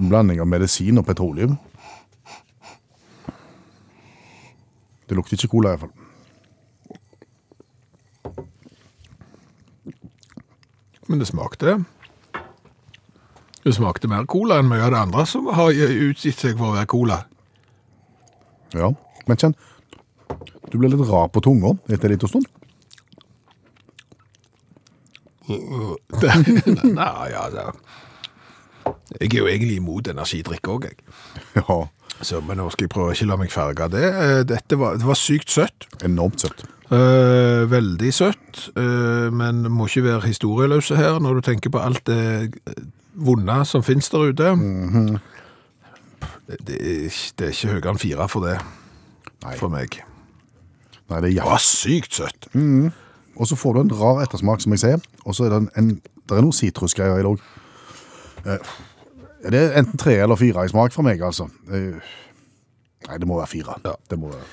en 0.00 0.08
blanding 0.08 0.40
av 0.40 0.46
medisin 0.48 0.96
og 1.00 1.04
petroleum. 1.04 1.58
Det 5.08 5.16
lukter 5.18 5.36
ikke 5.36 5.50
cola 5.50 5.74
i 5.74 5.76
hvert 5.76 5.90
fall. 5.90 5.96
Men 11.10 11.18
det 11.18 11.26
smakte 11.26 11.80
Det 13.64 13.72
smakte 13.74 14.08
mer 14.08 14.28
cola 14.30 14.60
enn 14.60 14.68
mye 14.70 14.84
av 14.86 14.92
det 14.94 15.00
andre 15.02 15.26
som 15.26 15.48
har 15.56 15.74
utgitt 15.74 16.38
seg 16.38 16.54
for 16.54 16.70
å 16.70 16.76
være 16.78 16.88
cola. 16.88 17.18
Ja, 18.78 18.92
men 19.26 19.40
kjenn, 19.40 19.56
du 20.70 20.78
ble 20.78 20.88
litt 20.92 21.02
rar 21.10 21.26
på 21.34 21.42
tunga 21.42 21.74
etter 21.90 22.06
en 22.06 22.14
liten 22.14 22.30
stund. 22.30 22.46
Nei, 27.00 27.26
ja, 27.32 27.42
det 27.50 27.64
Jeg 29.18 29.32
er 29.32 29.40
jo 29.40 29.48
egentlig 29.50 29.80
imot 29.80 30.08
energidrikk 30.12 30.70
òg, 30.70 30.86
jeg. 30.86 31.02
Ja, 31.58 31.80
Så, 32.22 32.40
men 32.44 32.58
nå 32.60 32.66
skal 32.70 32.84
jeg 32.84 32.92
prøve 32.92 33.12
å 33.12 33.14
ikke 33.16 33.26
la 33.30 33.36
meg 33.40 33.50
farge 33.52 33.86
det. 33.94 34.04
Eh, 34.04 34.42
Dette 34.44 34.76
var, 34.76 34.98
det 35.00 35.06
var 35.08 35.16
sykt 35.16 35.48
søtt. 35.54 35.86
enormt 36.04 36.40
søtt. 36.44 36.64
Eh, 36.90 37.64
veldig 37.70 38.10
søtt, 38.12 38.64
eh, 38.76 39.28
men 39.30 39.62
må 39.70 39.86
ikke 39.86 40.02
være 40.08 40.26
historieløse 40.26 40.96
her 40.98 41.20
når 41.22 41.38
du 41.38 41.40
tenker 41.46 41.70
på 41.70 41.78
alt 41.80 42.02
det 42.10 42.18
eh, 42.66 42.82
vonde 43.14 43.60
som 43.64 43.82
finnes 43.86 44.08
der 44.10 44.26
ute. 44.32 44.50
det, 46.48 46.58
det, 46.66 46.76
er, 46.80 47.04
ikke- 47.06 47.32
det 47.38 47.46
er 47.46 47.54
ikke 47.54 47.72
høyere 47.74 47.90
enn 47.94 48.02
fire 48.02 48.28
for 48.28 48.40
det, 48.48 48.56
Nei. 49.44 49.54
for 49.56 49.68
meg. 49.72 50.00
Nei, 51.10 51.20
det 51.20 51.24
er 51.24 51.28
Det 51.28 51.34
jævlig. 51.36 51.50
var 51.50 51.58
sykt 51.58 52.12
søtt. 52.14 52.48
Og 53.40 53.46
så 53.48 53.56
får 53.56 53.74
du 53.74 53.80
en 53.80 53.94
rar 54.00 54.22
ettersmak, 54.26 54.60
som 54.60 54.72
jeg 54.72 54.80
sier. 54.82 55.00
Og 55.24 55.34
så 55.34 55.46
er 55.46 55.50
det 55.54 55.58
en, 55.62 55.70
en 55.76 55.88
det 56.28 56.36
er 56.36 56.42
noe 56.44 56.52
sitrusgreier 56.54 57.18
i 57.18 57.22
det 57.22 57.30
òg. 57.30 58.60
Det 59.42 59.54
er 59.60 59.78
enten 59.80 59.98
tre 59.98 60.18
eller 60.20 60.36
fire 60.36 60.64
i 60.64 60.68
smak 60.72 60.92
for 60.92 61.02
meg, 61.06 61.20
altså. 61.24 61.46
Eh, 61.72 62.00
Nei, 63.08 63.16
det 63.18 63.26
må 63.26 63.38
være 63.40 63.48
fire. 63.48 63.78
Ja. 63.84 63.94
Det 64.10 64.18
må 64.20 64.28
være. 64.34 64.48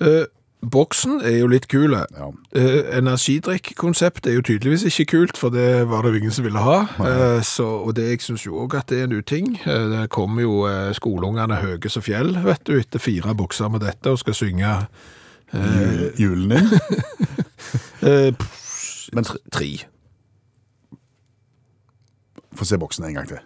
Eh, 0.00 0.26
Boksen 0.60 1.22
er 1.24 1.38
jo 1.38 1.46
litt 1.48 1.68
kul. 1.72 1.92
Ja. 1.96 2.26
Eh, 2.56 2.98
energidrikk-konsept 2.98 4.26
er 4.28 4.34
jo 4.38 4.42
tydeligvis 4.44 4.82
ikke 4.90 5.06
kult, 5.14 5.38
for 5.40 5.48
det 5.54 5.86
var 5.88 6.02
det 6.04 6.10
jo 6.12 6.18
ingen 6.20 6.34
som 6.36 6.44
ville 6.44 6.60
ha. 6.60 6.78
Eh, 7.00 7.40
så, 7.48 7.64
og 7.86 7.94
det, 7.96 8.08
jeg 8.10 8.20
syns 8.26 8.44
jo 8.44 8.58
òg 8.64 8.74
at 8.76 8.88
det 8.92 8.98
er 9.00 9.06
en 9.08 9.16
uting. 9.20 9.54
Eh, 9.64 9.86
det 9.92 10.02
kommer 10.12 10.42
jo 10.44 10.66
eh, 10.68 10.90
skoleungene 10.96 11.56
høye 11.62 11.88
som 11.92 12.04
fjell, 12.04 12.34
vet 12.44 12.64
du, 12.68 12.74
etter 12.80 13.00
fire 13.00 13.32
bokser 13.36 13.72
med 13.72 13.80
dette 13.86 14.12
og 14.12 14.20
skal 14.20 14.36
synge 14.36 14.74
Ju- 15.52 16.12
Julen 16.20 16.52
din. 16.52 16.68
eh, 18.08 18.32
Men- 19.16 19.24
tre. 19.52 19.70
Få 22.54 22.64
se 22.68 22.78
boksen 22.78 23.04
en 23.08 23.14
gang 23.16 23.28
til. 23.28 23.40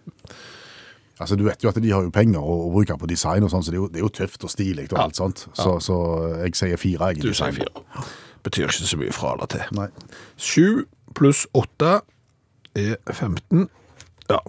Altså, 1.21 1.37
Du 1.39 1.45
vet 1.47 1.63
jo 1.63 1.69
at 1.71 1.79
de 1.83 1.91
har 1.93 2.03
jo 2.03 2.11
penger 2.11 2.43
å, 2.43 2.57
å 2.67 2.73
bruke 2.75 2.97
på 2.99 3.07
design, 3.07 3.45
og 3.47 3.53
sånn, 3.53 3.63
så 3.63 3.71
det 3.71 3.79
er, 3.79 3.83
jo, 3.85 3.89
det 3.93 4.01
er 4.01 4.07
jo 4.07 4.13
tøft 4.19 4.45
og 4.45 4.51
stilig 4.51 4.89
og 4.93 4.99
alt 5.05 5.21
sånt. 5.21 5.47
Så, 5.55 5.77
så 5.85 5.99
jeg 6.43 6.57
sier 6.59 6.81
fire. 6.81 7.13
Jeg, 7.13 7.23
Du 7.23 7.35
sier 7.35 7.55
fire. 7.55 7.85
Betyr 8.45 8.67
ikke 8.67 8.89
så 8.91 8.99
mye 9.01 9.15
fra 9.15 9.33
eller 9.37 9.47
til. 9.55 9.63
Nei. 9.79 9.89
Sju 10.37 10.67
pluss 11.15 11.45
åtte 11.55 12.01
er 12.75 12.97
15. 13.15 13.69
Ja. 14.29 14.41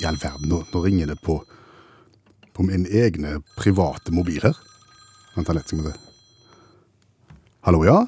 I 0.00 0.06
all 0.08 0.18
verden, 0.20 0.50
nå, 0.50 0.62
nå 0.72 0.82
ringer 0.84 1.12
det 1.12 1.20
på, 1.24 1.38
på 2.52 2.66
min 2.66 2.84
egne 2.86 3.38
private 3.56 4.12
mobil 4.12 4.42
her. 4.44 4.58
Vent 5.36 5.52
litt, 5.56 5.68
skal 5.68 5.80
vi 5.82 5.90
se. 5.90 5.96
Hallo, 7.66 7.80
ja? 7.84 8.02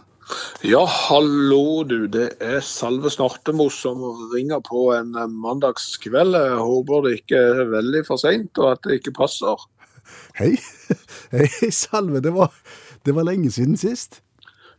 Ja, 0.67 0.83
hallo 0.87 1.85
du. 1.89 2.07
Det 2.13 2.29
er 2.45 2.61
Salve 2.65 3.11
Snortemo 3.13 3.69
som 3.73 4.03
ringer 4.35 4.61
på 4.65 4.91
en 4.97 5.17
eh, 5.17 5.31
mandagskveld. 5.31 6.37
Jeg 6.37 6.61
håper 6.69 7.05
det 7.07 7.15
ikke 7.23 7.41
er 7.55 7.73
veldig 7.73 8.05
for 8.07 8.21
seint, 8.21 8.53
og 8.61 8.75
at 8.75 8.85
det 8.85 9.01
ikke 9.01 9.17
passer. 9.23 9.65
Hei. 10.39 10.53
Hei, 11.35 11.71
Salve. 11.75 12.21
Det 12.25 12.35
var, 12.37 12.53
det 13.07 13.17
var 13.17 13.29
lenge 13.29 13.53
siden 13.55 13.81
sist. 13.81 14.21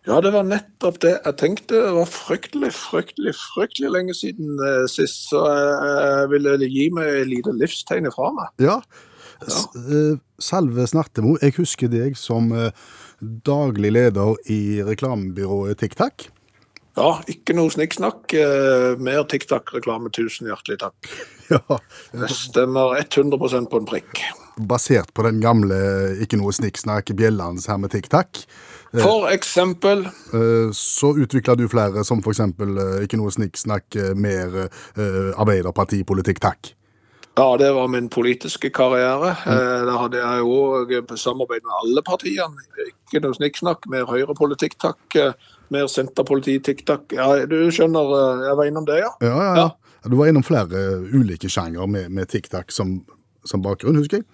Ja, 0.10 0.18
det 0.26 0.32
var 0.34 0.48
nettopp 0.48 0.98
det 1.04 1.12
jeg 1.20 1.36
tenkte. 1.38 1.84
Det 1.86 1.94
var 1.94 2.10
fryktelig, 2.10 2.72
fryktelig, 2.74 3.36
fryktelig 3.38 3.92
lenge 3.94 4.16
siden 4.18 4.58
uh, 4.58 4.88
sist, 4.90 5.28
så 5.30 5.44
jeg, 5.46 5.76
uh, 5.86 6.24
ville 6.32 6.58
gi 6.66 6.88
meg 6.96 7.22
et 7.22 7.30
lite 7.30 7.54
livstegn 7.54 8.10
ifra 8.10 8.32
meg. 8.34 8.50
Ja. 8.66 8.80
S 9.48 9.68
eh, 9.76 10.18
Salve 10.40 10.88
Snartemo, 10.88 11.38
jeg 11.40 11.56
husker 11.60 11.92
deg 11.92 12.18
som 12.20 12.52
eh, 12.56 12.76
daglig 13.20 13.92
leder 13.96 14.36
i 14.52 14.82
reklamebyrået 14.84 15.80
TikTak. 15.80 16.30
Ja, 17.00 17.12
ikke 17.32 17.56
noe 17.56 17.72
snikksnakk. 17.72 18.34
Eh, 18.36 19.00
mer 19.00 19.24
TikTak-reklame, 19.32 20.12
Tusen 20.16 20.52
hjertelig 20.52 20.82
takk. 20.86 21.12
Ja. 21.50 21.80
Det 22.14 22.28
stemmer 22.30 22.92
100% 23.00 23.72
på 23.72 23.80
en 23.82 23.88
prikk. 23.90 24.20
Basert 24.60 25.14
på 25.16 25.24
den 25.24 25.40
gamle 25.40 25.78
ikke 26.20 26.40
noe 26.40 26.52
snikksnakk 26.52 27.14
bjellans 27.16 27.68
her 27.72 27.78
med 27.80 27.94
TikTak. 27.96 28.42
For 28.92 29.30
eksempel 29.30 30.08
Eh, 30.34 30.72
Så 30.74 31.14
utvikla 31.16 31.56
du 31.56 31.68
flere, 31.70 32.04
som 32.04 32.22
for 32.22 32.34
eksempel 32.34 32.78
eh, 32.78 33.04
ikke 33.06 33.18
noe 33.22 33.32
snikksnakk, 33.32 33.96
eh, 33.96 34.16
mer 34.16 34.66
eh, 34.66 35.32
Arbeiderpartipolitikk, 35.40 36.40
takk. 36.44 36.74
Ja, 37.38 37.58
det 37.58 37.70
var 37.72 37.88
min 37.88 38.10
politiske 38.10 38.70
karriere. 38.70 39.36
Mm. 39.46 39.86
Da 39.88 39.94
hadde 40.02 40.18
jeg 40.20 40.40
jo 40.44 41.16
samarbeid 41.16 41.64
med 41.64 41.76
alle 41.84 42.02
partiene. 42.04 42.66
Ikke 42.90 43.22
noe 43.24 43.38
snikksnakk. 43.38 43.88
Mer 43.88 44.10
høyrepolitikk, 44.10 44.76
takk. 44.82 45.16
Eh, 45.16 45.34
Mer 45.70 45.86
senterpolitikk, 45.86 46.82
takk. 46.90 47.14
Ja, 47.14 47.46
du 47.46 47.70
skjønner, 47.70 48.10
eh, 48.18 48.48
jeg 48.48 48.58
var 48.58 48.66
innom 48.66 48.86
det, 48.90 48.98
ja. 49.04 49.12
Ja, 49.22 49.36
ja, 49.38 49.56
ja. 49.56 49.70
Du 50.10 50.16
var 50.18 50.26
innom 50.32 50.44
flere 50.44 51.06
ulike 51.14 51.48
sjangere 51.48 51.86
med, 51.88 52.10
med 52.12 52.28
TikTak 52.28 52.72
som, 52.74 53.06
som 53.46 53.62
bakgrunn, 53.62 53.96
husker 54.02 54.18
jeg. 54.18 54.26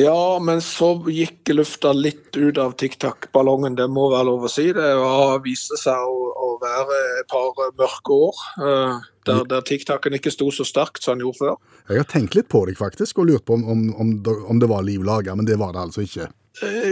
Ja, 0.00 0.38
men 0.40 0.62
så 0.64 0.94
gikk 1.12 1.50
lufta 1.52 1.90
litt 1.92 2.32
ut 2.38 2.56
av 2.58 2.72
TikTok-ballongen, 2.80 3.74
det 3.76 3.88
må 3.92 4.06
være 4.12 4.24
lov 4.30 4.46
å 4.46 4.50
si. 4.50 4.70
Det 4.72 4.86
har 4.96 5.42
viste 5.44 5.76
seg 5.76 5.92
å, 6.08 6.30
å 6.32 6.48
være 6.62 7.00
et 7.20 7.28
par 7.28 7.52
mørke 7.76 8.16
år, 8.28 8.40
uh, 8.62 9.02
der, 9.28 9.42
der 9.50 9.66
TikToken 9.68 10.16
ikke 10.16 10.32
sto 10.32 10.48
så 10.54 10.64
sterkt 10.64 11.04
som 11.04 11.18
den 11.18 11.26
gjorde 11.26 11.42
før. 11.42 11.58
Jeg 11.90 12.00
har 12.00 12.08
tenkt 12.08 12.38
litt 12.38 12.48
på 12.52 12.62
deg 12.70 12.78
faktisk, 12.80 13.20
og 13.20 13.28
lurt 13.28 13.44
på 13.44 13.58
om, 13.58 13.66
om, 13.68 13.82
om, 14.00 14.14
det- 14.24 14.38
om 14.48 14.62
det 14.62 14.70
var 14.72 14.86
liv 14.86 15.04
laga, 15.04 15.36
men 15.36 15.44
det 15.48 15.58
var 15.60 15.74
det 15.76 15.84
altså 15.84 16.06
ikke. 16.06 16.30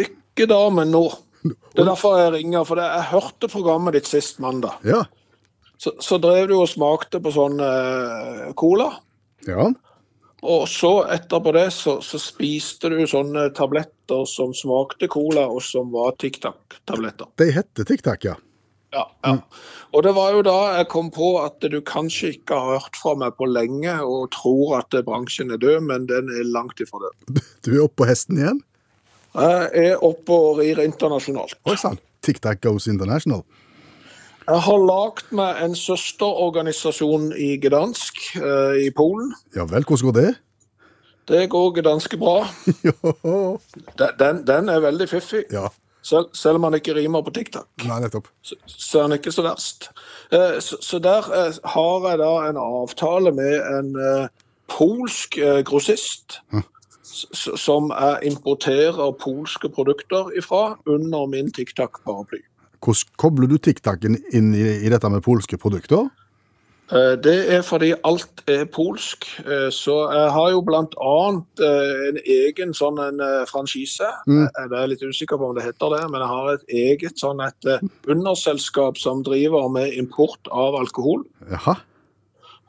Ikke 0.04 0.50
da, 0.52 0.60
men 0.74 0.92
nå. 0.92 1.06
Det 1.72 1.80
er 1.80 1.86
derfor 1.88 2.18
jeg 2.20 2.34
ringer, 2.34 2.66
for 2.68 2.76
jeg 2.84 3.06
hørte 3.14 3.48
programmet 3.48 3.96
ditt 3.96 4.08
sist 4.10 4.42
mandag. 4.44 4.76
Ja. 4.84 5.06
Så, 5.80 5.94
så 6.04 6.18
drev 6.20 6.50
du 6.50 6.58
og 6.58 6.68
smakte 6.68 7.16
på 7.24 7.32
sånn 7.32 7.56
uh, 7.64 8.50
cola. 8.60 8.90
Ja. 9.48 9.70
Og 10.42 10.68
så 10.68 10.92
etterpå 11.12 11.52
det 11.52 11.66
så, 11.76 11.98
så 12.04 12.20
spiste 12.20 12.88
du 12.92 13.00
sånne 13.08 13.50
tabletter 13.56 14.24
som 14.28 14.54
smakte 14.56 15.08
cola, 15.12 15.46
og 15.52 15.60
som 15.64 15.90
var 15.92 16.14
TikTok-tabletter. 16.20 17.28
De 17.40 17.50
heter 17.52 17.88
TikTok, 17.88 18.24
ja. 18.30 18.36
Ja, 18.90 19.04
ja. 19.22 19.36
Og 19.94 20.02
det 20.02 20.12
var 20.16 20.32
jo 20.34 20.42
da 20.42 20.56
jeg 20.80 20.88
kom 20.90 21.12
på 21.14 21.28
at 21.42 21.62
du 21.62 21.76
kanskje 21.86 22.32
ikke 22.34 22.58
har 22.58 22.80
hørt 22.80 22.98
fra 22.98 23.14
meg 23.18 23.36
på 23.38 23.46
lenge, 23.50 23.92
og 24.02 24.30
tror 24.34 24.80
at 24.80 24.96
bransjen 25.06 25.52
er 25.54 25.60
død, 25.62 25.84
men 25.86 26.08
den 26.10 26.32
er 26.32 26.48
langt 26.48 26.82
ifra 26.82 27.02
død. 27.04 27.42
Du 27.66 27.72
er 27.74 27.84
oppe 27.84 28.02
på 28.02 28.10
hesten 28.10 28.40
igjen? 28.40 28.62
Jeg 29.36 29.90
er 29.92 30.02
oppe 30.02 30.34
og 30.34 30.58
rir 30.58 30.80
internasjonalt. 30.82 31.54
Oi 31.70 31.76
sann. 31.78 32.00
TikTak 32.26 32.60
goes 32.64 32.88
international. 32.90 33.44
Jeg 34.50 34.62
har 34.66 34.80
lagd 34.82 35.28
meg 35.36 35.60
en 35.62 35.74
søsterorganisasjon 35.78 37.28
i 37.38 37.52
Gdansk 37.62 38.16
eh, 38.40 38.78
i 38.86 38.88
Polen. 38.96 39.30
Ja 39.54 39.62
vel, 39.70 39.84
hvordan 39.86 40.08
går 40.10 40.16
det? 40.16 40.30
Det 41.30 41.44
går 41.52 41.76
ganske 41.86 42.16
bra. 42.18 42.40
Den, 44.00 44.16
den, 44.18 44.40
den 44.48 44.68
er 44.72 44.80
veldig 44.82 45.06
fiffig. 45.12 45.44
Ja. 45.52 45.68
Selv, 46.02 46.30
selv 46.34 46.56
om 46.58 46.64
han 46.66 46.74
ikke 46.78 46.94
rimer 46.96 47.22
på 47.22 47.30
TikTok, 47.36 47.66
Nei, 47.84 47.98
nettopp. 48.00 48.26
så, 48.42 48.56
så 48.66 48.98
er 48.98 49.02
han 49.06 49.14
ikke 49.18 49.32
så 49.36 49.44
verst. 49.44 49.90
Eh, 50.32 50.56
Så, 50.64 50.78
så 50.82 50.98
der 51.04 51.28
eh, 51.36 51.58
har 51.74 52.06
jeg 52.08 52.18
da 52.22 52.30
en 52.48 52.58
avtale 52.58 53.30
med 53.36 53.56
en 53.76 53.90
eh, 54.00 54.26
polsk 54.72 55.36
eh, 55.38 55.60
grossist. 55.68 56.40
s- 57.04 57.50
Som 57.60 57.92
jeg 57.92 58.32
importerer 58.32 59.12
polske 59.20 59.68
produkter 59.68 60.32
ifra 60.40 60.78
under 60.88 61.26
min 61.30 61.52
TikTok-paraply. 61.52 62.40
Hvordan 62.80 63.16
kobler 63.20 63.50
du 63.50 63.58
TikTok-en 63.58 64.16
inn 64.32 64.54
i, 64.56 64.64
i 64.86 64.92
dette 64.92 65.08
med 65.12 65.24
polske 65.24 65.58
produkter? 65.60 66.08
Eh, 66.90 67.14
Det 67.22 67.36
er 67.54 67.62
fordi 67.62 67.92
alt 68.04 68.42
er 68.48 68.64
polsk. 68.66 69.26
Eh, 69.44 69.68
Så 69.70 69.94
jeg 70.12 70.30
har 70.30 70.50
jo 70.50 70.62
annet 70.64 71.60
eh, 71.60 72.08
en 72.08 72.18
egen 72.24 72.72
sånn 72.74 72.98
en 72.98 73.20
franchise. 73.46 74.08
Mm. 74.26 74.48
Jeg 74.48 74.72
er 74.72 74.86
litt 74.88 75.02
usikker 75.02 75.38
på 75.38 75.50
om 75.50 75.54
det 75.54 75.64
heter 75.64 75.96
det, 75.96 76.10
men 76.10 76.20
jeg 76.20 76.28
har 76.28 76.52
et 76.54 76.64
eget 76.68 77.18
sånn 77.18 77.40
et 77.40 77.70
underselskap 78.08 78.98
som 78.98 79.22
driver 79.22 79.68
med 79.68 79.92
import 79.94 80.40
av 80.50 80.74
alkohol. 80.74 81.24
Jaha. 81.50 81.76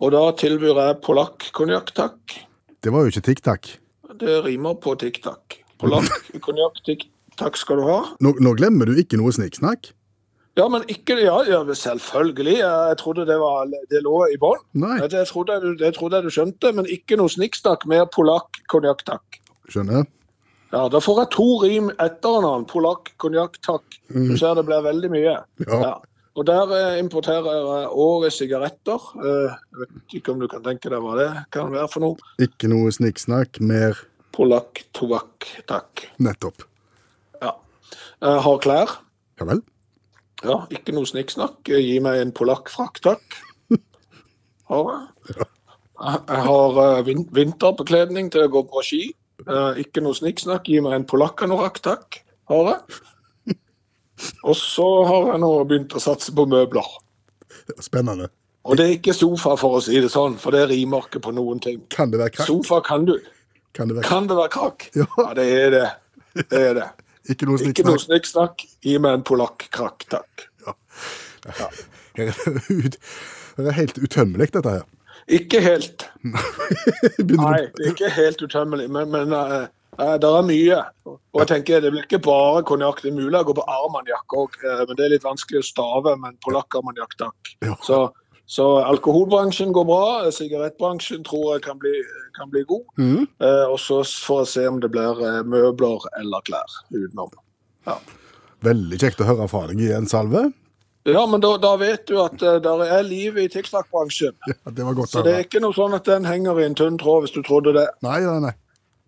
Og 0.02 0.12
da 0.12 0.32
tilbyr 0.34 0.76
jeg 0.82 1.02
polakk-konjakk, 1.06 1.94
takk. 1.94 2.38
Det 2.82 2.92
var 2.92 3.06
jo 3.06 3.12
ikke 3.14 3.26
TikTok. 3.30 3.68
Det 4.18 4.44
rimer 4.46 4.74
på 4.82 4.96
TikTok. 4.98 5.60
Polakk-konjakk, 5.82 6.82
TikTok 6.88 7.58
skal 7.58 7.78
du 7.78 7.84
ha. 7.90 8.00
Nå, 8.22 8.34
nå 8.42 8.54
glemmer 8.58 8.90
du 8.90 8.98
ikke 8.98 9.18
noe 9.22 9.34
snikksnakk. 9.34 9.94
Ja, 10.60 10.68
men 10.68 10.84
ikke 10.92 11.16
Ja, 11.22 11.38
ja 11.48 11.62
selvfølgelig. 11.64 12.58
Jeg 12.60 12.98
trodde 13.00 13.26
det, 13.26 13.38
var, 13.40 13.70
det 13.90 14.02
lå 14.04 14.26
i 14.34 14.38
bånn. 14.38 14.60
Det 14.74 15.26
trodde, 15.30 15.54
jeg 15.54 15.78
det 15.80 15.94
trodde 15.96 16.20
jeg 16.20 16.28
du 16.28 16.34
skjønte, 16.34 16.74
men 16.76 16.86
ikke 16.92 17.18
noe 17.20 17.32
snikksnakk. 17.32 17.86
Mer 17.88 18.06
polakk-konjakk, 18.12 19.06
takk. 19.08 19.40
skjønner. 19.72 20.06
Ja, 20.72 20.88
Da 20.92 21.00
får 21.04 21.20
jeg 21.24 21.30
to 21.36 21.48
rim 21.64 21.90
etter 22.00 22.38
hverandre. 22.38 22.68
Polakk, 22.72 23.12
konjakk, 23.20 23.58
takk. 23.64 24.00
Du 24.12 24.36
ser 24.40 24.56
det 24.56 24.66
blir 24.68 24.84
veldig 24.84 25.10
mye. 25.12 25.36
Ja. 25.68 25.98
Og 26.40 26.46
der 26.48 26.72
eh, 26.78 27.00
importerer 27.02 27.48
jeg 27.52 27.90
òg 28.00 28.28
sigaretter. 28.32 29.08
Eh, 29.20 29.52
jeg 29.52 29.82
vet 29.82 30.16
ikke 30.22 30.32
om 30.32 30.40
du 30.40 30.48
kan 30.52 30.64
tenke 30.64 30.88
deg 30.92 31.04
hva 31.04 31.18
det 31.20 31.28
kan 31.52 31.72
være 31.74 31.90
for 31.92 32.06
noe. 32.06 32.30
Ikke 32.40 32.70
noe 32.72 32.92
snikksnakk, 32.96 33.60
mer 33.60 34.00
Polakk, 34.32 34.86
tobakk, 34.96 35.44
takk. 35.68 36.06
nettopp. 36.24 36.64
Ja. 37.44 37.52
Jeg 38.24 38.44
har 38.48 38.62
klær. 38.64 38.94
Ja 39.42 39.48
vel. 39.50 39.60
Ja, 40.42 40.58
ikke 40.74 40.94
noe 40.96 41.06
snikksnakk. 41.10 41.70
Gi 41.70 42.00
meg 42.04 42.22
en 42.22 42.34
polakkfrakk, 42.36 43.02
takk. 43.06 43.40
Har 44.72 44.92
jeg. 44.92 45.46
Jeg 46.02 46.44
har 46.48 46.80
eh, 46.82 47.10
vinterbekledning 47.36 48.32
til 48.34 48.48
å 48.48 48.52
gå 48.54 48.64
på 48.72 48.84
ski. 48.86 49.02
Eh, 49.46 49.82
ikke 49.84 50.02
noe 50.02 50.18
snikksnakk. 50.18 50.70
Gi 50.72 50.82
meg 50.82 50.98
en 50.98 51.08
polakkanorakk, 51.10 51.82
takk. 51.86 52.22
Har 52.50 52.72
jeg. 52.72 53.58
Og 54.46 54.56
så 54.58 54.88
har 55.10 55.32
jeg 55.34 55.42
nå 55.42 55.52
begynt 55.70 55.96
å 55.98 56.02
satse 56.02 56.34
på 56.38 56.46
møbler. 56.50 56.88
Spennende. 57.82 58.30
Og 58.70 58.78
det 58.78 58.86
er 58.86 58.96
ikke 59.00 59.16
sofa, 59.18 59.56
for 59.58 59.80
å 59.80 59.82
si 59.82 59.98
det 60.02 60.12
sånn, 60.14 60.36
for 60.42 60.54
det 60.54 60.68
rimer 60.70 61.08
ikke 61.08 61.22
på 61.26 61.34
noen 61.34 61.62
ting. 61.64 61.80
Kan 61.94 62.14
det 62.14 62.20
være 62.22 62.36
krakk? 62.36 62.50
Sofa 62.50 62.82
kan 62.86 63.08
du. 63.10 63.16
Kan 63.78 63.90
det 63.90 63.98
være 63.98 64.10
Kan 64.10 64.28
det 64.30 64.38
være 64.38 64.54
krakk? 64.54 64.90
Ja. 64.98 65.08
Ja, 65.18 65.32
det 65.38 65.48
er 65.58 65.74
det. 65.74 65.88
Det 66.38 66.62
er 66.70 66.78
det. 66.78 66.90
Ikke 67.30 67.46
noe 67.46 67.60
snikksnakk. 67.62 68.06
snikksnakk. 68.08 68.64
Gi 68.86 68.96
meg 69.02 69.20
en 69.20 69.26
polakk-krakk, 69.28 70.08
takk. 70.10 70.48
Ja. 70.66 70.74
er 72.22 72.32
det 73.62 73.68
er 73.68 73.78
helt 73.78 74.00
utømmelig, 74.02 74.50
dette 74.56 74.74
her. 74.80 74.88
Ikke 75.32 75.62
helt. 75.62 76.08
Nei, 76.26 77.60
det 77.78 77.86
er 77.86 77.94
ikke 77.94 78.10
helt 78.16 78.42
utømmelig, 78.42 78.88
men, 78.92 79.12
men 79.14 79.36
uh, 79.36 79.68
uh, 80.00 80.16
det 80.22 80.32
er 80.32 80.48
mye. 80.48 80.80
Og 81.06 81.44
jeg 81.44 81.52
tenker, 81.54 81.84
Det 81.84 81.92
blir 81.94 82.08
ikke 82.08 82.24
bare 82.26 82.64
konjakk. 82.68 83.04
Det 83.04 83.12
er 83.12 83.20
mulig 83.20 83.38
å 83.38 83.46
gå 83.48 83.56
på 83.60 83.68
armaniakk 83.70 84.38
òg, 84.42 84.58
men 84.64 84.98
det 84.98 85.06
er 85.06 85.14
litt 85.16 85.28
vanskelig 85.28 85.62
å 85.62 85.70
stave. 85.70 86.16
Men 86.24 86.40
polakk-armaniakk, 86.46 87.16
takk. 87.22 87.54
Ja. 87.62 87.78
Så, 87.86 88.02
så 88.52 88.66
alkoholbransjen 88.84 89.72
går 89.72 89.86
bra. 89.88 90.32
Sigarettbransjen 90.36 91.24
tror 91.24 91.54
jeg 91.54 91.64
kan 91.64 91.78
bli, 91.80 91.94
kan 92.36 92.50
bli 92.52 92.66
god. 92.68 92.82
Mm. 93.00 93.22
Eh, 93.40 93.68
og 93.72 93.78
så 93.80 94.02
får 94.04 94.42
jeg 94.42 94.50
se 94.52 94.66
om 94.68 94.82
det 94.84 94.90
blir 94.92 95.22
eh, 95.24 95.38
møbler 95.48 96.04
eller 96.20 96.44
klær 96.50 96.74
utenom. 96.92 97.32
Veldig 98.68 99.00
kjekt 99.00 99.24
å 99.24 99.30
høre 99.30 99.48
fra 99.48 99.64
deg 99.70 99.80
igjen, 99.86 100.10
Salve. 100.12 100.50
Ja, 101.08 101.24
men 101.32 101.40
da, 101.42 101.54
da 101.58 101.72
vet 101.80 102.04
du 102.12 102.18
at 102.22 102.44
uh, 102.44 102.60
det 102.62 102.90
er 102.92 103.08
liv 103.08 103.40
i 103.40 103.48
TikTok-bransjen. 103.50 104.36
Ja, 104.52 104.60
det 104.68 104.86
var 104.86 105.00
godt 105.00 105.16
Så 105.16 105.24
det 105.26 105.38
er 105.38 105.48
ikke 105.48 105.64
noe 105.64 105.74
sånn 105.74 105.96
at 105.98 106.12
den 106.12 106.28
henger 106.28 106.60
i 106.60 106.68
en 106.68 106.76
tynn 106.78 107.00
tråd, 107.02 107.24
hvis 107.24 107.34
du 107.38 107.40
trodde 107.48 107.74
det. 107.80 107.88
Nei, 108.06 108.20
nei, 108.28 108.36
nei. 108.50 108.54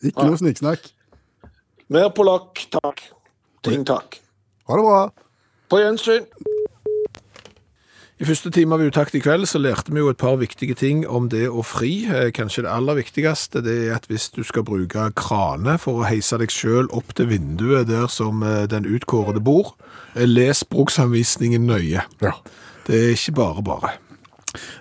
Ikke 0.07 0.23
Nei. 0.23 0.31
noe 0.31 0.39
snikksnakk. 0.39 0.87
Mer 1.93 2.09
polakk, 2.15 2.63
takk. 2.79 3.03
Ting 3.67 3.83
takk. 3.87 4.17
Ha 4.71 4.79
det 4.79 4.87
bra. 4.87 5.03
På 5.67 5.83
gjensyn. 5.83 6.31
I 8.23 8.25
første 8.29 8.53
time 8.55 8.77
av 8.77 8.79
Utakt 8.79 9.17
i 9.17 9.19
kveld 9.19 9.49
så 9.51 9.59
lærte 9.59 9.91
vi 9.91 9.99
jo 9.99 10.07
et 10.07 10.19
par 10.21 10.37
viktige 10.39 10.77
ting 10.79 11.01
om 11.11 11.25
det 11.27 11.49
å 11.51 11.59
fri. 11.67 12.05
Eh, 12.07 12.29
Kanskje 12.31 12.61
det 12.63 12.71
aller 12.71 12.95
viktigste 13.01 13.59
det 13.65 13.73
er 13.89 13.97
at 13.97 14.07
hvis 14.07 14.29
du 14.31 14.39
skal 14.47 14.63
bruke 14.63 15.09
krane 15.19 15.73
for 15.81 15.99
å 15.99 16.05
heise 16.07 16.39
deg 16.39 16.53
sjøl 16.53 16.87
opp 16.95 17.11
til 17.17 17.27
vinduet 17.33 17.89
der 17.89 18.07
som 18.07 18.39
eh, 18.47 18.63
den 18.71 18.87
utkårede 18.87 19.43
bor, 19.43 19.73
eh, 20.15 20.23
les 20.23 20.63
bruksanvisningen 20.63 21.67
nøye. 21.67 22.05
Ja. 22.23 22.33
Det 22.87 23.01
er 23.01 23.11
ikke 23.17 23.35
bare 23.41 23.67
bare. 23.67 23.91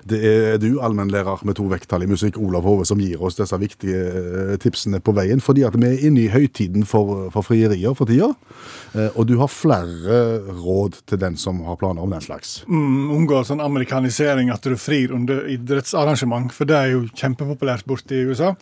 Det 0.08 0.20
er 0.28 0.58
du, 0.62 0.80
allmennlærer 0.84 1.44
med 1.48 1.56
to 1.58 1.66
vekttall 1.70 2.04
i 2.04 2.10
musikk, 2.10 2.38
Olav 2.40 2.66
Hove, 2.68 2.86
som 2.88 3.00
gir 3.02 3.22
oss 3.22 3.38
disse 3.38 3.58
viktige 3.60 4.02
eh, 4.10 4.54
tipsene 4.62 5.00
på 5.04 5.14
veien. 5.16 5.42
Fordi 5.42 5.64
at 5.68 5.76
vi 5.78 5.88
er 5.88 6.06
inne 6.08 6.24
i 6.24 6.30
høytiden 6.32 6.86
for, 6.88 7.28
for 7.34 7.46
frierier 7.46 7.96
for 7.98 8.10
tida. 8.10 8.32
Eh, 8.94 9.10
Og 9.16 9.26
du 9.30 9.36
har 9.40 9.50
flere 9.52 10.20
råd 10.62 11.00
til 11.08 11.20
den 11.22 11.36
som 11.40 11.62
har 11.66 11.78
planer 11.80 12.04
om 12.04 12.12
den 12.12 12.24
slags. 12.24 12.62
Mm, 12.68 13.10
unngå 13.16 13.42
sånn 13.48 13.62
amerikanisering 13.64 14.52
at 14.52 14.64
du 14.66 14.76
frir 14.80 15.14
under 15.14 15.46
idrettsarrangement, 15.50 16.52
for 16.54 16.68
det 16.68 16.78
er 16.78 16.94
jo 16.94 17.04
kjempepopulært 17.12 17.86
borte 17.88 18.16
i 18.16 18.24
USA. 18.28 18.52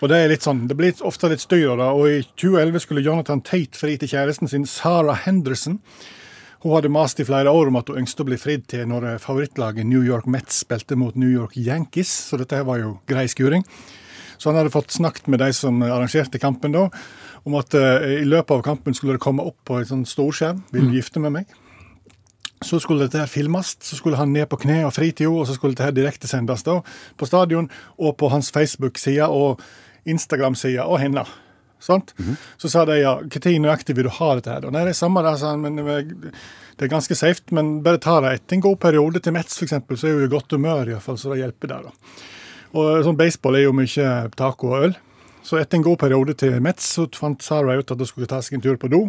Og 0.00 0.08
det 0.08 0.16
er 0.16 0.30
litt 0.32 0.46
sånn, 0.46 0.64
det 0.68 0.76
blir 0.78 0.96
ofte 1.04 1.28
litt 1.28 1.42
styr 1.42 1.74
av. 1.76 1.98
Og 1.98 2.08
i 2.08 2.22
2011 2.40 2.86
skulle 2.86 3.04
Jonathan 3.04 3.42
Tate 3.44 3.76
fri 3.76 3.98
til 4.00 4.08
kjæresten 4.14 4.48
sin 4.48 4.64
Sarah 4.68 5.18
Henderson. 5.26 5.80
Hun 6.60 6.74
hadde 6.74 6.90
mast 6.92 7.20
i 7.20 7.24
flere 7.24 7.48
år 7.48 7.70
om 7.70 7.78
at 7.80 7.88
hun 7.88 8.02
ønsket 8.02 8.20
å 8.20 8.26
bli 8.28 8.36
fridd 8.36 8.66
til 8.68 8.84
når 8.90 9.06
eh, 9.08 9.20
favorittlaget 9.22 9.88
New 9.88 10.02
York 10.04 10.26
Mets 10.28 10.58
spilte 10.66 10.98
mot 10.98 11.16
New 11.16 11.30
York 11.32 11.56
Yankees, 11.56 12.10
så 12.28 12.36
dette 12.36 12.58
her 12.58 12.66
var 12.68 12.82
jo 12.82 12.98
grei 13.08 13.24
skuring. 13.32 13.64
Så 14.36 14.50
han 14.50 14.58
hadde 14.60 14.72
fått 14.74 14.92
snakket 14.92 15.30
med 15.32 15.40
de 15.40 15.48
som 15.56 15.80
arrangerte 15.84 16.40
kampen 16.40 16.76
da, 16.76 16.86
om 17.48 17.56
at 17.56 17.72
eh, 17.78 18.20
i 18.20 18.28
løpet 18.28 18.58
av 18.58 18.66
kampen 18.66 18.96
skulle 18.96 19.16
det 19.16 19.24
komme 19.24 19.46
opp 19.48 19.56
på 19.64 19.80
en 19.80 19.88
sånn 19.88 20.06
storskjerm. 20.08 20.60
Vil 20.74 20.90
du 20.90 20.98
gifte 20.98 21.24
med 21.24 21.38
meg? 21.38 21.58
Så 22.60 22.76
skulle 22.84 23.06
dette 23.06 23.22
her 23.22 23.32
filmes, 23.32 23.78
så 23.80 23.96
skulle 23.96 24.20
han 24.20 24.34
ned 24.36 24.44
på 24.52 24.60
kne 24.60 24.82
og 24.84 24.92
fri 24.92 25.14
til 25.16 25.30
henne, 25.30 25.40
og 25.40 25.48
så 25.48 25.56
skulle 25.56 25.72
dette 25.72 25.88
her 25.88 25.96
direktesendes 25.96 26.66
på 26.68 27.28
stadion 27.28 27.70
og 27.96 28.18
på 28.20 28.28
hans 28.28 28.52
Facebook-side 28.52 29.32
og 29.32 29.64
Instagram-side 30.04 30.84
og 30.84 31.00
henne. 31.00 31.24
Sant? 31.80 32.14
Så 32.60 32.70
sa 32.72 32.84
de 32.88 33.00
ja, 33.00 33.16
når 33.24 33.60
nøyaktig 33.64 33.96
vil 33.96 34.08
du 34.08 34.14
ha 34.20 34.34
dette 34.36 34.52
her? 34.52 34.64
da? 34.64 34.72
Nei, 34.74 34.86
det 34.88 34.94
er 34.94 35.00
samme 35.00 35.24
det, 35.26 35.36
sa 35.40 35.54
han, 35.54 35.64
men 35.64 35.80
eh, 35.80 36.12
det 36.76 36.86
er 36.86 36.92
ganske 36.92 37.16
safe, 37.18 37.42
men 37.56 37.78
bare 37.84 38.00
ta 38.00 38.20
det 38.24 38.34
etter 38.38 38.58
en 38.58 38.66
god 38.68 38.80
periode 38.80 39.20
til 39.24 39.36
Mets 39.36 39.58
f.eks., 39.58 39.76
så 39.76 40.08
er 40.08 40.18
hun 40.18 40.26
i 40.26 40.32
godt 40.32 40.56
humør 40.56 40.92
iallfall, 40.92 41.18
så 41.20 41.32
det 41.32 41.42
hjelper 41.42 41.74
der, 41.74 41.88
da. 41.88 42.18
Og 42.70 43.04
sånn 43.04 43.18
baseball 43.18 43.58
er 43.58 43.66
jo 43.66 43.74
mye 43.74 44.10
taco 44.38 44.70
og 44.70 44.84
øl. 44.86 44.98
Så 45.42 45.56
etter 45.56 45.78
en 45.78 45.84
god 45.84 45.96
periode 46.02 46.34
til 46.38 46.58
Metz 46.62 46.84
så 46.96 47.06
fant 47.16 47.42
Sarah 47.42 47.78
ut 47.80 47.90
at 47.90 47.98
hun 47.98 48.08
skulle 48.08 48.28
ta 48.28 48.42
seg 48.44 48.58
en 48.58 48.64
tur 48.64 48.76
på 48.80 48.90
do. 48.92 49.06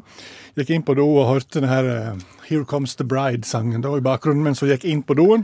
Gikk 0.56 0.72
inn 0.72 0.86
på 0.88 0.96
do 0.98 1.06
og 1.10 1.28
hørte 1.28 1.60
den 1.60 1.70
her 1.70 1.90
eh, 1.92 2.24
Here 2.48 2.66
Comes 2.68 2.96
the 2.96 3.08
Bride-sangen 3.08 3.84
da 3.84 3.92
i 3.98 4.04
bakgrunnen 4.04 4.46
mens 4.46 4.64
hun 4.64 4.72
gikk 4.72 4.88
inn 4.88 5.04
på 5.04 5.18
doen. 5.20 5.44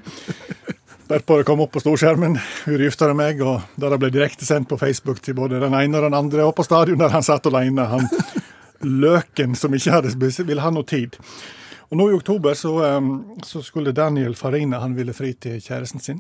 Derpå 1.08 1.38
det 1.38 1.46
kom 1.48 1.62
opp 1.64 1.72
på 1.72 1.80
storskjermen, 1.80 2.34
hun 2.66 2.82
gifta 2.84 3.08
meg, 3.16 3.40
og 3.40 3.64
da 3.80 3.94
det 3.94 4.00
ble 4.02 4.10
direktesendt 4.12 4.68
på 4.68 4.80
Facebook 4.82 5.22
til 5.24 5.38
både 5.38 5.62
den 5.64 5.76
ene 5.78 6.02
og 6.02 6.04
den 6.04 6.18
andre, 6.18 6.44
og 6.44 6.58
på 6.58 6.66
stadion 6.68 7.00
der 7.00 7.14
han 7.14 7.24
satt 7.24 7.48
alene, 7.48 7.86
han 7.88 8.10
løken 8.84 9.56
som 9.56 9.76
ikke 9.76 9.94
hadde 9.96 10.12
spist, 10.12 10.44
ville 10.44 10.66
ha 10.66 10.72
noe 10.74 10.84
tid. 10.88 11.16
Og 11.88 11.96
nå 12.02 12.10
i 12.12 12.18
oktober 12.18 12.58
så, 12.60 12.74
eh, 12.84 13.10
så 13.48 13.64
skulle 13.64 13.96
Daniel 13.96 14.36
Farina, 14.36 14.82
han 14.84 14.98
ville 14.98 15.16
fri 15.16 15.32
til 15.40 15.62
kjæresten 15.64 16.04
sin. 16.04 16.20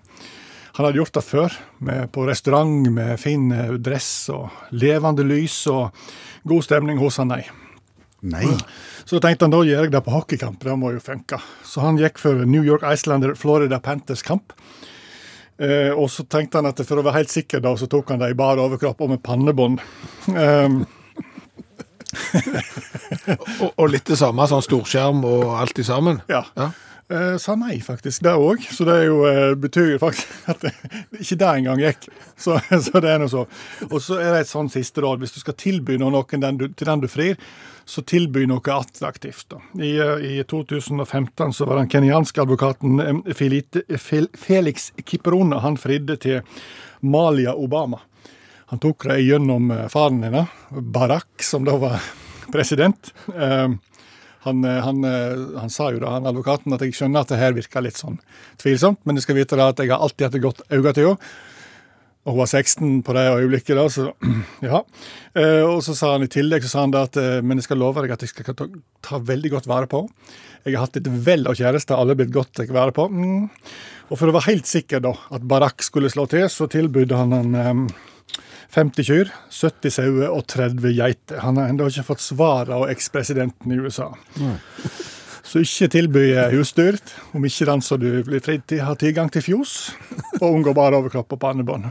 Han 0.78 0.86
hadde 0.86 1.02
gjort 1.02 1.20
det 1.20 1.26
før, 1.26 1.60
med, 1.84 2.08
på 2.16 2.24
restaurant 2.30 2.88
med 2.88 3.20
fin 3.20 3.52
eh, 3.52 3.76
dress 3.76 4.30
og 4.32 4.72
levende 4.72 5.28
lys 5.28 5.66
og 5.68 5.90
god 6.48 6.64
stemning 6.64 7.04
hos 7.04 7.20
han, 7.20 7.34
nei. 7.36 7.44
Nei. 8.28 8.48
Så 9.06 9.20
tenkte 9.22 9.46
han 9.46 9.54
da 9.54 9.60
gjør 9.68 9.84
jeg 9.86 9.94
det 9.94 10.02
på 10.06 10.14
hockeykamp, 10.16 10.64
det 10.64 10.80
må 10.80 10.94
jo 10.96 11.04
funke. 11.04 11.42
Så 11.68 11.84
han 11.84 12.00
gikk 12.00 12.18
for 12.22 12.48
New 12.48 12.64
York 12.66 12.88
Icelander 12.88 13.36
Florida 13.36 13.82
Panthers-kamp. 13.84 14.56
Eh, 15.58 15.91
og 15.91 16.10
så 16.14 16.26
tenkte 16.30 16.62
han 16.62 16.70
at 16.70 16.82
for 16.86 17.01
å 17.01 17.05
være 17.05 17.24
helt 17.24 17.34
sikker, 17.34 17.64
da, 17.64 17.74
så 17.78 17.89
tok 17.89 18.14
han 18.14 18.22
det 18.22 18.32
i 18.34 18.38
bar 18.38 18.62
overkropp 18.62 19.01
og 19.01 19.16
med 19.16 19.24
pannebånd. 19.26 19.82
Um, 20.34 20.84
Og, 23.62 23.72
og 23.76 23.89
litt 23.91 24.08
det 24.08 24.16
samme, 24.16 24.45
sånn 24.47 24.64
storskjerm 24.64 25.26
og 25.28 25.58
alt 25.60 25.80
i 25.82 25.86
sammen. 25.86 26.22
ja. 26.32 26.45
Ja. 26.58 26.72
Eh, 27.08 27.38
sa 27.39 27.53
nei, 27.55 27.78
faktisk, 27.80 28.20
det 28.26 28.34
òg. 28.36 28.66
Så 28.68 28.84
det 28.88 28.97
jo, 29.05 29.22
eh, 29.30 29.53
betyr 29.55 29.93
faktisk 30.01 30.28
at 30.51 30.66
det, 30.66 30.74
ikke 31.16 31.38
det 31.39 31.51
engang 31.62 31.80
gikk. 31.80 32.10
Så, 32.36 32.58
så 32.88 32.99
det 33.03 33.14
er 33.14 33.22
noe 33.22 33.32
så. 33.32 33.45
Og 33.88 34.01
så 34.03 34.20
er 34.20 34.34
det 34.34 34.41
et 34.43 34.51
sånn 34.51 34.68
siste 34.72 35.03
råd. 35.05 35.24
Hvis 35.24 35.38
du 35.38 35.39
skal 35.39 35.55
tilby 35.55 35.95
noe 36.01 36.12
noen 36.12 36.43
den 36.43 36.60
du, 36.60 36.68
til 36.76 36.91
den 36.91 37.05
du 37.05 37.08
frir, 37.12 37.39
så 37.88 38.02
tilby 38.04 38.44
noe 38.50 38.74
attraktivt. 38.74 39.54
I, 39.80 39.94
eh, 39.98 40.40
I 40.40 40.44
2015 40.44 41.54
så 41.54 41.66
var 41.66 41.80
den 41.80 41.90
kenyanske 41.90 42.42
advokaten 42.42 43.24
Fel- 43.34 44.28
Felix 44.38 44.92
Kiprona 45.06 45.60
han 45.64 45.78
fridde 45.80 46.18
til 46.20 46.42
Malia 47.00 47.56
Obama. 47.56 48.02
Han 48.68 48.80
tok 48.84 49.08
det 49.08 49.22
gjennom 49.24 49.72
eh, 49.72 49.88
faren 49.88 50.20
hennes, 50.28 50.52
Barack, 50.70 51.30
som 51.40 51.64
da 51.64 51.78
var 51.80 52.04
president. 52.52 53.14
Han, 54.44 54.64
eh, 54.66 54.82
han, 54.84 55.04
han 55.64 55.72
sa 55.72 55.88
jo 55.96 56.04
da, 56.04 56.12
han 56.18 56.28
advokaten, 56.28 56.76
at 56.76 56.84
jeg 56.84 56.98
skjønner 56.98 57.24
at 57.24 57.32
det 57.32 57.40
her 57.40 57.56
virker 57.56 57.88
litt 57.88 58.00
sånn 58.00 58.20
tvilsomt, 58.60 59.00
men 59.08 59.16
du 59.16 59.24
skal 59.24 59.40
vite 59.40 59.56
da 59.56 59.72
at 59.72 59.80
jeg 59.80 59.96
har 59.96 60.04
alltid 60.04 60.28
hatt 60.28 60.36
et 60.42 60.44
godt 60.44 60.66
øye 60.68 60.92
til 60.92 61.14
henne. 61.14 61.32
Og 62.28 62.36
hun 62.36 62.42
var 62.42 62.50
16 62.52 63.04
på 63.08 63.14
det 63.16 63.24
øyeblikket, 63.32 63.78
da, 63.80 63.86
så 63.88 64.10
ja. 64.68 64.82
Eh, 65.32 65.64
og 65.64 65.80
så 65.86 65.96
sa 65.96 66.12
han 66.18 66.26
i 66.26 66.32
tillegg 66.32 66.66
så 66.66 66.74
sa 66.74 66.84
han 66.84 66.92
da 66.92 67.06
at 67.08 67.16
eh, 67.22 67.38
men 67.40 67.62
jeg 67.62 67.70
skal 67.70 67.80
love 67.80 68.04
deg 68.04 68.12
at 68.18 68.26
jeg 68.26 68.34
skal 68.34 68.52
ta, 68.52 68.68
ta 69.06 69.20
veldig 69.24 69.54
godt 69.54 69.70
vare 69.72 69.88
på. 69.88 70.04
Jeg 70.66 70.76
har 70.76 70.90
hatt 70.90 71.00
et 71.00 71.08
vell 71.08 71.48
av 71.48 71.56
kjærester, 71.56 71.96
alle 71.96 72.18
er 72.18 72.20
blitt 72.20 72.36
godt 72.36 72.52
tatt 72.60 72.74
vare 72.76 72.92
på. 72.92 73.08
Mm. 73.08 73.48
Og 74.12 74.20
for 74.20 74.28
å 74.28 74.36
være 74.36 74.52
helt 74.52 74.68
sikker 74.68 75.00
da, 75.06 75.14
at 75.32 75.46
Barack 75.48 75.86
skulle 75.88 76.12
slå 76.12 76.28
til, 76.32 76.44
så 76.52 76.68
tilbød 76.72 77.16
han 77.16 77.36
han 77.38 77.56
eh, 77.62 77.86
50 78.76 79.08
kyr, 79.08 79.32
70 79.56 79.94
sauer 79.96 80.28
og 80.28 80.44
30 80.52 80.98
geiter. 80.98 81.40
Han 81.46 81.62
har 81.62 81.72
ennå 81.72 81.88
ikke 81.88 82.10
fått 82.10 82.26
svar 82.26 82.68
av 82.76 82.90
ekspresidenten 82.92 83.72
i 83.72 83.80
USA. 83.80 84.12
Så 85.48 85.62
ikke 85.64 85.88
tilby 85.88 86.24
husdyr, 86.52 86.98
om 87.32 87.46
ikke 87.48 87.70
den 87.70 87.80
som 87.86 88.02
du 88.02 88.10
blir 88.28 88.42
fridd 88.44 88.66
til, 88.68 88.82
har 88.84 88.98
tilgang 89.00 89.32
til 89.32 89.46
fjos, 89.46 89.78
og 90.42 90.50
unngå 90.50 90.74
bare 90.76 91.00
overkropp 91.00 91.38
og 91.38 91.40
pannebånd. 91.40 91.88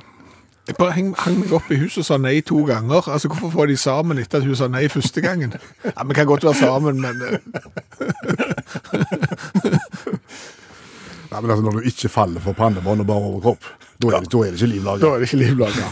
Jeg 0.66 0.74
bare 0.80 0.92
heng, 0.96 1.12
hang 1.22 1.36
meg 1.38 1.52
opp 1.54 1.68
i 1.70 1.76
huset 1.78 2.00
og 2.02 2.06
sa 2.08 2.16
nei 2.18 2.40
to 2.42 2.58
ganger. 2.66 3.06
Altså, 3.12 3.28
Hvorfor 3.30 3.50
får 3.54 3.66
de 3.70 3.76
sammen 3.78 4.18
etter 4.18 4.40
at 4.40 4.46
hun 4.48 4.56
sa 4.58 4.66
nei 4.72 4.88
første 4.90 5.22
gangen? 5.22 5.52
Ja, 5.84 6.02
Vi 6.08 6.14
kan 6.18 6.26
godt 6.26 6.44
være 6.44 6.54
sammen, 6.58 7.00
men 7.00 7.22
eh, 7.22 7.38
Nei, 11.30 11.40
men 11.40 11.50
altså, 11.50 11.62
Når 11.66 11.70
du 11.78 11.80
ikke 11.90 12.08
faller 12.10 12.40
for 12.42 12.52
pannebånd 12.58 13.00
og 13.04 13.06
bare 13.06 13.30
overkropp, 13.30 13.62
da 14.02 14.08
er, 14.10 14.20
det, 14.26 14.32
da 14.32 14.38
er 14.42 14.50
det 14.50 14.58
ikke 14.60 14.72
livlaget. 14.74 15.00
da 15.02 15.08
er 15.14 15.18
det 15.22 15.28
ikke 15.30 15.40
liv 15.40 15.54
laga. 15.62 15.84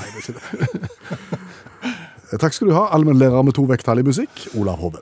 Takk 2.42 2.52
skal 2.56 2.68
du 2.68 2.74
ha, 2.74 2.88
allmennlærer 2.96 3.42
med 3.46 3.54
to 3.56 3.62
vekttall 3.70 4.02
i 4.02 4.04
musikk, 4.06 4.48
Olav 4.58 4.76
Hove. 4.82 4.98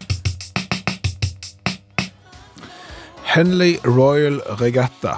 Henley 3.33 3.79
Royal 3.89 4.37
Regatta. 4.61 5.17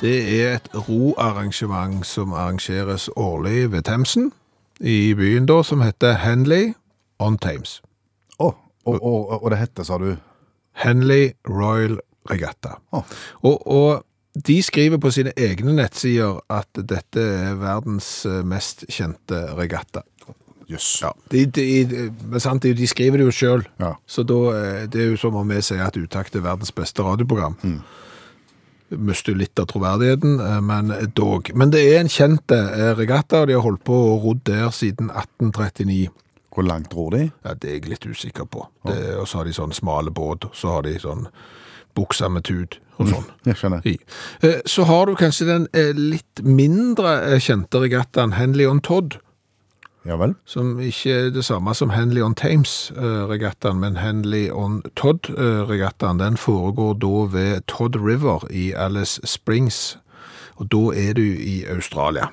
Det 0.00 0.14
er 0.40 0.54
et 0.56 0.68
roarrangement 0.88 2.04
som 2.06 2.32
arrangeres 2.32 3.08
årlig 3.16 3.70
ved 3.72 3.82
Themsen, 3.88 4.32
i 4.80 5.14
byen 5.18 5.46
da, 5.50 5.56
som 5.66 5.80
heter 5.82 6.20
Henley 6.22 6.68
on 7.18 7.38
Thames. 7.42 7.80
Å, 8.38 8.52
og, 8.86 8.98
og, 9.02 9.32
og 9.42 9.50
det 9.50 9.58
heter, 9.58 9.82
sa 9.88 9.98
du? 9.98 10.12
Henley 10.78 11.32
Royal 11.50 11.98
Regatta. 12.30 12.76
Oh. 12.94 13.02
Og, 13.42 13.64
og 13.66 14.04
de 14.46 14.60
skriver 14.62 15.00
på 15.02 15.10
sine 15.10 15.32
egne 15.34 15.74
nettsider 15.80 16.38
at 16.52 16.78
dette 16.78 17.18
er 17.48 17.56
verdens 17.58 18.10
eh, 18.28 18.44
mest 18.46 18.84
kjente 18.92 19.40
regatta. 19.58 20.04
Jøss. 20.68 20.86
Ja, 21.02 21.10
de, 21.32 21.46
de, 21.56 21.64
men 22.28 22.42
sant, 22.44 22.62
de, 22.62 22.74
de 22.76 22.86
skriver 22.86 23.18
det 23.18 23.24
jo 23.26 23.32
sjøl, 23.34 23.62
Ja. 23.80 23.94
så 24.06 24.22
da, 24.28 24.38
eh, 24.60 24.82
det 24.92 25.00
er 25.02 25.10
jo 25.14 25.18
som 25.18 25.34
om 25.40 25.48
vi 25.50 25.58
sier 25.64 25.82
at 25.88 25.96
Utakt 25.98 26.36
er 26.38 26.44
verdens 26.44 26.70
beste 26.76 27.02
radioprogram. 27.02 27.56
Mister 28.90 29.34
litt 29.36 29.58
av 29.60 29.66
troverdigheten, 29.68 30.38
eh, 30.40 30.60
men 30.64 30.92
dog. 31.14 31.50
Men 31.54 31.70
det 31.74 31.82
er 31.90 32.00
en 32.00 32.08
kjent 32.08 32.50
eh, 32.56 32.94
regatta, 32.96 33.42
og 33.42 33.50
de 33.50 33.56
har 33.58 33.64
holdt 33.66 33.84
på 33.84 33.98
og 34.14 34.24
rodd 34.24 34.40
der 34.48 34.70
siden 34.72 35.10
1839. 35.12 36.08
Hvor 36.54 36.64
langt 36.66 36.94
ror 36.96 37.10
de? 37.14 37.26
Ja, 37.44 37.52
det 37.54 37.68
er 37.68 37.74
jeg 37.78 37.88
litt 37.92 38.06
usikker 38.08 38.48
på. 38.48 38.64
Det, 38.88 38.96
og 39.20 39.28
så 39.28 39.42
har 39.42 39.44
de 39.50 39.52
sånn 39.54 39.74
smale 39.76 40.10
båt, 40.10 40.48
så 40.56 40.78
har 40.78 40.86
de 40.88 40.96
sånn 40.98 41.26
buksa 41.98 42.30
med 42.32 42.46
tud 42.48 42.78
og 42.98 43.10
sånn. 43.12 43.28
Jeg 43.46 43.58
skjønner. 43.60 43.84
I. 43.86 43.96
Eh, 44.42 44.60
Så 44.66 44.84
har 44.88 45.06
du 45.06 45.14
kanskje 45.18 45.46
den 45.46 45.68
litt 45.98 46.42
mindre 46.42 47.38
kjente 47.44 47.84
regattaen 47.84 48.34
Henley 48.38 48.66
on 48.66 48.80
Todd, 48.80 49.18
Ja 50.06 50.16
vel? 50.16 50.34
som 50.46 50.78
ikke 50.80 51.12
er 51.12 51.30
det 51.34 51.44
samme 51.44 51.74
som 51.74 51.90
Henley 51.90 52.22
on 52.22 52.34
Thames-regattaen, 52.34 53.80
men 53.82 53.96
Henley 53.96 54.48
on 54.50 54.82
Todd-regattaen. 54.96 56.20
Den 56.22 56.36
foregår 56.36 56.94
da 57.02 57.26
ved 57.32 57.66
Todd 57.66 57.96
River 57.96 58.46
i 58.50 58.72
Alice 58.72 59.20
Springs, 59.26 59.98
og 60.56 60.70
da 60.72 60.82
er 60.94 61.12
du 61.18 61.24
i 61.24 61.64
Australia. 61.68 62.30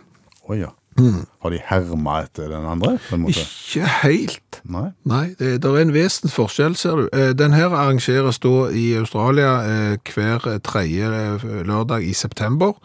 Å 0.48 0.56
ja. 0.56 0.72
Har 0.96 1.52
de 1.52 1.58
herma 1.60 2.22
etter 2.24 2.48
den 2.54 2.64
andre? 2.72 2.94
Ikke 3.28 3.84
helt. 4.06 4.62
Nei? 4.64 4.86
Nei, 5.04 5.26
det, 5.40 5.50
det 5.62 5.70
er 5.72 5.82
en 5.82 5.92
vesens 5.94 6.34
forskjell, 6.34 6.78
ser 6.80 7.02
du. 7.02 7.10
Eh, 7.12 7.34
Den 7.36 7.52
her 7.54 7.74
arrangeres 7.76 8.40
da 8.40 8.54
i 8.72 8.86
Australia 8.96 9.50
eh, 9.68 9.98
hver 10.14 10.46
tredje 10.64 11.10
eh, 11.12 11.44
lørdag 11.68 12.06
i 12.08 12.14
september, 12.16 12.78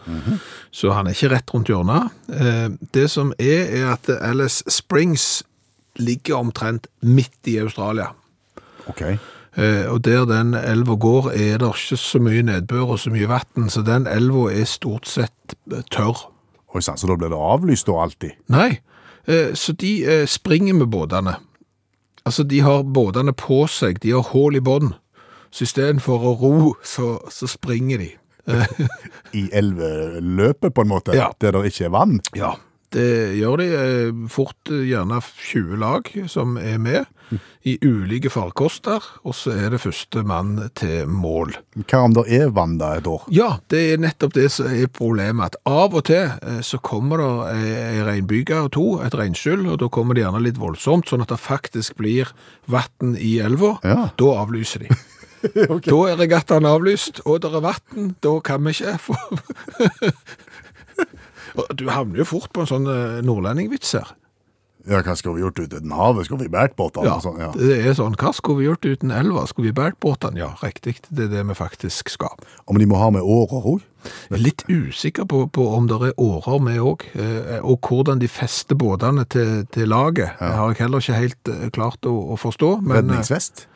så 0.74 0.90
han 0.96 1.06
er 1.06 1.14
ikke 1.14 1.30
rett 1.36 1.54
rundt 1.54 1.70
hjørnet. 1.70 2.10
Det 2.94 3.06
som 3.10 3.30
er, 3.38 3.70
er 3.78 3.92
at 3.94 4.10
Alice 4.20 4.64
Springs 4.68 5.44
ligger 6.00 6.40
omtrent 6.42 6.86
midt 7.02 7.46
i 7.46 7.58
Australia. 7.62 8.10
Ok. 8.90 9.02
Og 9.90 9.98
der 10.06 10.24
den 10.30 10.54
elva 10.54 10.94
går, 10.94 11.30
er 11.34 11.58
det 11.62 11.70
ikke 11.74 11.96
så 11.98 12.18
mye 12.22 12.42
nedbør 12.46 12.94
og 12.94 13.00
så 13.02 13.10
mye 13.14 13.28
vann, 13.30 13.70
så 13.70 13.82
den 13.86 14.06
elva 14.10 14.48
er 14.54 14.66
stort 14.70 15.06
sett 15.10 15.56
tørr. 15.90 16.29
Oi 16.74 16.82
sann, 16.84 16.98
så 17.00 17.10
da 17.10 17.16
blir 17.18 17.32
det 17.32 17.38
avlyst 17.38 17.88
da 17.88 17.98
alltid? 18.04 18.36
Nei, 18.52 18.80
eh, 19.26 19.52
så 19.58 19.74
de 19.78 19.92
eh, 20.06 20.26
springer 20.30 20.76
med 20.78 20.90
båtene. 20.92 21.36
Altså, 22.28 22.44
de 22.44 22.60
har 22.62 22.84
båtene 22.84 23.34
på 23.34 23.64
seg, 23.70 23.98
de 24.04 24.14
har 24.14 24.28
hål 24.30 24.60
i 24.60 24.64
bånn. 24.64 24.92
Så 25.50 25.66
istedenfor 25.66 26.26
å 26.30 26.34
ro, 26.38 26.56
så, 26.86 27.16
så 27.32 27.48
springer 27.50 28.04
de. 28.04 28.10
I 29.40 29.48
elveløpet, 29.56 30.74
på 30.74 30.84
en 30.84 30.92
måte? 30.92 31.14
Ja. 31.16 31.30
Der 31.42 31.56
det 31.56 31.72
ikke 31.72 31.88
er 31.88 31.94
vann? 31.94 32.20
Ja, 32.38 32.54
det 32.94 33.08
gjør 33.38 33.60
de 33.60 33.68
eh, 33.78 34.22
fort 34.30 34.70
gjerne 34.70 35.20
20 35.22 35.80
lag 35.82 36.10
som 36.30 36.56
er 36.58 36.78
med, 36.82 37.10
i 37.62 37.76
ulike 37.84 38.30
farkoster, 38.32 39.04
og 39.26 39.34
så 39.36 39.52
er 39.52 39.74
det 39.74 39.82
første 39.82 40.22
mann 40.26 40.56
til 40.78 41.08
mål. 41.10 41.52
Hva 41.84 42.04
om 42.06 42.14
det 42.16 42.24
er 42.40 42.52
vann 42.56 42.78
da 42.80 42.94
et 42.98 43.08
år? 43.10 43.26
Ja, 43.34 43.50
det 43.72 43.82
er 43.92 44.02
nettopp 44.02 44.34
det 44.36 44.48
som 44.54 44.70
er 44.72 44.88
problemet. 44.92 45.50
At 45.50 45.58
av 45.68 45.96
og 45.96 46.06
til 46.08 46.26
eh, 46.26 46.60
så 46.66 46.80
kommer 46.84 47.20
det 47.20 47.30
ei 47.54 48.04
regnbyge 48.06 48.56
og 48.64 48.72
to, 48.76 48.86
et 49.04 49.16
regnskyll, 49.16 49.66
og 49.68 49.80
da 49.82 49.90
kommer 49.92 50.16
det 50.16 50.24
gjerne 50.24 50.44
litt 50.44 50.60
voldsomt, 50.60 51.10
sånn 51.10 51.24
at 51.24 51.32
det 51.32 51.40
faktisk 51.42 51.90
blir 52.00 52.24
vann 52.70 53.16
i 53.18 53.38
elva. 53.44 53.70
Ja. 53.84 54.00
Da 54.20 54.28
avlyser 54.42 54.86
de. 54.86 54.90
Da 55.40 55.96
er 56.04 56.18
regattaen 56.20 56.66
avlyst, 56.68 57.22
og 57.24 57.38
det 57.40 57.48
er 57.56 57.62
vann. 57.64 58.10
Da 58.20 58.34
kan 58.44 58.60
vi 58.66 58.74
ikke 58.76 58.98
få 59.00 59.16
Du 61.80 61.86
havner 61.88 62.20
jo 62.20 62.26
fort 62.28 62.52
på 62.52 62.60
en 62.62 62.68
sånn 62.68 62.86
eh, 62.90 63.22
nordlendingvits 63.26 63.94
her. 63.96 64.08
Ja, 64.90 65.00
hva 65.06 65.14
skulle 65.14 65.38
vi 65.38 65.44
gjort 65.44 65.60
uten 65.62 65.92
havet? 65.94 66.26
Skulle 66.26 66.48
vi 66.48 66.50
båret 66.50 66.74
båtene? 66.78 67.06
Ja, 67.06 67.18
sånn? 67.22 67.38
Ja. 67.38 67.52
Det 67.54 67.76
er 67.78 67.94
sånn, 67.94 68.16
hva 68.18 68.32
skulle 68.34 68.58
vi 68.58 68.66
gjort 68.66 68.88
uten 68.88 69.14
elva? 69.14 69.44
Skulle 69.46 69.70
vi 69.70 69.76
båret 69.76 70.00
båtene? 70.02 70.40
Ja, 70.42 70.50
riktig. 70.64 70.96
Det 71.08 71.28
er 71.28 71.32
det 71.36 71.44
vi 71.52 71.56
faktisk 71.58 72.10
skal. 72.10 72.34
Om 72.66 72.80
de 72.80 72.88
må 72.90 72.98
ha 72.98 73.12
med 73.14 73.22
årer 73.22 73.70
òg? 73.76 73.86
Litt 74.32 74.64
usikker 74.66 75.28
på, 75.28 75.44
på 75.52 75.66
om 75.76 75.86
det 75.86 75.98
er 76.08 76.14
årer 76.20 76.62
med 76.64 76.80
òg, 76.82 77.04
og 77.60 77.86
hvordan 77.86 78.22
de 78.22 78.30
fester 78.32 78.78
båtene 78.78 79.26
til, 79.30 79.66
til 79.70 79.90
laget. 79.92 80.38
Det 80.40 80.54
har 80.56 80.72
jeg 80.72 80.82
heller 80.82 81.04
ikke 81.04 81.20
helt 81.20 81.52
eh, 81.52 81.66
klart 81.74 82.08
å, 82.08 82.14
å 82.32 82.38
forstå. 82.40 82.78
Men 82.80 82.96
eh, 82.96 83.02
Redningsvest? 83.02 83.66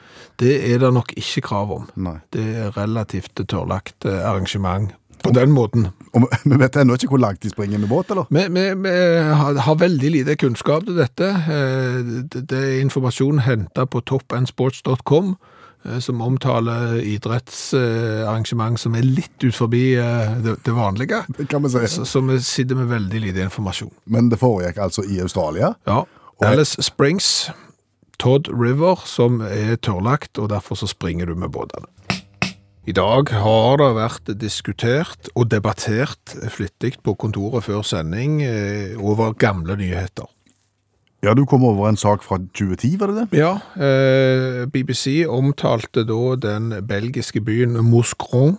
det 0.42 0.54
er 0.72 0.80
det 0.82 0.90
nok 0.94 1.12
ikke 1.18 1.44
krav 1.48 1.72
om. 1.74 1.86
Nei. 2.00 2.16
Det 2.34 2.44
er 2.64 2.74
relativt 2.78 3.38
tørrlagt 3.38 4.06
eh, 4.08 4.22
arrangement 4.26 4.94
på 5.24 5.32
den 5.34 5.50
måten. 5.56 5.88
Og 6.14 6.26
vi- 6.44 6.58
vet 6.60 6.76
ennå 6.76 6.94
ikke 6.98 7.08
hvor 7.14 7.22
langt 7.24 7.40
de 7.42 7.50
springer 7.50 7.78
med 7.82 7.88
båt, 7.90 8.10
eller? 8.14 8.28
Vi, 8.30 8.44
vi, 8.54 8.64
vi 8.84 8.94
har, 9.40 9.58
har 9.66 9.80
veldig 9.80 10.10
lite 10.18 10.36
kunnskap 10.40 10.84
til 10.86 10.96
dette. 11.00 11.32
Eh, 11.48 11.98
Det, 12.30 12.44
det 12.50 12.60
er 12.60 12.80
informasjon 12.84 13.40
hentet 13.46 13.90
på 13.90 14.00
topandsports.com, 14.06 15.34
eh, 15.88 15.98
som 16.04 16.20
omtaler 16.24 17.00
idrettsarrangement 17.02 18.78
som 18.80 18.94
er 18.98 19.02
litt 19.06 19.44
ut 19.44 19.54
forbi 19.56 19.94
eh, 20.00 20.34
det, 20.44 20.56
vanlige. 20.74 21.22
Det 21.38 21.48
kan 21.50 21.62
vi 21.64 21.72
si. 21.74 21.86
Så, 21.96 22.04
så 22.08 22.20
vi 22.28 22.38
sitter 22.44 22.78
med 22.78 22.90
veldig 22.92 23.20
lite 23.28 23.44
informasjon. 23.48 23.92
Men 24.06 24.28
det 24.32 24.38
foregikk 24.42 24.78
altså 24.78 25.04
i 25.08 25.20
Australia. 25.24 25.74
Ja. 25.88 26.04
Alice 26.44 26.82
Springs, 26.82 27.50
Todd 28.18 28.48
River, 28.52 29.00
som 29.06 29.40
er 29.42 29.76
tørrlagt, 29.82 30.38
og 30.38 30.50
derfor 30.52 30.76
så 30.78 30.86
springer 30.90 31.26
du 31.30 31.34
med 31.38 31.50
båtene. 31.54 31.86
I 32.84 32.92
dag 32.92 33.30
har 33.32 33.78
det 33.80 33.86
vært 33.96 34.26
diskutert 34.36 35.30
og 35.32 35.48
debattert 35.48 36.34
flittig 36.52 36.98
på 37.00 37.14
kontoret 37.16 37.64
før 37.64 37.80
sending 37.80 38.42
eh, 38.44 38.92
over 39.00 39.32
gamle 39.40 39.78
nyheter. 39.80 40.28
Ja, 41.24 41.32
du 41.32 41.46
kom 41.48 41.64
over 41.64 41.88
en 41.88 41.96
sak 41.96 42.20
fra 42.20 42.36
2010, 42.36 42.98
var 43.00 43.08
det 43.08 43.22
det? 43.22 43.40
Ja, 43.40 43.54
eh, 43.80 44.66
BBC 44.68 45.24
omtalte 45.24 46.04
da 46.04 46.36
den 46.36 46.74
belgiske 46.84 47.40
byen 47.40 47.80
Moscron, 47.88 48.58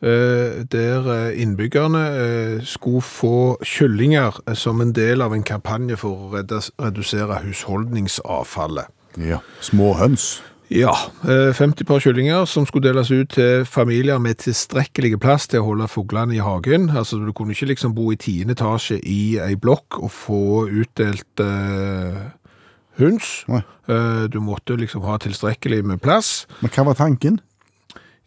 eh, 0.00 0.64
der 0.72 1.12
eh, 1.12 1.36
innbyggerne 1.42 2.04
eh, 2.16 2.64
skulle 2.64 3.04
få 3.04 3.58
kyllinger 3.60 4.40
som 4.56 4.80
en 4.80 4.96
del 4.96 5.20
av 5.20 5.36
en 5.36 5.44
kampanje 5.44 6.00
for 6.00 6.16
å 6.16 6.34
redusere 6.40 7.42
husholdningsavfallet. 7.44 8.88
Ja. 9.20 9.44
Små 9.60 9.92
høns. 10.00 10.38
Ja, 10.68 10.92
eh, 11.22 11.52
50 11.54 11.84
par 11.86 12.00
kyllinger 12.02 12.44
som 12.44 12.66
skulle 12.66 12.88
deles 12.88 13.10
ut 13.10 13.36
til 13.36 13.64
familier 13.64 14.18
med 14.18 14.40
tilstrekkelig 14.42 15.14
plass 15.22 15.46
til 15.46 15.62
å 15.62 15.68
holde 15.68 15.86
fuglene 15.90 16.34
i 16.34 16.42
hagen. 16.42 16.88
Altså, 16.90 17.20
du 17.22 17.30
kunne 17.32 17.54
ikke 17.54 17.70
liksom 17.70 17.94
bo 17.94 18.10
i 18.10 18.18
tiende 18.18 18.56
etasje 18.56 18.98
i 18.98 19.38
ei 19.38 19.54
blokk 19.54 20.00
og 20.00 20.10
få 20.10 20.42
utdelt 20.66 21.42
eh, 21.44 22.18
hunds. 22.98 23.44
Nei. 23.52 23.62
Eh, 23.86 24.24
du 24.32 24.40
måtte 24.42 24.78
liksom 24.80 25.06
ha 25.06 25.20
tilstrekkelig 25.22 25.84
med 25.86 26.02
plass. 26.02 26.48
Men 26.60 26.74
hva 26.74 26.88
var 26.90 26.98
tanken? 26.98 27.38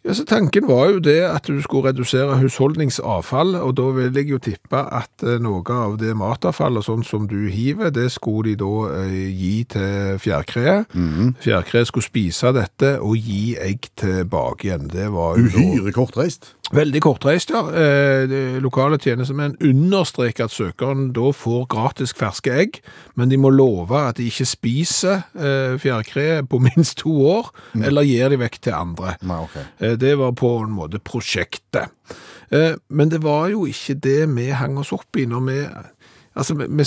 Ja, 0.00 0.14
så 0.16 0.24
Tanken 0.24 0.64
var 0.64 0.86
jo 0.94 1.00
det 1.04 1.18
at 1.28 1.44
du 1.44 1.58
skulle 1.60 1.90
redusere 1.90 2.38
husholdningsavfall, 2.40 3.52
og 3.60 3.74
da 3.76 3.88
vil 3.98 4.16
jeg 4.16 4.30
jo 4.30 4.38
tippe 4.40 4.80
at 4.80 5.24
eh, 5.26 5.36
noe 5.44 5.60
av 5.76 5.98
det 6.00 6.14
matavfallet 6.16 6.86
sånn 6.86 7.04
som 7.04 7.26
du 7.28 7.50
hiver, 7.52 7.92
det 7.92 8.06
skulle 8.14 8.54
de 8.54 8.56
da 8.62 8.70
eh, 9.02 9.18
gi 9.28 9.52
til 9.68 10.16
fjærkreet. 10.24 10.96
Fjærkreet 11.44 11.90
skulle 11.90 12.08
spise 12.08 12.54
dette 12.56 12.94
og 13.04 13.18
gi 13.20 13.58
egg 13.60 13.90
tilbake 14.00 14.70
igjen. 14.70 14.88
Det 14.88 15.10
var 15.12 15.36
jo 15.36 15.52
Uhyre 15.52 15.92
kortreist. 15.92 16.54
Veldig 16.74 17.00
kortreist, 17.02 17.50
ja. 17.50 17.60
Eh, 17.74 18.24
de 18.30 18.40
lokale 18.62 18.98
tjenestemenn 19.02 19.56
understreker 19.60 20.46
at 20.46 20.54
søkeren 20.54 21.08
da 21.16 21.30
får 21.34 21.66
gratis 21.72 22.14
ferske 22.16 22.52
egg, 22.62 22.80
men 23.18 23.28
de 23.32 23.38
må 23.40 23.50
love 23.50 23.98
at 23.98 24.16
de 24.20 24.28
ikke 24.30 24.46
spiser 24.46 25.22
eh, 25.34 25.76
fjærkreet 25.82 26.48
på 26.50 26.60
minst 26.68 26.98
to 27.02 27.14
år, 27.26 27.50
eller 27.82 28.06
gir 28.06 28.30
de 28.30 28.38
vekk 28.40 28.60
til 28.68 28.76
andre. 28.78 29.16
Nei, 29.26 29.40
okay. 29.48 29.66
Eh, 29.80 29.96
Det 30.00 30.16
var 30.20 30.32
på 30.38 30.52
en 30.64 30.74
måte 30.78 30.98
prosjektet. 31.02 31.90
Eh, 32.50 32.74
Men 32.88 33.08
det 33.10 33.22
var 33.22 33.48
jo 33.52 33.66
ikke 33.70 33.94
det 34.02 34.20
vi 34.34 34.48
hang 34.50 34.78
oss 34.78 34.92
opp 34.92 35.16
i 35.16 35.26
når 35.30 35.44
vi 35.46 35.58
Altså, 36.40 36.54
vi- 36.56 36.84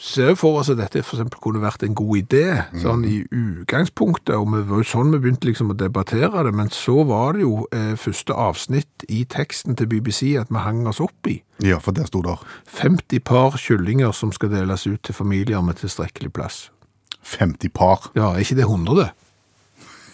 ser 0.00 0.28
jo 0.30 0.34
for 0.40 0.58
oss 0.60 0.70
at 0.72 0.78
dette 0.78 1.02
for 1.04 1.18
eksempel 1.18 1.40
kunne 1.44 1.60
vært 1.60 1.82
en 1.84 1.94
god 1.98 2.16
idé, 2.22 2.44
sånn 2.80 3.02
i 3.04 3.18
utgangspunktet, 3.28 4.32
og 4.38 4.46
det 4.54 4.62
var 4.70 4.80
jo 4.80 4.86
sånn 4.88 5.10
vi 5.12 5.18
begynte 5.18 5.44
liksom 5.50 5.72
å 5.74 5.76
debattere 5.76 6.44
det, 6.46 6.54
men 6.54 6.70
så 6.72 7.04
var 7.04 7.34
det 7.36 7.42
jo 7.42 7.66
eh, 7.72 7.92
første 8.00 8.32
avsnitt 8.32 9.04
i 9.12 9.24
teksten 9.28 9.76
til 9.76 9.90
BBC 9.90 10.38
at 10.40 10.48
vi 10.48 10.62
hang 10.64 10.86
oss 10.88 11.00
opp 11.04 11.26
i. 11.28 11.42
Ja, 11.60 11.78
for 11.82 11.92
der 11.92 12.06
sto 12.08 12.22
det 12.24 12.38
50 12.78 13.20
par 13.28 13.58
kyllinger 13.60 14.14
som 14.16 14.32
skal 14.32 14.48
deles 14.54 14.86
ut 14.86 15.02
til 15.02 15.14
familier 15.14 15.60
med 15.62 15.76
tilstrekkelig 15.82 16.32
plass. 16.32 16.70
50 17.24 17.68
par. 17.74 18.08
Ja, 18.16 18.30
er 18.32 18.40
ikke 18.46 18.56
det 18.56 18.64
100 18.70 18.96
det? 19.02 19.10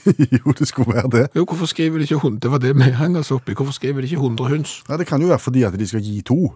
jo, 0.35 0.53
det 0.59 0.67
skulle 0.69 0.95
være 0.97 1.11
det. 1.15 1.29
Jo, 1.37 1.45
hvorfor 1.47 1.67
skriver 1.71 1.99
de 1.99 2.09
ikke 2.09 2.19
100? 2.21 2.41
Det 2.43 2.51
var 2.51 2.59
det 2.59 2.75
vi 2.77 2.91
hang 2.99 3.17
oss 3.17 3.31
opp 3.31 3.49
i. 3.49 3.55
Hvorfor 3.55 3.73
skriver 3.77 4.01
de 4.03 4.11
ikke 4.11 4.21
100 4.25 4.49
høns? 4.51 4.83
Nei, 4.89 4.99
det 4.99 5.07
kan 5.07 5.23
jo 5.23 5.31
være 5.31 5.39
fordi 5.47 5.63
at 5.65 5.79
de 5.79 5.87
skal 5.87 6.03
gi 6.05 6.21
to. 6.27 6.55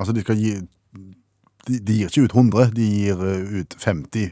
Altså, 0.00 0.12
de 0.16 0.20
skal 0.24 0.36
gi 0.36 0.56
De, 1.68 1.78
de 1.80 1.96
gir 2.00 2.08
ikke 2.10 2.26
ut 2.28 2.36
100, 2.36 2.70
de 2.76 2.86
gir 2.88 3.24
eh, 3.26 3.60
ut 3.60 3.76
50 3.78 4.30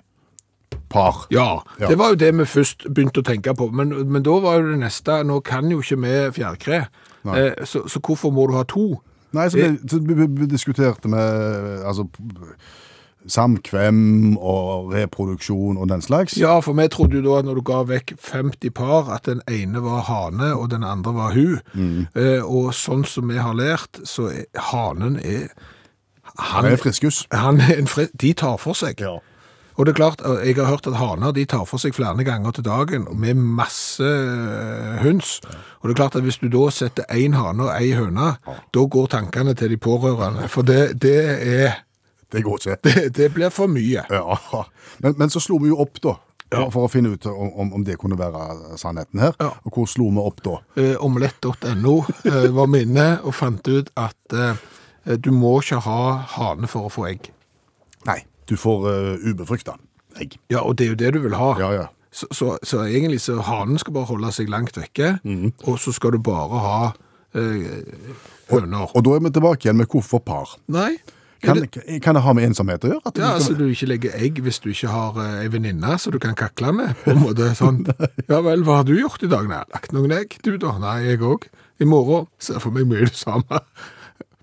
par. 0.89 1.26
Ja, 1.31 1.62
Ja. 1.81 1.89
det 1.89 1.99
var 1.99 2.14
jo 2.14 2.14
det 2.20 2.33
vi 2.39 2.45
først 2.49 2.87
begynte 2.95 3.20
å 3.20 3.26
tenke 3.26 3.55
på. 3.57 3.70
Men, 3.72 3.93
men 4.09 4.22
da 4.22 4.39
var 4.41 4.61
jo 4.61 4.70
det 4.70 4.79
neste 4.81 5.22
Nå 5.24 5.41
kan 5.45 5.68
jo 5.70 5.81
ikke 5.83 6.01
vi 6.01 6.14
fjærkre, 6.41 6.87
eh, 7.35 7.64
så, 7.64 7.85
så 7.89 8.01
hvorfor 8.01 8.33
må 8.33 8.47
du 8.49 8.57
ha 8.57 8.64
to? 8.64 9.01
Nei, 9.37 9.49
så, 9.53 9.59
ble, 9.61 9.76
så 9.85 9.99
vi, 10.01 10.47
diskuterte 10.49 11.09
med 11.12 11.83
Altså 11.85 12.07
samkvem 13.29 14.37
og 14.41 14.93
reproduksjon 14.95 15.76
og 15.76 15.89
den 15.91 16.01
slags. 16.01 16.37
Ja, 16.41 16.59
for 16.64 16.72
vi 16.79 16.87
trodde 16.89 17.18
jo 17.18 17.24
da 17.26 17.39
at 17.43 17.49
når 17.49 17.59
du 17.61 17.64
ga 17.66 17.83
vekk 17.89 18.14
50 18.24 18.72
par, 18.72 19.11
at 19.12 19.26
den 19.29 19.43
ene 19.51 19.83
var 19.85 20.07
hane 20.09 20.53
og 20.57 20.70
den 20.72 20.87
andre 20.87 21.12
var 21.16 21.35
hu. 21.37 21.59
Eh, 22.16 22.41
og 22.45 22.70
sånn 22.79 23.05
som 23.05 23.29
vi 23.29 23.37
har 23.43 23.59
lært, 23.59 24.01
så 24.09 24.31
er 24.33 24.47
hanen 24.70 25.18
er 25.20 25.51
Han 26.39 26.64
er 26.70 26.76
friskus. 26.78 27.24
Han 27.34 27.61
er 27.61 27.78
en 27.80 27.86
fri, 27.91 28.07
de 28.20 28.32
tar 28.39 28.57
for 28.62 28.76
seg. 28.78 29.01
Ja. 29.03 29.16
Og 29.78 29.86
det 29.86 29.93
er 29.93 29.99
klart, 29.99 30.20
eh, 30.26 30.41
jeg 30.49 30.57
har 30.59 30.66
hørt 30.72 30.86
at 30.91 30.97
haner 30.99 31.32
de 31.34 31.45
tar 31.47 31.64
for 31.66 31.78
seg 31.78 31.95
flere 31.95 32.24
ganger 32.26 32.51
til 32.57 32.64
dagen, 32.66 33.05
med 33.14 33.34
masse 33.39 34.03
eh, 34.07 34.97
høns. 35.05 35.36
Og 35.80 35.89
det 35.89 35.95
er 35.95 36.01
klart 36.03 36.16
at 36.18 36.22
hvis 36.26 36.39
du 36.43 36.49
da 36.51 36.64
setter 36.74 37.07
én 37.14 37.34
hane 37.39 37.62
og 37.68 37.74
ei 37.76 37.93
høne, 37.95 38.32
da 38.74 38.86
går 38.91 39.07
tankene 39.14 39.55
til 39.59 39.70
de 39.70 39.76
pårørende. 39.78 40.49
For 40.51 40.62
det, 40.66 41.01
det 41.03 41.18
er 41.59 41.76
Det 42.32 42.43
går 42.45 42.59
ikke. 42.59 42.76
det, 42.84 43.05
det 43.16 43.28
blir 43.34 43.49
for 43.55 43.66
mye. 43.70 44.03
Ja. 44.11 44.39
Men, 45.01 45.14
men 45.18 45.30
så 45.30 45.41
slo 45.41 45.59
vi 45.62 45.70
jo 45.70 45.78
opp, 45.80 46.01
da. 46.03 46.16
For, 46.49 46.70
for 46.72 46.86
å 46.86 46.89
finne 46.91 47.11
ut 47.12 47.26
om, 47.28 47.51
om- 47.61 47.72
om 47.76 47.82
det 47.84 47.99
kunne 48.01 48.16
være 48.18 48.76
sannheten 48.80 49.20
her. 49.20 49.34
Ja. 49.41 49.51
Og 49.64 49.72
hvor 49.78 49.86
slo 49.89 50.09
vi 50.11 50.22
opp 50.22 50.43
da? 50.45 50.59
Eh, 50.80 50.95
Omelett.no 51.05 51.95
eh, 52.24 52.49
var 52.57 52.66
minnet, 52.72 53.20
og 53.22 53.34
fant 53.36 53.68
ut 53.68 53.91
at 54.01 54.32
eh, 54.34 54.55
du 55.16 55.30
må 55.32 55.59
ikke 55.62 55.80
ha 55.86 56.00
hane 56.36 56.68
for 56.70 56.88
å 56.88 56.92
få 56.92 57.06
egg. 57.09 57.30
Nei, 58.09 58.20
du 58.50 58.56
får 58.61 58.88
uh, 58.88 59.28
ubefrukta 59.28 59.78
egg. 60.18 60.38
Ja, 60.52 60.64
og 60.64 60.78
det 60.78 60.88
er 60.88 60.94
jo 60.94 60.98
det 61.00 61.12
du 61.16 61.22
vil 61.24 61.36
ha. 61.38 61.52
Ja, 61.61 61.70
ja. 61.74 61.86
Så, 62.11 62.26
så, 62.32 62.54
så 62.64 62.82
egentlig 62.86 63.20
så 63.20 63.36
hanen 63.44 63.78
skal 63.78 63.94
bare 63.94 64.09
holde 64.09 64.32
seg 64.34 64.48
langt 64.50 64.78
vekke, 64.78 65.18
mm. 65.22 65.52
og 65.68 65.76
så 65.80 65.92
skal 65.94 66.16
du 66.16 66.22
bare 66.24 66.64
ha 66.64 66.80
uh, 67.36 67.68
høner. 68.50 68.90
Og 68.96 69.04
da 69.04 69.14
er 69.14 69.24
vi 69.26 69.32
tilbake 69.36 69.68
igjen 69.68 69.80
med 69.80 69.90
hvorfor 69.92 70.24
par. 70.24 70.56
Nei. 70.72 70.96
Kan, 71.38 71.61
det, 71.61 72.00
kan 72.02 72.16
det 72.16 72.24
ha 72.24 72.32
med 72.34 72.48
ensomhet 72.48 72.82
å 72.82 72.88
gjøre? 72.90 73.12
Ja, 73.14 73.36
altså 73.36 73.54
du 73.54 73.68
ikke 73.68 73.86
legger 73.92 74.14
egg 74.18 74.40
hvis 74.42 74.59
du 74.59 74.72
ikke 74.72 74.90
har 74.90 75.20
eh, 75.22 75.44
ei 75.44 75.50
venninne 75.52 75.92
så 76.02 76.11
du 76.11 76.18
kan 76.18 76.34
kakle 76.34 76.72
med. 76.74 76.96
på 77.04 77.12
en 77.14 77.20
måte 77.22 77.52
sånn. 77.54 77.84
Ja 78.32 78.40
vel, 78.42 78.64
hva 78.66 78.80
har 78.80 78.88
du 78.88 78.96
gjort 78.98 79.22
i 79.22 79.30
dag? 79.30 79.46
Nei, 79.46 79.61
jeg 79.61 79.70
lagt 79.76 79.94
noen 79.94 80.16
egg. 80.16 80.34
Du 80.42 80.56
da? 80.59 80.74
Nei, 80.82 80.96
jeg 81.06 81.22
òg. 81.22 81.46
I 81.78 81.86
morgen 81.86 82.26
ser 82.42 82.59
for 82.64 82.74
meg 82.74 82.90
mye 82.90 83.06
det 83.06 83.14
samme. 83.14 83.62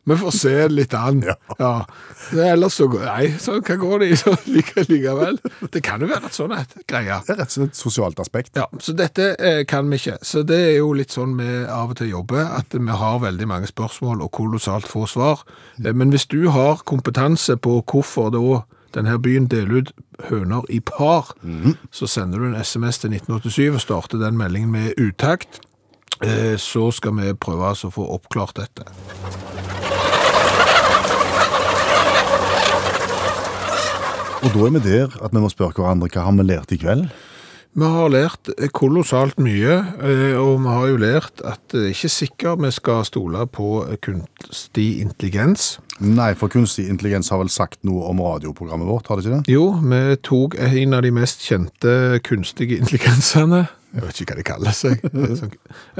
Vi 0.05 0.15
får 0.21 0.31
se 0.37 0.53
litt 0.69 0.93
an. 0.93 1.23
Ja. 1.59 1.85
Det 2.31 2.41
er 2.41 2.51
Ellers 2.55 2.73
så 2.77 2.87
går 2.91 3.03
Nei, 3.05 3.27
så 3.39 3.55
hva 3.63 3.75
går 3.79 3.99
det 4.01 4.07
i 4.11 4.15
så 4.19 4.33
like, 4.49 4.83
likevel? 4.89 5.37
Det 5.73 5.81
kan 5.85 6.01
jo 6.03 6.09
være 6.09 6.29
et 6.29 6.35
sånt 6.35 6.55
et 6.57 6.75
greie. 6.89 7.19
Det 7.25 7.33
er 7.35 7.39
rett 7.39 7.49
og 7.51 7.55
slett 7.55 7.71
et 7.73 7.79
sosialt 7.79 8.19
aspekt. 8.21 8.51
Ja, 8.59 8.65
så 8.81 8.95
dette 8.97 9.27
eh, 9.39 9.61
kan 9.69 9.89
vi 9.91 9.99
ikke. 10.01 10.17
Så 10.25 10.43
det 10.47 10.57
er 10.67 10.73
jo 10.79 10.91
litt 10.97 11.13
sånn 11.15 11.35
vi 11.39 11.47
av 11.63 11.93
og 11.93 11.99
til 12.01 12.11
jobber, 12.11 12.43
at 12.59 12.73
vi 12.75 12.97
har 13.01 13.21
veldig 13.23 13.47
mange 13.49 13.69
spørsmål 13.71 14.23
og 14.25 14.31
kolossalt 14.35 14.89
få 14.89 15.05
svar. 15.09 15.45
Eh, 15.83 15.93
Men 15.93 16.11
hvis 16.13 16.27
du 16.31 16.49
har 16.53 16.81
kompetanse 16.85 17.57
på 17.57 17.79
hvorfor 17.85 18.33
da 18.35 18.43
denne 18.97 19.17
byen 19.19 19.47
deler 19.51 19.81
ut 19.83 19.93
høner 20.29 20.63
i 20.71 20.79
par, 20.79 21.33
så 21.91 22.07
sender 22.07 22.39
du 22.39 22.45
en 22.47 22.59
SMS 22.63 23.01
til 23.03 23.11
1987 23.11 23.73
og 23.75 23.81
starter 23.83 24.21
den 24.21 24.37
meldingen 24.39 24.71
med 24.71 24.93
utakt. 25.01 25.59
Eh, 26.23 26.55
Så 26.57 26.91
skal 26.91 27.11
vi 27.19 27.33
prøve 27.33 27.67
altså 27.67 27.87
å 27.91 27.95
få 27.95 28.07
oppklart 28.15 28.55
dette. 28.61 28.85
Og 34.45 34.51
da 34.53 34.65
er 34.67 34.75
vi 34.75 34.81
der 34.85 35.15
at 35.25 35.33
vi 35.33 35.41
må 35.41 35.49
spørre 35.49 35.73
hverandre 35.79 36.11
hva 36.13 36.25
har 36.27 36.35
vi 36.37 36.45
lært 36.45 36.73
i 36.75 36.81
kveld? 36.81 37.07
Vi 37.75 37.87
har 37.91 38.07
lært 38.07 38.47
kolossalt 38.71 39.35
mye, 39.43 39.73
eh, 39.99 40.35
og 40.39 40.61
vi 40.63 40.69
har 40.71 40.85
jo 40.87 40.99
lært 41.01 41.41
at 41.43 41.59
det 41.73 41.81
er 41.81 41.89
ikke 41.91 42.11
sikkert 42.13 42.61
vi 42.63 42.69
skal 42.71 43.01
stole 43.03 43.41
på 43.51 43.81
kunstig 44.05 45.01
intelligens. 45.03 45.73
Nei, 45.99 46.29
for 46.39 46.47
kunstig 46.53 46.85
intelligens 46.87 47.33
har 47.33 47.41
vel 47.41 47.51
sagt 47.51 47.81
noe 47.83 48.05
om 48.07 48.21
radioprogrammet 48.23 48.87
vårt, 48.87 49.09
har 49.11 49.19
det 49.19 49.25
ikke 49.25 49.41
det? 49.41 49.51
Jo, 49.51 49.65
vi 49.83 49.99
tok 50.23 50.55
en 50.69 50.95
av 50.95 51.03
de 51.03 51.11
mest 51.17 51.43
kjente 51.43 51.97
kunstige 52.23 52.79
intelligensene, 52.79 53.65
jeg 53.93 54.03
vet 54.03 54.21
ikke 54.21 54.33
hva 54.33 54.39
de 54.39 54.47
kaller 54.49 54.75
seg, 54.75 55.05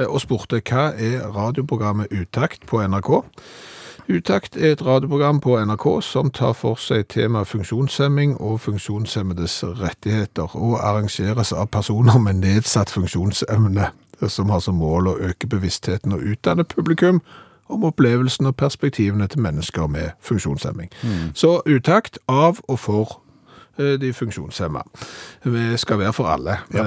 og 0.08 0.20
spurte 0.20 0.60
hva 0.60 0.90
er 0.92 1.24
radioprogrammet 1.36 2.12
Utakt 2.12 2.66
på 2.66 2.82
NRK? 2.82 3.12
Utakt 4.08 4.56
er 4.56 4.76
et 4.76 4.82
radioprogram 4.86 5.40
på 5.40 5.56
NRK 5.64 5.86
som 6.02 6.30
tar 6.30 6.52
for 6.54 6.78
seg 6.78 7.08
tema 7.10 7.42
funksjonshemming 7.42 8.36
og 8.38 8.60
funksjonshemmedes 8.62 9.64
rettigheter, 9.80 10.54
og 10.54 10.78
arrangeres 10.78 11.50
av 11.52 11.66
personer 11.74 12.18
med 12.22 12.38
nedsatt 12.44 12.92
funksjonsevne, 12.94 13.90
som 14.28 14.52
har 14.54 14.62
som 14.62 14.78
mål 14.78 15.10
å 15.10 15.18
øke 15.30 15.50
bevisstheten 15.50 16.14
og 16.14 16.22
utdanne 16.22 16.64
publikum 16.64 17.20
om 17.68 17.84
opplevelsen 17.84 18.46
og 18.46 18.56
perspektivene 18.56 19.26
til 19.26 19.42
mennesker 19.42 19.86
med 19.90 20.14
funksjonshemming. 20.22 20.90
Så 21.34 21.60
utakt 21.66 22.18
av 22.28 22.62
og 22.68 22.78
for 22.78 23.02
eh, 23.10 23.25
de 23.76 24.12
funksjonshemma. 24.16 24.82
Vi 25.44 25.76
skal 25.76 26.00
være 26.00 26.12
for 26.16 26.30
alle, 26.32 26.58
ja. 26.74 26.84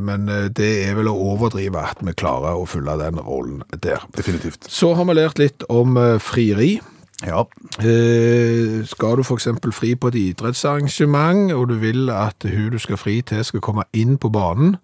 men 0.00 0.28
eh, 0.28 0.48
det 0.56 0.70
er 0.86 0.96
vel 0.98 1.10
å 1.10 1.16
overdrive 1.32 1.82
at 1.92 2.00
vi 2.04 2.14
klarer 2.16 2.56
å 2.58 2.66
fylle 2.68 2.96
den 3.00 3.20
rollen 3.20 3.62
der. 3.82 4.06
Definitivt. 4.16 4.70
Så 4.70 4.94
har 4.94 5.08
vi 5.08 5.18
lært 5.18 5.42
litt 5.42 5.66
om 5.68 5.98
eh, 6.00 6.16
frieri. 6.22 6.78
Ja. 7.26 7.44
Eh, 7.84 8.80
skal 8.88 9.20
du 9.20 9.24
eksempel 9.34 9.72
fri 9.76 9.94
på 9.94 10.08
et 10.08 10.18
idrettsarrangement, 10.20 11.52
og 11.52 11.68
du 11.68 11.76
vil 11.82 12.10
at 12.10 12.48
hun 12.48 12.70
du 12.72 12.78
skal 12.80 13.00
fri 13.00 13.20
til 13.20 13.44
skal 13.44 13.64
komme 13.64 13.84
inn 13.92 14.16
på 14.18 14.32
banen, 14.32 14.78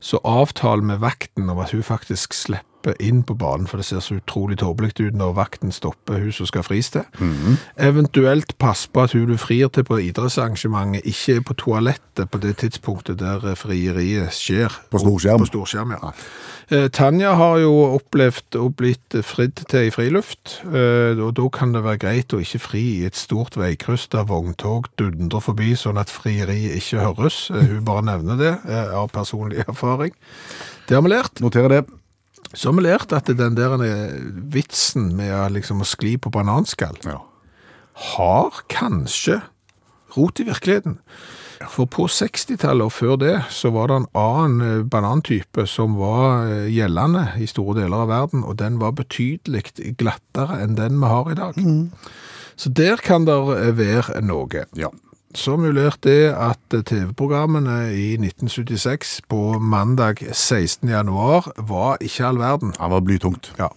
så 0.00 0.18
avtal 0.24 0.82
med 0.82 1.00
vakten 1.00 1.48
om 1.50 1.62
at 1.62 1.72
hun 1.72 1.86
faktisk 1.86 2.34
slipper 2.34 2.75
inn 3.00 3.22
på 3.26 3.34
banen, 3.34 3.66
for 3.66 3.76
det 3.80 3.86
ser 3.88 4.00
så 4.04 4.18
utrolig 4.20 4.58
tåpelig 4.62 4.94
ut 5.00 5.14
når 5.16 5.34
vakten 5.36 5.72
stopper 5.72 6.20
hun 6.22 6.32
som 6.32 6.46
skal 6.46 6.62
fris 6.66 6.90
til. 6.94 7.02
Eventuelt 7.76 8.56
pass 8.58 8.86
på 8.86 9.02
at 9.06 9.12
hun 9.16 9.26
du 9.30 9.36
frir 9.40 9.68
til 9.74 9.84
på 9.86 9.98
idrettsarrangementet 10.04 11.06
ikke 11.08 11.36
er 11.40 11.46
på 11.46 11.56
toalettet 11.58 12.30
på 12.30 12.38
det 12.42 12.56
tidspunktet 12.62 13.18
der 13.20 13.54
frieriet 13.58 14.32
skjer. 14.34 14.72
På 14.90 15.00
storskjerm. 15.02 15.42
På 15.42 15.50
storskjerm, 15.50 15.96
ja. 15.96 16.12
Eh, 16.70 16.88
Tanja 16.90 17.34
har 17.38 17.60
jo 17.62 17.70
opplevd 17.94 18.56
å 18.58 18.64
blitt 18.74 19.14
fridd 19.22 19.60
til 19.70 19.86
i 19.86 19.92
friluft, 19.94 20.56
eh, 20.66 21.14
og 21.22 21.36
da 21.38 21.46
kan 21.54 21.70
det 21.76 21.84
være 21.84 22.00
greit 22.02 22.34
å 22.34 22.40
ikke 22.42 22.58
fri 22.64 22.82
i 22.96 23.04
et 23.06 23.14
stort 23.14 23.54
veikryss 23.54 24.08
der 24.10 24.26
vogntog 24.26 24.88
dundrer 24.98 25.44
forbi, 25.44 25.76
sånn 25.78 26.00
at 26.02 26.10
frieriet 26.10 26.74
ikke 26.80 27.04
høres. 27.04 27.50
Eh, 27.54 27.68
Hun 27.70 27.84
bare 27.86 28.02
nevner 28.08 28.36
det 28.40 28.54
av 28.94 29.12
personlig 29.14 29.62
erfaring. 29.68 30.10
Det 30.88 30.94
har 30.98 31.02
vi 31.06 31.14
lært. 31.14 31.40
Noterer 31.42 31.68
det. 31.68 31.84
Så 32.54 32.70
har 32.70 32.76
vi 32.78 32.84
lært 32.86 33.12
at 33.12 33.26
den 33.26 33.56
der 33.58 33.74
eh, 33.84 34.18
vitsen 34.52 35.10
med 35.16 35.52
liksom 35.56 35.82
å 35.82 35.88
skli 35.88 36.16
på 36.18 36.30
bananskall 36.30 36.96
Ja. 37.04 37.20
har 38.16 38.62
kanskje 38.68 39.40
rot 40.16 40.40
i 40.40 40.44
virkeligheten. 40.48 40.98
For 41.72 41.88
på 41.88 42.04
60-tallet 42.06 42.84
og 42.84 42.92
før 42.92 43.16
det, 43.16 43.34
så 43.50 43.70
var 43.72 43.88
det 43.88 43.96
en 43.96 44.08
annen 44.14 44.60
eh, 44.80 44.84
banantype 44.84 45.64
som 45.66 45.96
var 45.96 46.46
eh, 46.46 46.68
gjeldende 46.72 47.30
i 47.40 47.46
store 47.48 47.80
deler 47.80 48.04
av 48.04 48.08
verden, 48.12 48.44
og 48.44 48.56
den 48.60 48.78
var 48.78 48.92
betydelig 48.92 49.64
glattere 49.98 50.60
enn 50.62 50.76
den 50.76 51.00
vi 51.00 51.06
har 51.10 51.30
i 51.32 51.38
dag. 51.38 51.56
Så 52.56 52.70
der 52.72 52.96
kan 53.04 53.24
det 53.28 53.36
være 53.76 54.20
noe. 54.24 54.66
Ja. 54.76 54.88
Så 55.34 55.56
mulert 55.58 55.98
det 56.06 56.30
at 56.32 56.70
TV-programmene 56.70 57.90
i 57.92 58.12
1976 58.14 59.20
på 59.28 59.58
mandag 59.58 60.22
16. 60.30 60.88
januar 60.88 61.50
var 61.58 61.98
ikke 62.00 62.28
all 62.28 62.38
verden. 62.40 62.72
Han 62.78 62.94
var 62.94 63.02
blytungt. 63.04 63.50
Ja. 63.58 63.68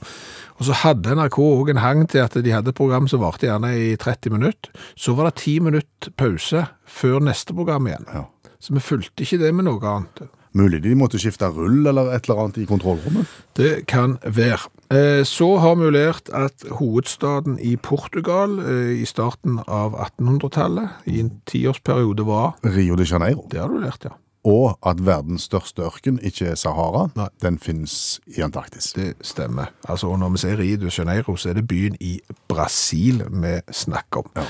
Og 0.59 0.67
så 0.67 0.75
hadde 0.83 1.15
NRK 1.15 1.39
òg 1.39 1.71
en 1.71 1.81
hang 1.81 2.03
til 2.11 2.21
at 2.21 2.35
de 2.35 2.53
hadde 2.53 2.73
et 2.73 2.77
program 2.77 3.07
som 3.07 3.23
varte 3.23 3.47
gjerne 3.47 3.71
i 3.79 3.93
30 3.99 4.35
minutter. 4.35 4.71
Så 4.95 5.15
var 5.17 5.29
det 5.29 5.41
10 5.41 5.59
minutter 5.67 6.13
pause 6.19 6.65
før 6.85 7.23
neste 7.23 7.55
program 7.55 7.87
igjen. 7.87 8.05
Ja. 8.13 8.27
Så 8.59 8.75
vi 8.75 8.83
fulgte 8.83 9.23
ikke 9.23 9.39
det 9.41 9.53
med 9.55 9.69
noe 9.69 9.95
annet. 9.95 10.27
Mulig 10.57 10.81
de 10.83 10.95
måtte 10.97 11.19
skifte 11.21 11.45
rull 11.53 11.85
eller 11.87 12.09
et 12.15 12.25
eller 12.25 12.39
annet 12.45 12.57
i 12.57 12.65
kontrollrommet. 12.69 13.27
Det 13.57 13.85
kan 13.87 14.17
være. 14.25 14.69
Eh, 14.89 15.23
Så 15.23 15.57
har 15.61 15.75
vi 15.77 15.91
lært 15.93 16.29
at 16.33 16.63
hovedstaden 16.79 17.59
i 17.61 17.75
Portugal 17.75 18.57
eh, 18.59 19.01
i 19.01 19.05
starten 19.05 19.59
av 19.67 19.93
1800-tallet, 20.17 20.89
i 21.05 21.19
en 21.19 21.31
tiårsperiode, 21.45 22.25
var 22.25 22.55
Rio 22.65 22.95
de 22.95 23.05
Janeiro. 23.05 23.45
Det 23.51 23.59
har 23.61 23.69
du 23.69 23.77
lært, 23.79 24.03
ja. 24.09 24.15
Og 24.47 24.77
at 24.87 25.01
verdens 25.03 25.49
største 25.49 25.83
ørken 25.83 26.19
ikke 26.23 26.53
er 26.53 26.55
Sahara. 26.55 27.09
Nei. 27.19 27.27
Den 27.43 27.57
finnes 27.59 28.19
i 28.31 28.39
Antarktis. 28.41 28.93
Det 28.95 29.13
stemmer. 29.21 29.73
Altså, 29.83 30.07
og 30.07 30.19
når 30.19 30.29
vi 30.29 30.37
ser 30.37 30.59
Rio 30.59 30.77
de 30.79 30.91
Janeiro, 30.97 31.35
så 31.35 31.49
er 31.49 31.57
det 31.59 31.67
byen 31.67 31.97
i 31.99 32.19
Brasil 32.47 33.19
vi 33.29 33.57
snakker 33.71 34.23
om. 34.23 34.45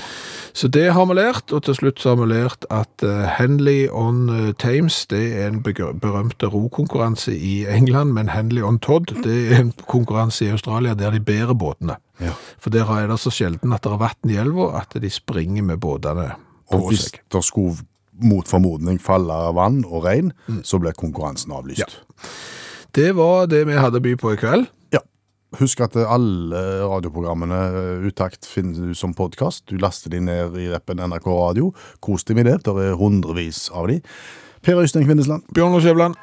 Så 0.54 0.68
det 0.68 0.92
har 0.94 1.06
vi 1.10 1.14
lært, 1.18 1.52
og 1.52 1.64
til 1.66 1.74
slutt 1.74 2.04
har 2.06 2.20
vi 2.20 2.28
lært 2.30 2.66
at 2.70 3.02
eh, 3.06 3.26
Henley 3.38 3.88
on 3.90 4.28
eh, 4.28 4.52
Thames, 4.58 5.06
det 5.10 5.24
er 5.42 5.50
en 5.50 5.62
berømte 5.62 6.46
rokonkurranse 6.46 7.34
i 7.34 7.66
England, 7.66 8.14
men 8.14 8.30
Henley 8.30 8.62
on 8.62 8.78
Todd, 8.78 9.10
det 9.24 9.52
er 9.52 9.64
en 9.64 9.74
konkurranse 9.86 10.46
i 10.46 10.54
Australia 10.54 10.94
der 10.94 11.10
de 11.10 11.20
bærer 11.20 11.54
båtene. 11.54 11.98
Ja. 12.20 12.34
For 12.58 12.70
der 12.70 12.86
er 12.94 13.10
det 13.10 13.18
så 13.18 13.30
sjelden 13.30 13.72
at 13.72 13.84
det 13.84 13.92
er 13.92 14.02
vann 14.02 14.30
i 14.30 14.38
elva, 14.38 14.72
at 14.82 15.02
de 15.02 15.10
springer 15.10 15.62
med 15.62 15.80
båtene 15.82 16.30
Og 16.70 16.88
hvis 16.88 17.10
det 17.32 17.44
skulle 17.44 17.76
mot 18.22 18.48
formodning 18.48 19.00
falle 19.02 19.36
vann 19.56 19.82
og 19.86 20.04
regn, 20.06 20.32
så 20.66 20.80
blir 20.82 20.96
konkurransen 20.98 21.52
avlyst. 21.56 21.84
Ja. 21.84 22.28
Det 22.96 23.12
var 23.14 23.46
det 23.50 23.64
vi 23.68 23.78
hadde 23.78 24.00
å 24.00 24.04
by 24.04 24.16
på 24.18 24.34
i 24.34 24.38
kveld. 24.40 24.66
Ja. 24.94 25.02
Husk 25.60 25.80
at 25.82 25.96
alle 25.98 26.60
radioprogrammene 26.86 27.60
eh, 27.70 28.06
Utakt 28.10 28.46
finner 28.46 28.90
du 28.90 28.94
som 28.98 29.14
podkast. 29.14 29.64
Du 29.70 29.78
laster 29.78 30.10
de 30.10 30.20
ned 30.22 30.58
i 30.58 30.68
rappen 30.72 30.98
NRK 30.98 31.26
Radio. 31.30 31.72
Kos 32.02 32.26
deg 32.26 32.40
med 32.40 32.50
det. 32.50 32.60
Det 32.66 32.74
er 32.74 32.98
hundrevis 32.98 33.68
av 33.70 33.90
de. 33.90 34.00
Per 34.66 34.82
Øystein 34.82 35.06
Kvindesland. 35.06 35.46
Bjørn 35.54 35.72
Lars 35.74 35.86
Skjævland. 35.86 36.18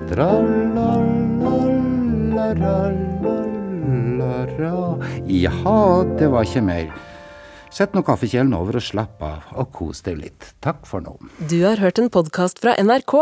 Jaha, 5.28 6.04
det 6.20 6.32
var 6.32 6.42
ikke 6.48 6.62
mer. 6.62 7.07
Sett 7.74 7.94
nå 7.94 8.02
kaffekjelen 8.08 8.56
over 8.56 8.80
og 8.80 8.86
slapp 8.86 9.22
av, 9.24 9.44
og 9.60 9.72
kos 9.76 10.02
deg 10.06 10.22
litt. 10.22 10.54
Takk 10.64 10.86
for 10.88 11.04
nå. 11.04 11.18
Du 11.52 11.60
har 11.66 11.82
hørt 11.84 12.00
en 12.02 12.10
podkast 12.14 12.62
fra 12.64 12.78
NRK. 12.80 13.16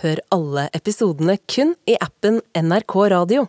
Hør 0.00 0.20
alle 0.32 0.68
episodene 0.76 1.36
kun 1.50 1.74
i 1.90 1.98
appen 2.00 2.40
NRK 2.56 2.96
Radio. 3.12 3.48